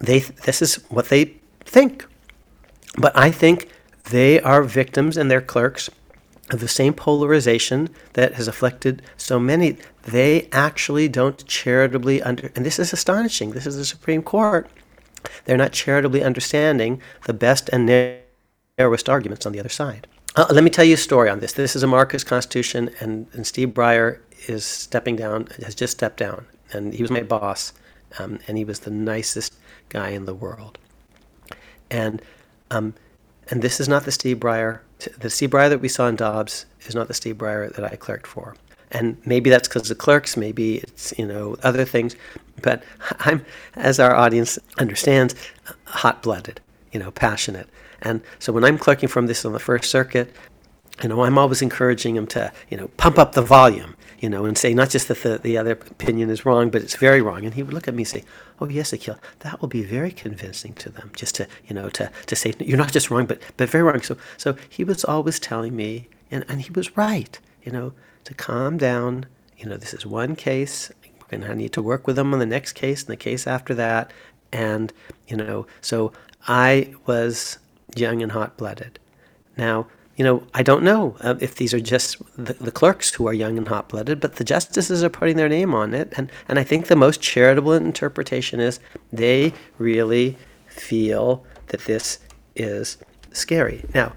[0.00, 1.34] They this is what they
[1.64, 2.06] think,
[2.96, 3.68] but I think
[4.10, 5.90] they are victims and they're clerks
[6.50, 9.76] of the same polarization that has afflicted so many.
[10.02, 13.52] They actually don't charitably under, and this is astonishing.
[13.52, 14.68] This is the Supreme Court.
[15.44, 17.86] They're not charitably understanding the best and
[18.78, 20.06] narrowest arguments on the other side.
[20.34, 21.52] Uh, let me tell you a story on this.
[21.52, 26.46] This is Amarica's Constitution, and, and Steve Breyer is stepping down, has just stepped down.
[26.72, 27.74] And he was my boss,
[28.18, 29.54] um, and he was the nicest
[29.90, 30.78] guy in the world.
[31.90, 32.22] And
[32.70, 32.94] um,
[33.48, 34.80] and this is not the Steve Breyer.
[35.18, 37.96] The Steve Breyer that we saw in Dobbs is not the Steve Breyer that I
[37.96, 38.54] clerked for.
[38.90, 40.36] And maybe that's because the clerks.
[40.36, 42.14] Maybe it's you know other things.
[42.60, 42.84] But
[43.20, 45.34] I'm, as our audience understands,
[45.84, 46.60] hot-blooded,
[46.92, 47.68] you know, passionate.
[48.02, 50.34] And so when I'm clerking from this on the First Circuit,
[51.02, 54.44] you know, I'm always encouraging them to, you know, pump up the volume, you know,
[54.44, 57.44] and say not just that the, the other opinion is wrong, but it's very wrong.
[57.44, 58.24] And he would look at me and say,
[58.60, 62.08] "Oh yes, Akhil, that will be very convincing to them." Just to, you know, to,
[62.26, 64.00] to say you're not just wrong, but but very wrong.
[64.00, 68.32] So so he was always telling me, and, and he was right, you know, to
[68.32, 69.26] calm down.
[69.58, 70.92] You know, this is one case.
[71.28, 73.74] Going to need to work with them on the next case and the case after
[73.74, 74.12] that.
[74.52, 74.92] And
[75.26, 76.12] you know, so
[76.46, 77.58] I was
[77.96, 79.00] young and hot-blooded.
[79.56, 83.26] Now, you know, I don't know uh, if these are just the, the clerks who
[83.26, 86.12] are young and hot blooded, but the justices are putting their name on it.
[86.16, 88.78] And, and I think the most charitable interpretation is
[89.12, 90.36] they really
[90.66, 92.18] feel that this
[92.54, 92.98] is
[93.32, 93.84] scary.
[93.94, 94.12] Now,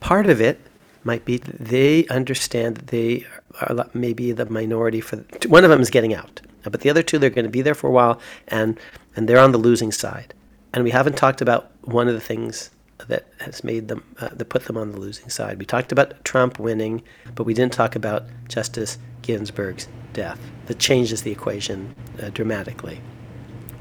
[0.00, 0.60] part of it
[1.04, 3.26] might be they understand that they
[3.62, 7.18] are maybe the minority for one of them is getting out, but the other two
[7.18, 8.78] they're going to be there for a while, and
[9.16, 10.34] and they're on the losing side.
[10.72, 12.70] And we haven't talked about one of the things
[13.08, 15.58] that has made them uh, that put them on the losing side.
[15.58, 17.02] We talked about Trump winning,
[17.34, 20.40] but we didn't talk about Justice Ginsburg's death.
[20.66, 23.00] That changes the equation uh, dramatically.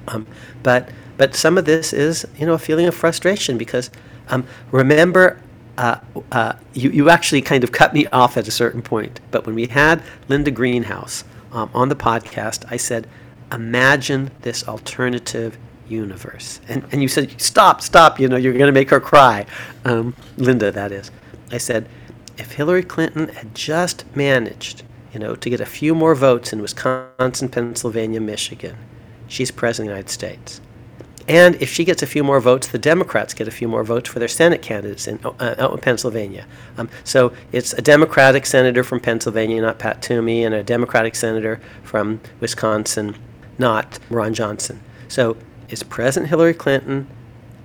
[0.08, 0.28] Um,
[0.64, 3.90] but but some of this is you know a feeling of frustration because
[4.30, 5.42] um, remember.
[5.78, 5.98] Uh,
[6.34, 9.22] uh, you, you actually kind of cut me off at a certain point.
[9.32, 11.24] But when we had Linda Greenhouse
[11.54, 13.08] um, on the podcast, I said,
[13.50, 15.58] imagine this alternative
[15.90, 16.60] universe.
[16.68, 19.46] And, and you said, stop, stop, you know, you're going to make her cry.
[19.86, 21.12] Um, Linda, that is.
[21.52, 21.90] I said,
[22.38, 24.84] if Hillary Clinton had just managed,
[25.14, 28.78] you know, to get a few more votes in Wisconsin, Pennsylvania, Michigan,
[29.28, 30.62] she's president of the United States.
[31.28, 34.10] And if she gets a few more votes, the Democrats get a few more votes
[34.10, 36.48] for their Senate candidates in, uh, out in Pennsylvania.
[36.78, 41.62] Um, so it's a Democratic senator from Pennsylvania, not Pat Toomey, and a Democratic senator
[41.84, 43.16] from Wisconsin,
[43.60, 44.82] not Ron Johnson.
[45.08, 45.38] So
[45.70, 47.08] is President Hillary Clinton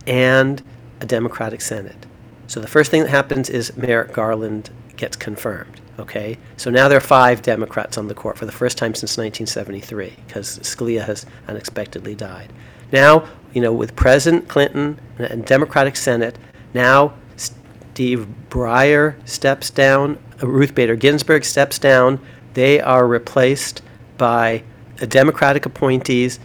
[0.06, 0.62] and
[1.00, 2.06] a Democratic Senate.
[2.46, 5.80] So the first thing that happens is Merrick Garland gets confirmed.
[5.98, 9.16] Okay, so now there are five Democrats on the court for the first time since
[9.16, 12.52] 1973 because Scalia has unexpectedly died.
[12.90, 16.36] Now, you know, with President Clinton and Democratic Senate,
[16.74, 22.18] now Steve Breyer steps down, uh, Ruth Bader Ginsburg steps down.
[22.54, 23.82] They are replaced
[24.18, 24.64] by
[24.96, 26.40] Democratic appointees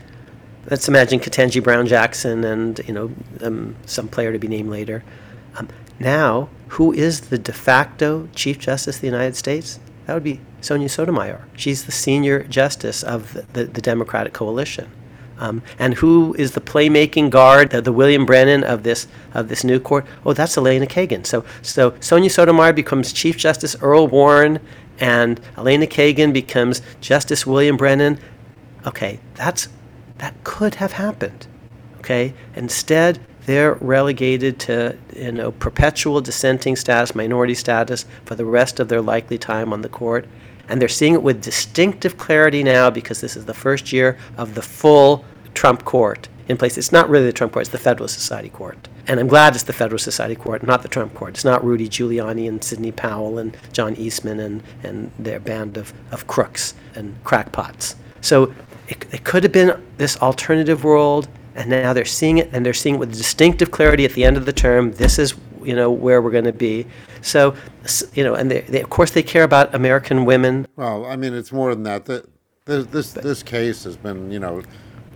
[0.70, 5.04] let's imagine Ketanji Brown Jackson and you know um, some player to be named later.
[5.56, 5.68] Um,
[6.00, 9.80] now, who is the de facto Chief Justice of the United States?
[10.06, 11.48] That would be Sonia Sotomayor.
[11.56, 14.92] She's the senior justice of the, the, the Democratic coalition.
[15.38, 19.64] Um, and who is the playmaking guard, the, the, William Brennan of this of this
[19.64, 20.06] new court?
[20.26, 21.26] Oh, that's Elena Kagan.
[21.26, 24.60] So so Sonia Sotomayor becomes Chief Justice Earl Warren,
[25.00, 28.20] and Elena Kagan becomes Justice William Brennan.
[28.86, 29.70] Okay, that's
[30.20, 31.48] that could have happened.
[32.00, 32.34] Okay?
[32.56, 38.90] Instead, they're relegated to you know perpetual dissenting status, minority status for the rest of
[38.90, 40.28] their likely time on the court.
[40.68, 44.54] And they're seeing it with distinctive clarity now because this is the first year of
[44.54, 45.26] the full
[45.56, 46.78] Trump court in place.
[46.78, 48.88] It's not really the Trump court, it's the Federal Society court.
[49.08, 51.32] And I'm glad it's the Federal Society court, not the Trump court.
[51.32, 55.92] It's not Rudy Giuliani and Sidney Powell and John Eastman and, and their band of,
[56.12, 57.96] of crooks and crackpots.
[58.22, 58.54] So
[58.90, 62.74] it, it could have been this alternative world, and now they're seeing it, and they're
[62.74, 64.92] seeing it with distinctive clarity at the end of the term.
[64.94, 66.86] This is you know where we're going to be.
[67.22, 67.56] So
[68.14, 70.68] you know, and they, they, of course they care about American women.
[70.76, 72.06] Well, I mean, it's more than that.
[72.06, 72.28] That
[72.66, 74.62] this this, this case has been you know,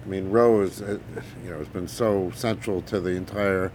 [0.04, 1.00] I mean, Roe is uh,
[1.44, 3.72] you know has been so central to the entire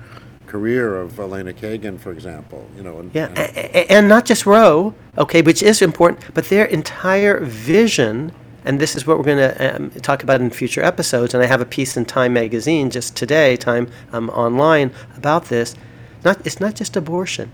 [0.46, 2.66] career of Elena Kagan, for example.
[2.76, 6.64] You know, and, Yeah, and- and not just Roe, okay, which is important, but their
[6.64, 8.32] entire vision,
[8.68, 11.32] and this is what we're going to um, talk about in future episodes.
[11.32, 15.74] And I have a piece in Time magazine just today, Time um, online, about this.
[16.22, 17.50] Not, it's not just abortion;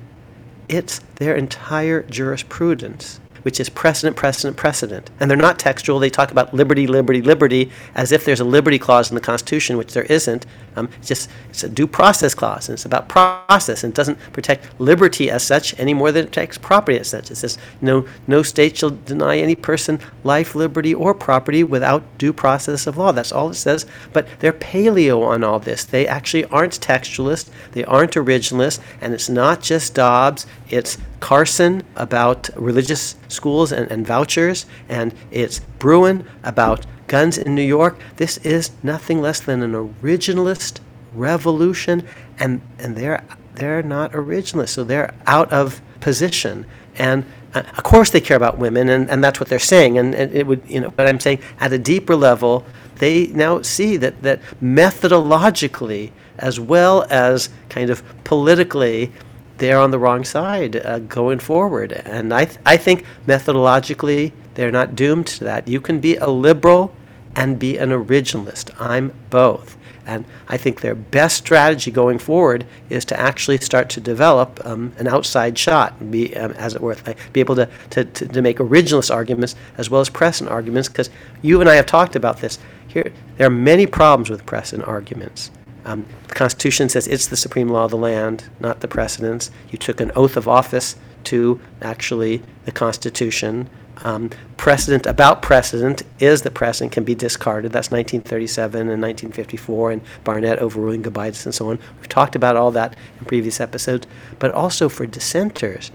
[0.69, 5.11] it's their entire jurisprudence, which is precedent, precedent, precedent.
[5.21, 5.99] And they're not textual.
[5.99, 9.77] They talk about liberty, liberty, liberty, as if there's a liberty clause in the Constitution,
[9.77, 10.47] which there isn't.
[10.77, 14.19] Um, it's just it's a due process clause, and it's about process, and it doesn't
[14.33, 17.31] protect liberty as such any more than it protects property as such.
[17.31, 22.33] It says no, no state shall deny any person life, liberty, or property without due
[22.33, 23.13] process of law.
[23.13, 23.87] That's all it says.
[24.13, 25.85] But they're paleo on all this.
[25.85, 27.51] They actually aren't textualist.
[27.73, 30.47] They aren't originalist, and it's not just Dobbs.
[30.75, 37.63] It's Carson about religious schools and, and vouchers, and it's Bruen about guns in New
[37.63, 37.97] York.
[38.17, 40.81] This is nothing less than an originalist
[41.15, 42.05] revolution,
[42.41, 43.23] and and they're
[43.55, 46.67] they're not originalists, so they're out of position.
[46.99, 47.25] And
[47.55, 49.97] uh, of course, they care about women, and, and that's what they're saying.
[49.99, 53.63] And, and it would, you know, but I'm saying at a deeper level, they now
[53.63, 59.13] see that that methodologically, as well as kind of politically,
[59.59, 61.93] they're on the wrong side uh, going forward.
[61.93, 65.69] And I, th- I think methodologically, they're not doomed to that.
[65.69, 66.95] You can be a liberal
[67.37, 68.71] and be an originalist.
[68.81, 69.77] I'm both.
[70.07, 74.93] And I think their best strategy going forward is to actually start to develop um,
[74.99, 76.97] an outside shot, be, um, as it were,
[77.33, 81.09] be able to, to, to, to make originalist arguments as well as precedent arguments, because
[81.41, 82.59] you and I have talked about this.
[82.87, 85.51] Here, there are many problems with precedent arguments.
[85.85, 89.51] Um, the Constitution says it's the supreme law of the land, not the precedents.
[89.71, 93.69] You took an oath of office to actually the Constitution.
[93.99, 97.73] Um, precedent about precedent is the precedent can be discarded.
[97.73, 101.79] That's 1937 and 1954, and Barnette overruling Gobitis and so on.
[101.99, 104.07] We've talked about all that in previous episodes.
[104.39, 105.93] But also for dissenters,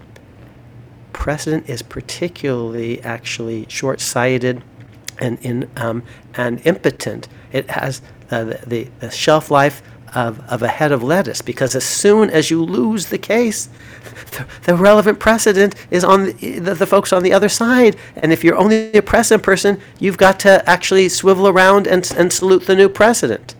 [1.13, 4.63] precedent is particularly actually short-sighted
[5.19, 6.03] and in um,
[6.35, 7.27] and impotent.
[7.51, 9.81] It has uh, the, the shelf life
[10.15, 13.69] of, of a head of lettuce because as soon as you lose the case,
[14.31, 17.95] the, the relevant precedent is on the, the, the folks on the other side.
[18.15, 22.31] And if you're only a precedent person, you've got to actually swivel around and, and
[22.31, 23.55] salute the new precedent.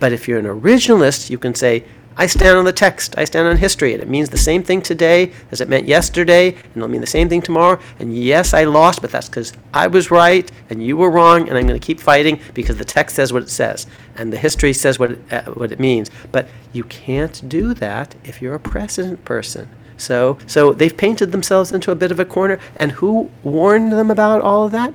[0.00, 1.84] But if you're an originalist, you can say,
[2.16, 4.82] I stand on the text, I stand on history, and it means the same thing
[4.82, 7.80] today as it meant yesterday, and it'll mean the same thing tomorrow.
[7.98, 11.58] And yes, I lost, but that's because I was right and you were wrong, and
[11.58, 13.86] I'm going to keep fighting because the text says what it says,
[14.16, 16.10] and the history says what it, uh, what it means.
[16.30, 19.68] But you can't do that if you're a precedent person.
[19.96, 24.10] So, so they've painted themselves into a bit of a corner, and who warned them
[24.10, 24.94] about all of that?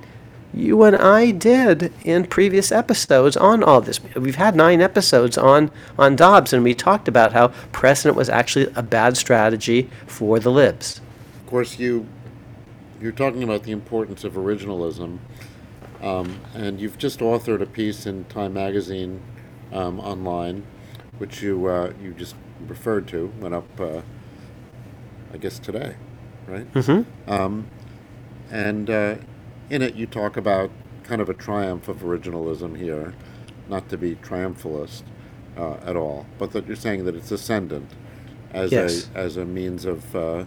[0.60, 4.00] You and I did in previous episodes on all this.
[4.16, 8.68] We've had nine episodes on on Dobbs, and we talked about how precedent was actually
[8.76, 11.02] a bad strategy for the libs.
[11.42, 12.08] Of course, you
[13.02, 15.20] you're talking about the importance of originalism,
[16.02, 19.22] um, and you've just authored a piece in Time Magazine
[19.72, 20.66] um, online,
[21.18, 22.36] which you uh, you just
[22.68, 24.02] referred to, went up, uh,
[25.34, 25.96] I guess today,
[26.48, 26.72] right?
[26.74, 27.32] Mm-hmm.
[27.32, 27.68] Um,
[28.52, 29.16] and uh,
[29.70, 30.70] in it, you talk about
[31.04, 33.14] kind of a triumph of originalism here,
[33.68, 35.04] not to be triumphalist
[35.58, 37.90] uh, at all, but that you're saying that it's ascendant
[38.54, 39.10] as Yes.
[39.14, 40.46] a as a means of uh,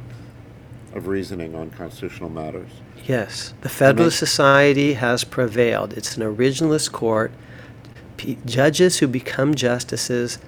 [0.95, 2.71] of reasoning on constitutional matters.
[3.07, 5.93] Yes, the Federalist Society has prevailed.
[5.95, 7.33] It's an originalist court.
[8.17, 10.39] P- judges who become justices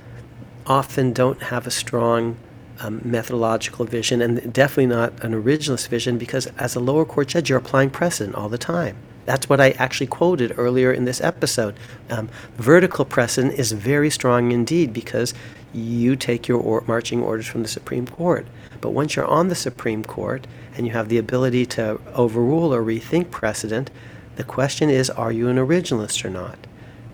[0.66, 2.36] often don't have a strong
[2.80, 7.48] um, methodological vision, and definitely not an originalist vision, because as a lower court judge,
[7.48, 8.96] you're applying precedent all the time.
[9.26, 11.76] That's what I actually quoted earlier in this episode.
[12.10, 15.32] Um, vertical precedent is very strong indeed because
[15.72, 18.46] you take your or- marching orders from the Supreme Court.
[18.80, 20.46] But once you're on the Supreme Court
[20.76, 23.90] and you have the ability to overrule or rethink precedent,
[24.36, 26.58] the question is are you an originalist or not?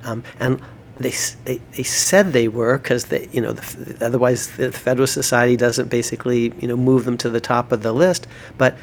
[0.03, 0.61] Um, and
[1.01, 1.15] they,
[1.45, 5.89] they, they said they were because they you know the, otherwise the Federalist Society doesn't
[5.89, 8.27] basically you know move them to the top of the list.
[8.59, 8.77] But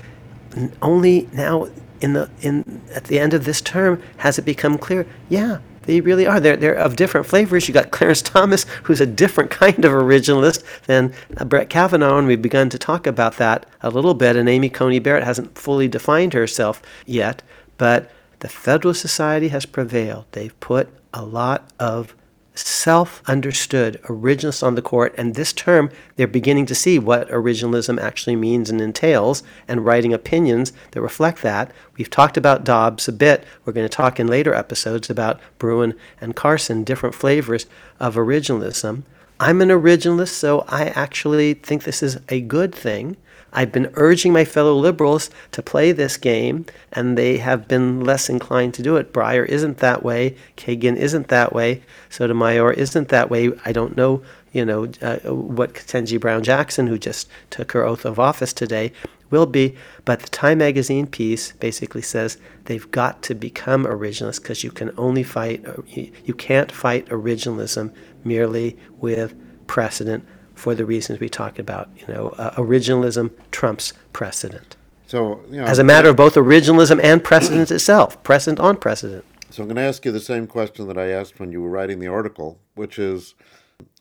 [0.82, 1.70] only now
[2.02, 5.06] in the in at the end of this term has it become clear.
[5.30, 6.40] Yeah, they really are.
[6.40, 7.68] They're they're of different flavors.
[7.68, 12.28] You got Clarence Thomas, who's a different kind of originalist than uh, Brett Kavanaugh, and
[12.28, 14.36] we've begun to talk about that a little bit.
[14.36, 17.44] And Amy Coney Barrett hasn't fully defined herself yet,
[17.78, 20.26] but the Federalist Society has prevailed.
[20.32, 22.16] They've put a lot of
[22.58, 28.00] self understood originalists on the court, and this term they're beginning to see what originalism
[28.00, 31.72] actually means and entails, and writing opinions that reflect that.
[31.98, 33.44] We've talked about Dobbs a bit.
[33.64, 37.68] We're going to talk in later episodes about Bruen and Carson, different flavors
[38.00, 39.04] of originalism.
[39.40, 43.18] I'm an originalist, so I actually think this is a good thing.
[43.54, 48.30] I've been urging my fellow liberals to play this game, and they have been less
[48.30, 49.14] inclined to do it.
[49.14, 50.36] Breyer isn't that way.
[50.58, 51.82] Kagan isn't that way.
[52.10, 53.52] Sotomayor isn't that way.
[53.66, 54.22] I don't know,
[54.52, 58.92] you know, uh, what Ketanji Brown Jackson, who just took her oath of office today,
[59.30, 59.76] will be.
[60.06, 64.92] But the Time Magazine piece basically says they've got to become originalists because you can
[64.98, 67.94] only fight, you can't fight originalism
[68.24, 69.36] merely with
[69.68, 70.26] precedent
[70.58, 71.90] for the reasons we talked about.
[71.98, 74.76] You know, uh, originalism trumps precedent.
[75.08, 79.24] So, you know, As a matter of both originalism and precedent itself, precedent on precedent.
[79.50, 81.70] So I'm going to ask you the same question that I asked when you were
[81.70, 83.34] writing the article, which is,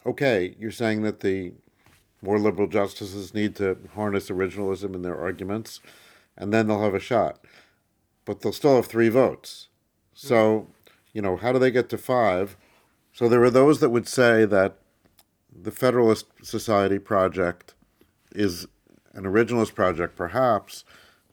[0.05, 1.53] okay, you're saying that the
[2.21, 5.81] more liberal justices need to harness originalism in their arguments,
[6.37, 7.39] and then they'll have a shot.
[8.25, 9.69] But they'll still have three votes.
[10.13, 10.69] So,
[11.13, 12.57] you know, how do they get to five?
[13.13, 14.79] So there are those that would say that
[15.67, 17.75] the Federalist Society project
[18.33, 18.69] is
[19.15, 20.85] an originalist project, perhaps,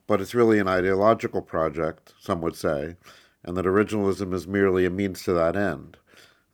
[0.07, 2.95] but it's really an ideological project, some would say,
[3.43, 5.97] and that originalism is merely a means to that end.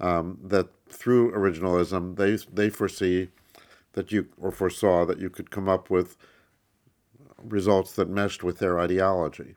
[0.01, 3.29] Um, that through originalism, they, they foresee
[3.93, 6.17] that you, or foresaw that you could come up with
[7.41, 9.55] results that meshed with their ideology.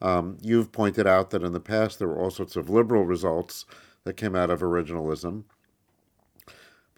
[0.00, 3.66] Um, you've pointed out that in the past there were all sorts of liberal results
[4.04, 5.44] that came out of originalism.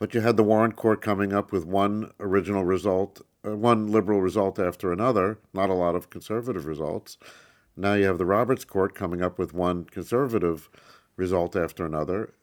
[0.02, 4.20] But you had the Warren Court coming up with one original result, uh, one liberal
[4.20, 7.18] result after another, not a lot of conservative results.
[7.76, 10.68] Now you have the Roberts Court coming up with one conservative
[11.14, 12.34] result after another.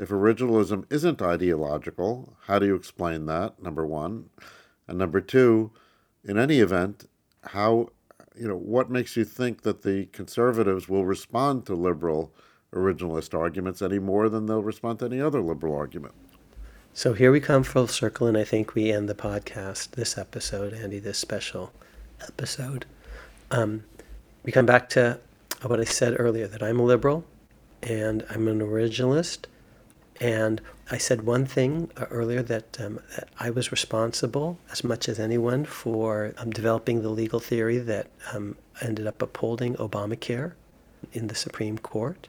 [0.00, 3.62] If originalism isn't ideological, how do you explain that?
[3.62, 4.30] Number one.
[4.88, 5.70] And number two,
[6.24, 7.08] in any event,
[7.44, 7.90] how,
[8.36, 12.34] you know, what makes you think that the conservatives will respond to liberal
[12.74, 16.16] originalist arguments any more than they'll respond to any other liberal argument?
[16.96, 20.72] So here we come full circle, and I think we end the podcast, this episode,
[20.72, 21.70] Andy, this special
[22.22, 22.86] episode.
[23.50, 23.84] Um,
[24.44, 25.20] we come back to
[25.60, 27.26] what I said earlier that I'm a liberal
[27.82, 29.44] and I'm an originalist.
[30.22, 35.06] And I said one thing uh, earlier that, um, that I was responsible as much
[35.06, 40.54] as anyone for um, developing the legal theory that um, ended up upholding Obamacare
[41.12, 42.28] in the Supreme Court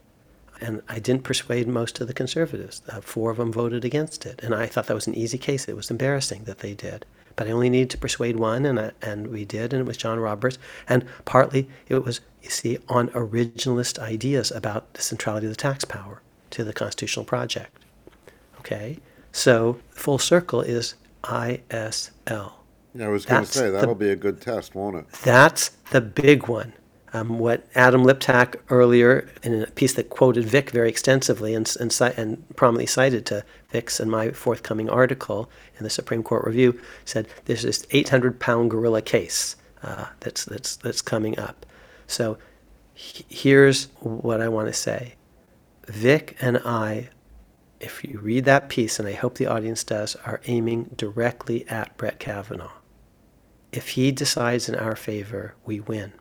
[0.62, 2.82] and I didn't persuade most of the conservatives.
[2.90, 5.68] Uh, four of them voted against it, and I thought that was an easy case.
[5.68, 7.06] It was embarrassing that they did,
[7.36, 9.98] but I only needed to persuade one, and I, and we did, and it was
[9.98, 10.58] John Roberts,
[10.88, 15.86] and partly it was you see on originalist ideas about the centrality of the tax
[15.86, 16.22] power
[16.52, 17.84] to the constitutional project.
[18.60, 19.00] Okay,
[19.32, 22.54] so full circle is ISL.
[22.96, 25.12] Yeah, I was going to say that'll the, be a good test, won't it?
[25.24, 26.74] That's the big one
[27.14, 31.96] um, what Adam Liptak earlier in a piece that quoted Vic very extensively and, and,
[32.18, 37.28] and prominently cited to Vic's in my forthcoming article in the Supreme Court Review said
[37.46, 41.66] this 800 pound gorilla case uh, that's, that's, that's coming up.
[42.08, 42.38] So
[42.94, 45.16] he, here's what I want to say
[45.88, 47.10] Vic and I,
[47.80, 51.96] if you read that piece, and I hope the audience does, are aiming directly at
[51.96, 52.72] Brett Kavanaugh.
[53.72, 56.14] If he decides in our favor, we win.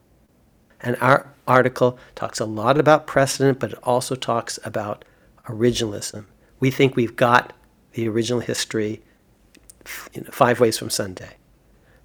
[0.82, 5.04] And our article talks a lot about precedent, but it also talks about
[5.46, 6.26] originalism.
[6.60, 7.52] We think we've got
[7.92, 9.02] the original history
[10.12, 11.36] you know, five ways from Sunday,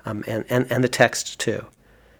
[0.06, 1.65] um, and, and, and the text too.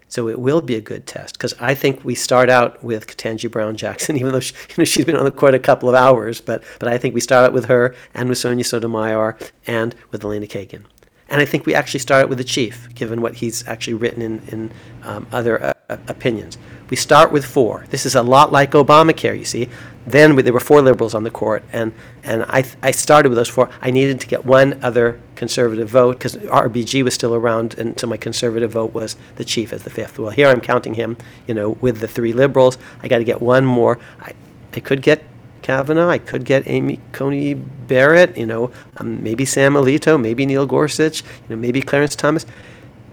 [0.08, 3.50] So it will be a good test because I think we start out with Ketanji
[3.50, 5.94] Brown Jackson, even though she, you know, she's been on the court a couple of
[5.94, 9.94] hours, but, but I think we start out with her and with Sonia Sotomayor and
[10.10, 10.84] with Elena Kagan.
[11.30, 14.20] And I think we actually start out with the chief, given what he's actually written
[14.20, 14.72] in, in
[15.02, 16.58] um, other uh, opinions.
[16.90, 17.86] We start with four.
[17.90, 19.68] This is a lot like Obamacare, you see.
[20.06, 21.92] Then we, there were four liberals on the court, and,
[22.24, 23.70] and I, I started with those four.
[23.80, 28.06] I needed to get one other conservative vote because RBG was still around, and so
[28.06, 30.18] my conservative vote was the chief as the fifth.
[30.18, 32.78] Well, here I'm counting him, you know, with the three liberals.
[33.02, 33.98] I got to get one more.
[34.20, 34.32] I,
[34.74, 35.22] I could get
[35.62, 36.08] Kavanaugh.
[36.08, 41.22] I could get Amy Coney Barrett, you know, um, maybe Sam Alito, maybe Neil Gorsuch,
[41.22, 42.44] you know, maybe Clarence Thomas,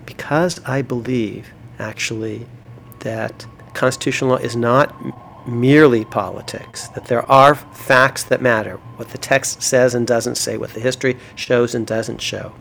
[0.05, 2.47] because I believe actually
[3.01, 4.93] that constitutional law is not
[5.47, 10.57] merely politics, that there are facts that matter, what the text says and doesn't say,
[10.57, 12.53] what the history shows and doesn't show.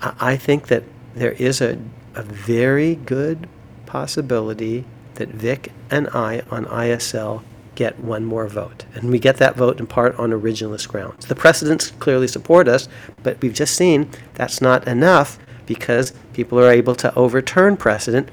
[0.00, 0.84] I think that
[1.14, 1.78] there is a,
[2.14, 3.48] a very good
[3.86, 4.84] possibility
[5.14, 7.42] that Vic and I on ISL
[7.74, 8.84] get one more vote.
[8.94, 11.26] And we get that vote in part on originalist grounds.
[11.26, 12.88] The precedents clearly support us,
[13.22, 18.28] but we've just seen that's not enough because people are able to overturn precedent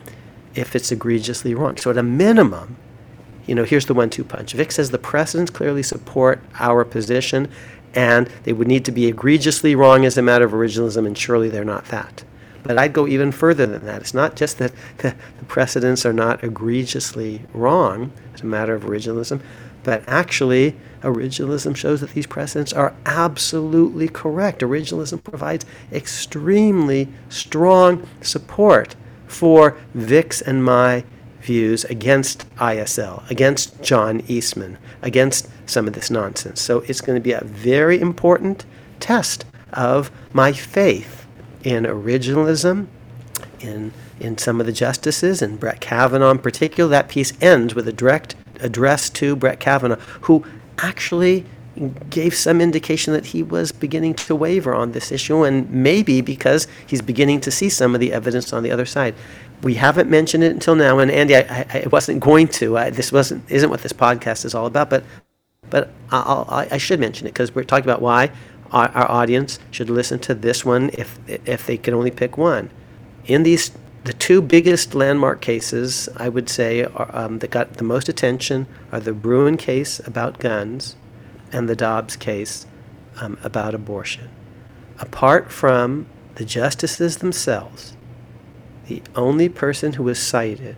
[0.55, 1.77] if it's egregiously wrong.
[1.77, 2.77] So, at a minimum,
[3.45, 4.53] you know, here's the one two punch.
[4.53, 7.49] Vic says the precedents clearly support our position,
[7.93, 11.49] and they would need to be egregiously wrong as a matter of originalism, and surely
[11.49, 12.23] they're not that.
[12.63, 14.01] But I'd go even further than that.
[14.01, 18.83] It's not just that the, the precedents are not egregiously wrong as a matter of
[18.83, 19.41] originalism,
[19.83, 24.61] but actually, originalism shows that these precedents are absolutely correct.
[24.61, 28.95] Originalism provides extremely strong support
[29.31, 31.03] for Vic's and my
[31.41, 36.61] views against ISL, against John Eastman, against some of this nonsense.
[36.61, 38.65] So it's going to be a very important
[38.99, 41.25] test of my faith
[41.63, 42.87] in originalism,
[43.59, 46.89] in in some of the justices, and Brett Kavanaugh in particular.
[46.89, 50.45] That piece ends with a direct address to Brett Kavanaugh, who
[50.77, 51.45] actually
[52.09, 56.67] gave some indication that he was beginning to waver on this issue, and maybe because
[56.85, 59.15] he's beginning to see some of the evidence on the other side.
[59.63, 62.77] We haven't mentioned it until now, and Andy, I, I wasn't going to.
[62.77, 65.03] I, this wasn't isn't what this podcast is all about, but
[65.69, 68.31] but I'll, I should mention it because we're talking about why
[68.71, 72.69] our, our audience should listen to this one if if they can only pick one.
[73.25, 73.71] In these
[74.03, 78.65] the two biggest landmark cases, I would say, are, um, that got the most attention
[78.91, 80.95] are the Bruen case about guns
[81.51, 82.65] and the Dobbs case
[83.19, 84.29] um, about abortion.
[84.99, 87.95] Apart from the justices themselves,
[88.87, 90.75] the only person who was cited,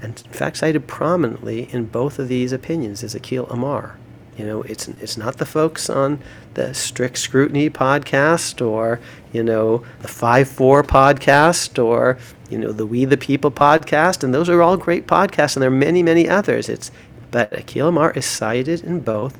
[0.00, 3.98] and in fact cited prominently in both of these opinions, is Akhil Amar.
[4.36, 6.20] You know, it's it's not the folks on
[6.54, 9.00] the Strict Scrutiny podcast or
[9.32, 12.18] you know the Five Four podcast or
[12.48, 15.70] you know the We the People podcast, and those are all great podcasts, and there
[15.70, 16.68] are many many others.
[16.68, 16.92] It's
[17.32, 19.36] but Akhil Amar is cited in both,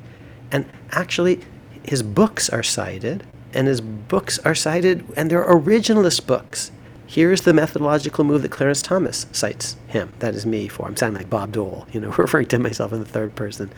[0.51, 1.41] and actually
[1.83, 3.23] his books are cited,
[3.53, 6.71] and his books are cited, and they're originalist books.
[7.07, 10.13] Here's the methodological move that Clarence Thomas cites him.
[10.19, 10.85] That is me for.
[10.85, 13.71] I'm sounding like Bob Dole, you know, referring to myself in the third person.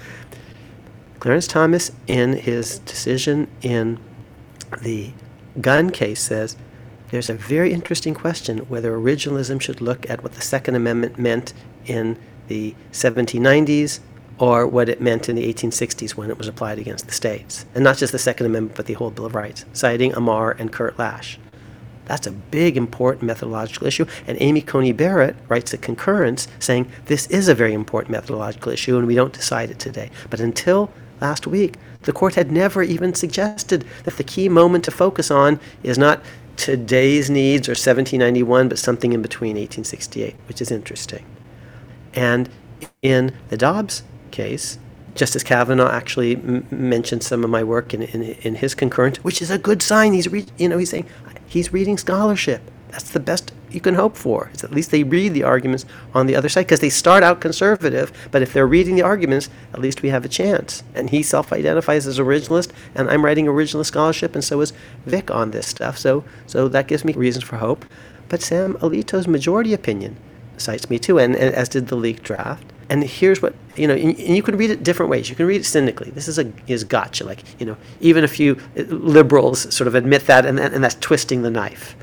[1.20, 4.00] Clarence Thomas, in his decision in
[4.82, 5.12] the
[5.62, 6.58] gun case, says
[7.12, 11.54] there's a very interesting question whether originalism should look at what the Second Amendment meant
[11.86, 12.18] in
[12.48, 14.00] the 1790s
[14.42, 17.66] or what it meant in the 1860s when it was applied against the states.
[17.76, 20.74] And not just the Second Amendment, but the whole Bill of Rights, citing Amar and
[20.74, 21.40] Kurt Lash.
[22.06, 24.06] That's a big, important methodological issue.
[24.26, 28.98] And Amy Coney Barrett writes a concurrence saying this is a very important methodological issue
[28.98, 30.10] and we don't decide it today.
[30.30, 30.92] But until
[31.22, 31.76] last week.
[32.02, 36.22] The court had never even suggested that the key moment to focus on is not
[36.58, 41.24] today's needs or 1791, but something in between 1868, which is interesting.
[42.14, 42.50] And
[43.02, 44.80] in the Dobbs case,
[45.16, 49.42] Justice Kavanaugh actually m- mentioned some of my work in, in, in his concurrence, which
[49.42, 50.14] is a good sign.
[50.14, 51.08] He's re- you know he's saying
[51.48, 52.62] he's reading scholarship.
[52.90, 54.50] That's the best you can hope for.
[54.54, 57.40] Is at least they read the arguments on the other side because they start out
[57.40, 60.84] conservative, but if they're reading the arguments, at least we have a chance.
[60.94, 64.74] And he self-identifies as originalist, and I'm writing originalist scholarship, and so is
[65.06, 65.98] Vic on this stuff.
[65.98, 67.86] So so that gives me reasons for hope.
[68.30, 70.16] But Sam Alito's majority opinion
[70.58, 72.64] cites me too, and, and as did the leaked draft.
[72.92, 75.30] And here's what you know, and, and you can read it different ways.
[75.30, 76.12] You can read it cynically.
[76.12, 77.24] This is a is gotcha.
[77.24, 80.96] Like you know, even a few uh, liberals sort of admit that, and, and that's
[80.96, 81.96] twisting the knife.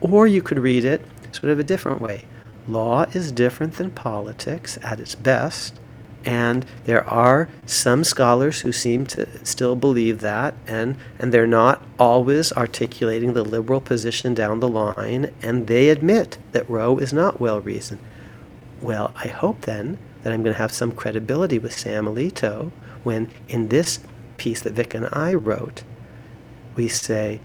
[0.00, 2.24] Or you could read it sort of a different way.
[2.66, 5.78] Law is different than politics at its best,
[6.24, 11.84] and there are some scholars who seem to still believe that, and, and they're not
[12.00, 17.40] always articulating the liberal position down the line, and they admit that Roe is not
[17.40, 18.00] well reasoned.
[18.80, 22.70] Well, I hope then that I'm going to have some credibility with Sam Alito
[23.02, 24.00] when, in this
[24.36, 25.82] piece that Vic and I wrote,
[26.76, 27.40] we say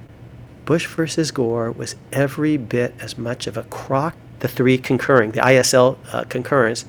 [0.65, 5.41] Bush versus Gore was every bit as much of a crock, the three concurring, the
[5.41, 6.85] ISL uh, concurrence,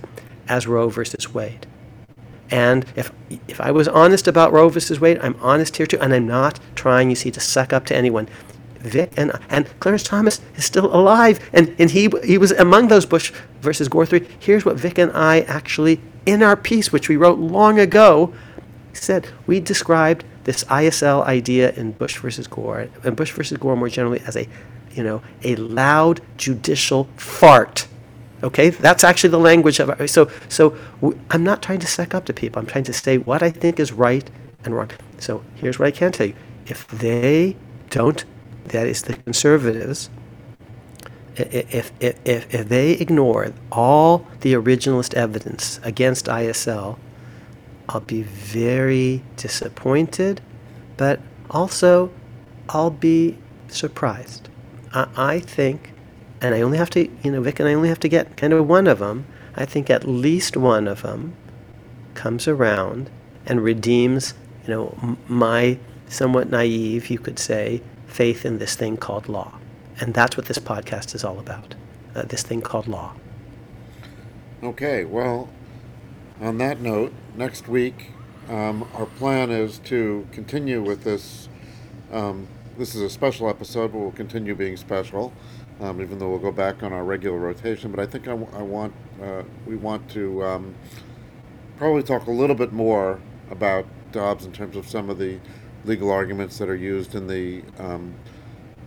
[0.48, 1.66] as Roe versus Wade.
[2.50, 3.10] And if
[3.48, 6.60] if I was honest about Roe versus Wade, I'm honest here too, and I'm not
[6.76, 8.28] trying, you see, to suck up to anyone.
[8.88, 13.06] Vic and and Clarence Thomas is still alive, and, and he he was among those
[13.06, 14.26] Bush versus Gore three.
[14.38, 18.32] Here's what Vic and I actually, in our piece, which we wrote long ago,
[18.92, 19.28] said.
[19.46, 24.20] We described this ISL idea in Bush versus Gore, and Bush versus Gore more generally
[24.26, 24.48] as a,
[24.92, 27.88] you know, a loud judicial fart.
[28.42, 30.08] Okay, that's actually the language of it.
[30.08, 30.76] So, so
[31.30, 32.60] I'm not trying to suck up to people.
[32.60, 34.28] I'm trying to say what I think is right
[34.64, 34.90] and wrong.
[35.18, 36.34] So here's what I can tell you:
[36.66, 37.56] if they
[37.90, 38.24] don't,
[38.70, 40.10] that is the conservatives.
[41.36, 46.98] If, if, if, if they ignore all the originalist evidence against ISL,
[47.88, 50.40] I'll be very disappointed,
[50.96, 51.20] but
[51.50, 52.10] also
[52.70, 53.36] I'll be
[53.68, 54.48] surprised.
[54.92, 55.92] I, I think,
[56.40, 58.52] and I only have to, you know, Vic and I only have to get kind
[58.52, 59.26] of one of them.
[59.54, 61.34] I think at least one of them
[62.14, 63.10] comes around
[63.46, 64.34] and redeems,
[64.64, 65.78] you know, my
[66.08, 67.82] somewhat naive, you could say,
[68.16, 69.58] faith in this thing called law.
[70.00, 71.74] And that's what this podcast is all about
[72.14, 73.12] uh, this thing called law.
[74.62, 75.50] Okay, well,
[76.40, 78.12] on that note, next week,
[78.48, 81.48] um, our plan is to continue with this.
[82.10, 82.48] Um,
[82.78, 85.32] this is a special episode, but we'll continue being special,
[85.80, 87.90] um, even though we'll go back on our regular rotation.
[87.90, 90.74] But I think I, want uh, we want to um,
[91.76, 93.20] probably talk a little bit more
[93.50, 95.38] about Dobbs in terms of some of the
[95.86, 98.14] legal arguments that are used in the um,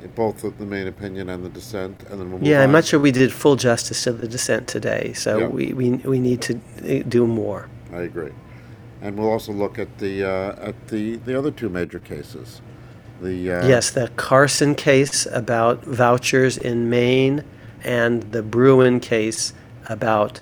[0.04, 2.74] in both the main opinion and the dissent, and then we'll Yeah, I'm on.
[2.74, 5.48] not sure we did full justice to the dissent today, so Yeah.
[5.48, 7.68] we, we, we need to uh, do more.
[7.94, 8.32] I agree,
[9.02, 12.62] and we'll also look at the uh, at the the other two major cases.
[13.22, 17.44] The uh, Yes, the Carson case about vouchers in Maine
[17.84, 19.54] and the Bruen case
[19.90, 20.40] about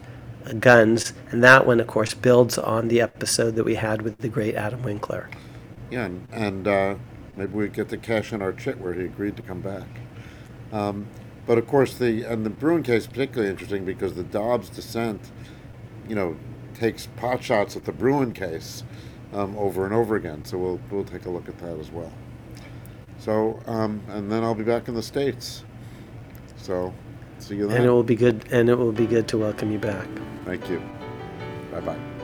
[0.60, 1.14] guns.
[1.32, 4.54] And that one, of course, builds on the episode that we had with the great
[4.54, 5.28] Adam Winkler.
[5.90, 6.96] Yeah, and, uh,
[7.36, 9.88] maybe we get to cash in our chit where he agreed to come back.
[10.72, 11.08] Um,
[11.46, 15.32] but of course, the and the Bruen case is particularly interesting because the Dobbs dissent,
[16.08, 16.36] you know,
[16.74, 18.84] takes pot shots at the Bruen case
[19.34, 20.44] um, over and over again.
[20.44, 22.12] So we'll we'll take a look at that as well.
[23.18, 25.64] So um, and then I'll be back in the states.
[26.58, 26.94] So
[27.40, 27.78] see you then.
[27.78, 30.08] And it will be good and it will be good to welcome you back.
[30.44, 30.82] Thank you.
[31.72, 32.17] Bye bye.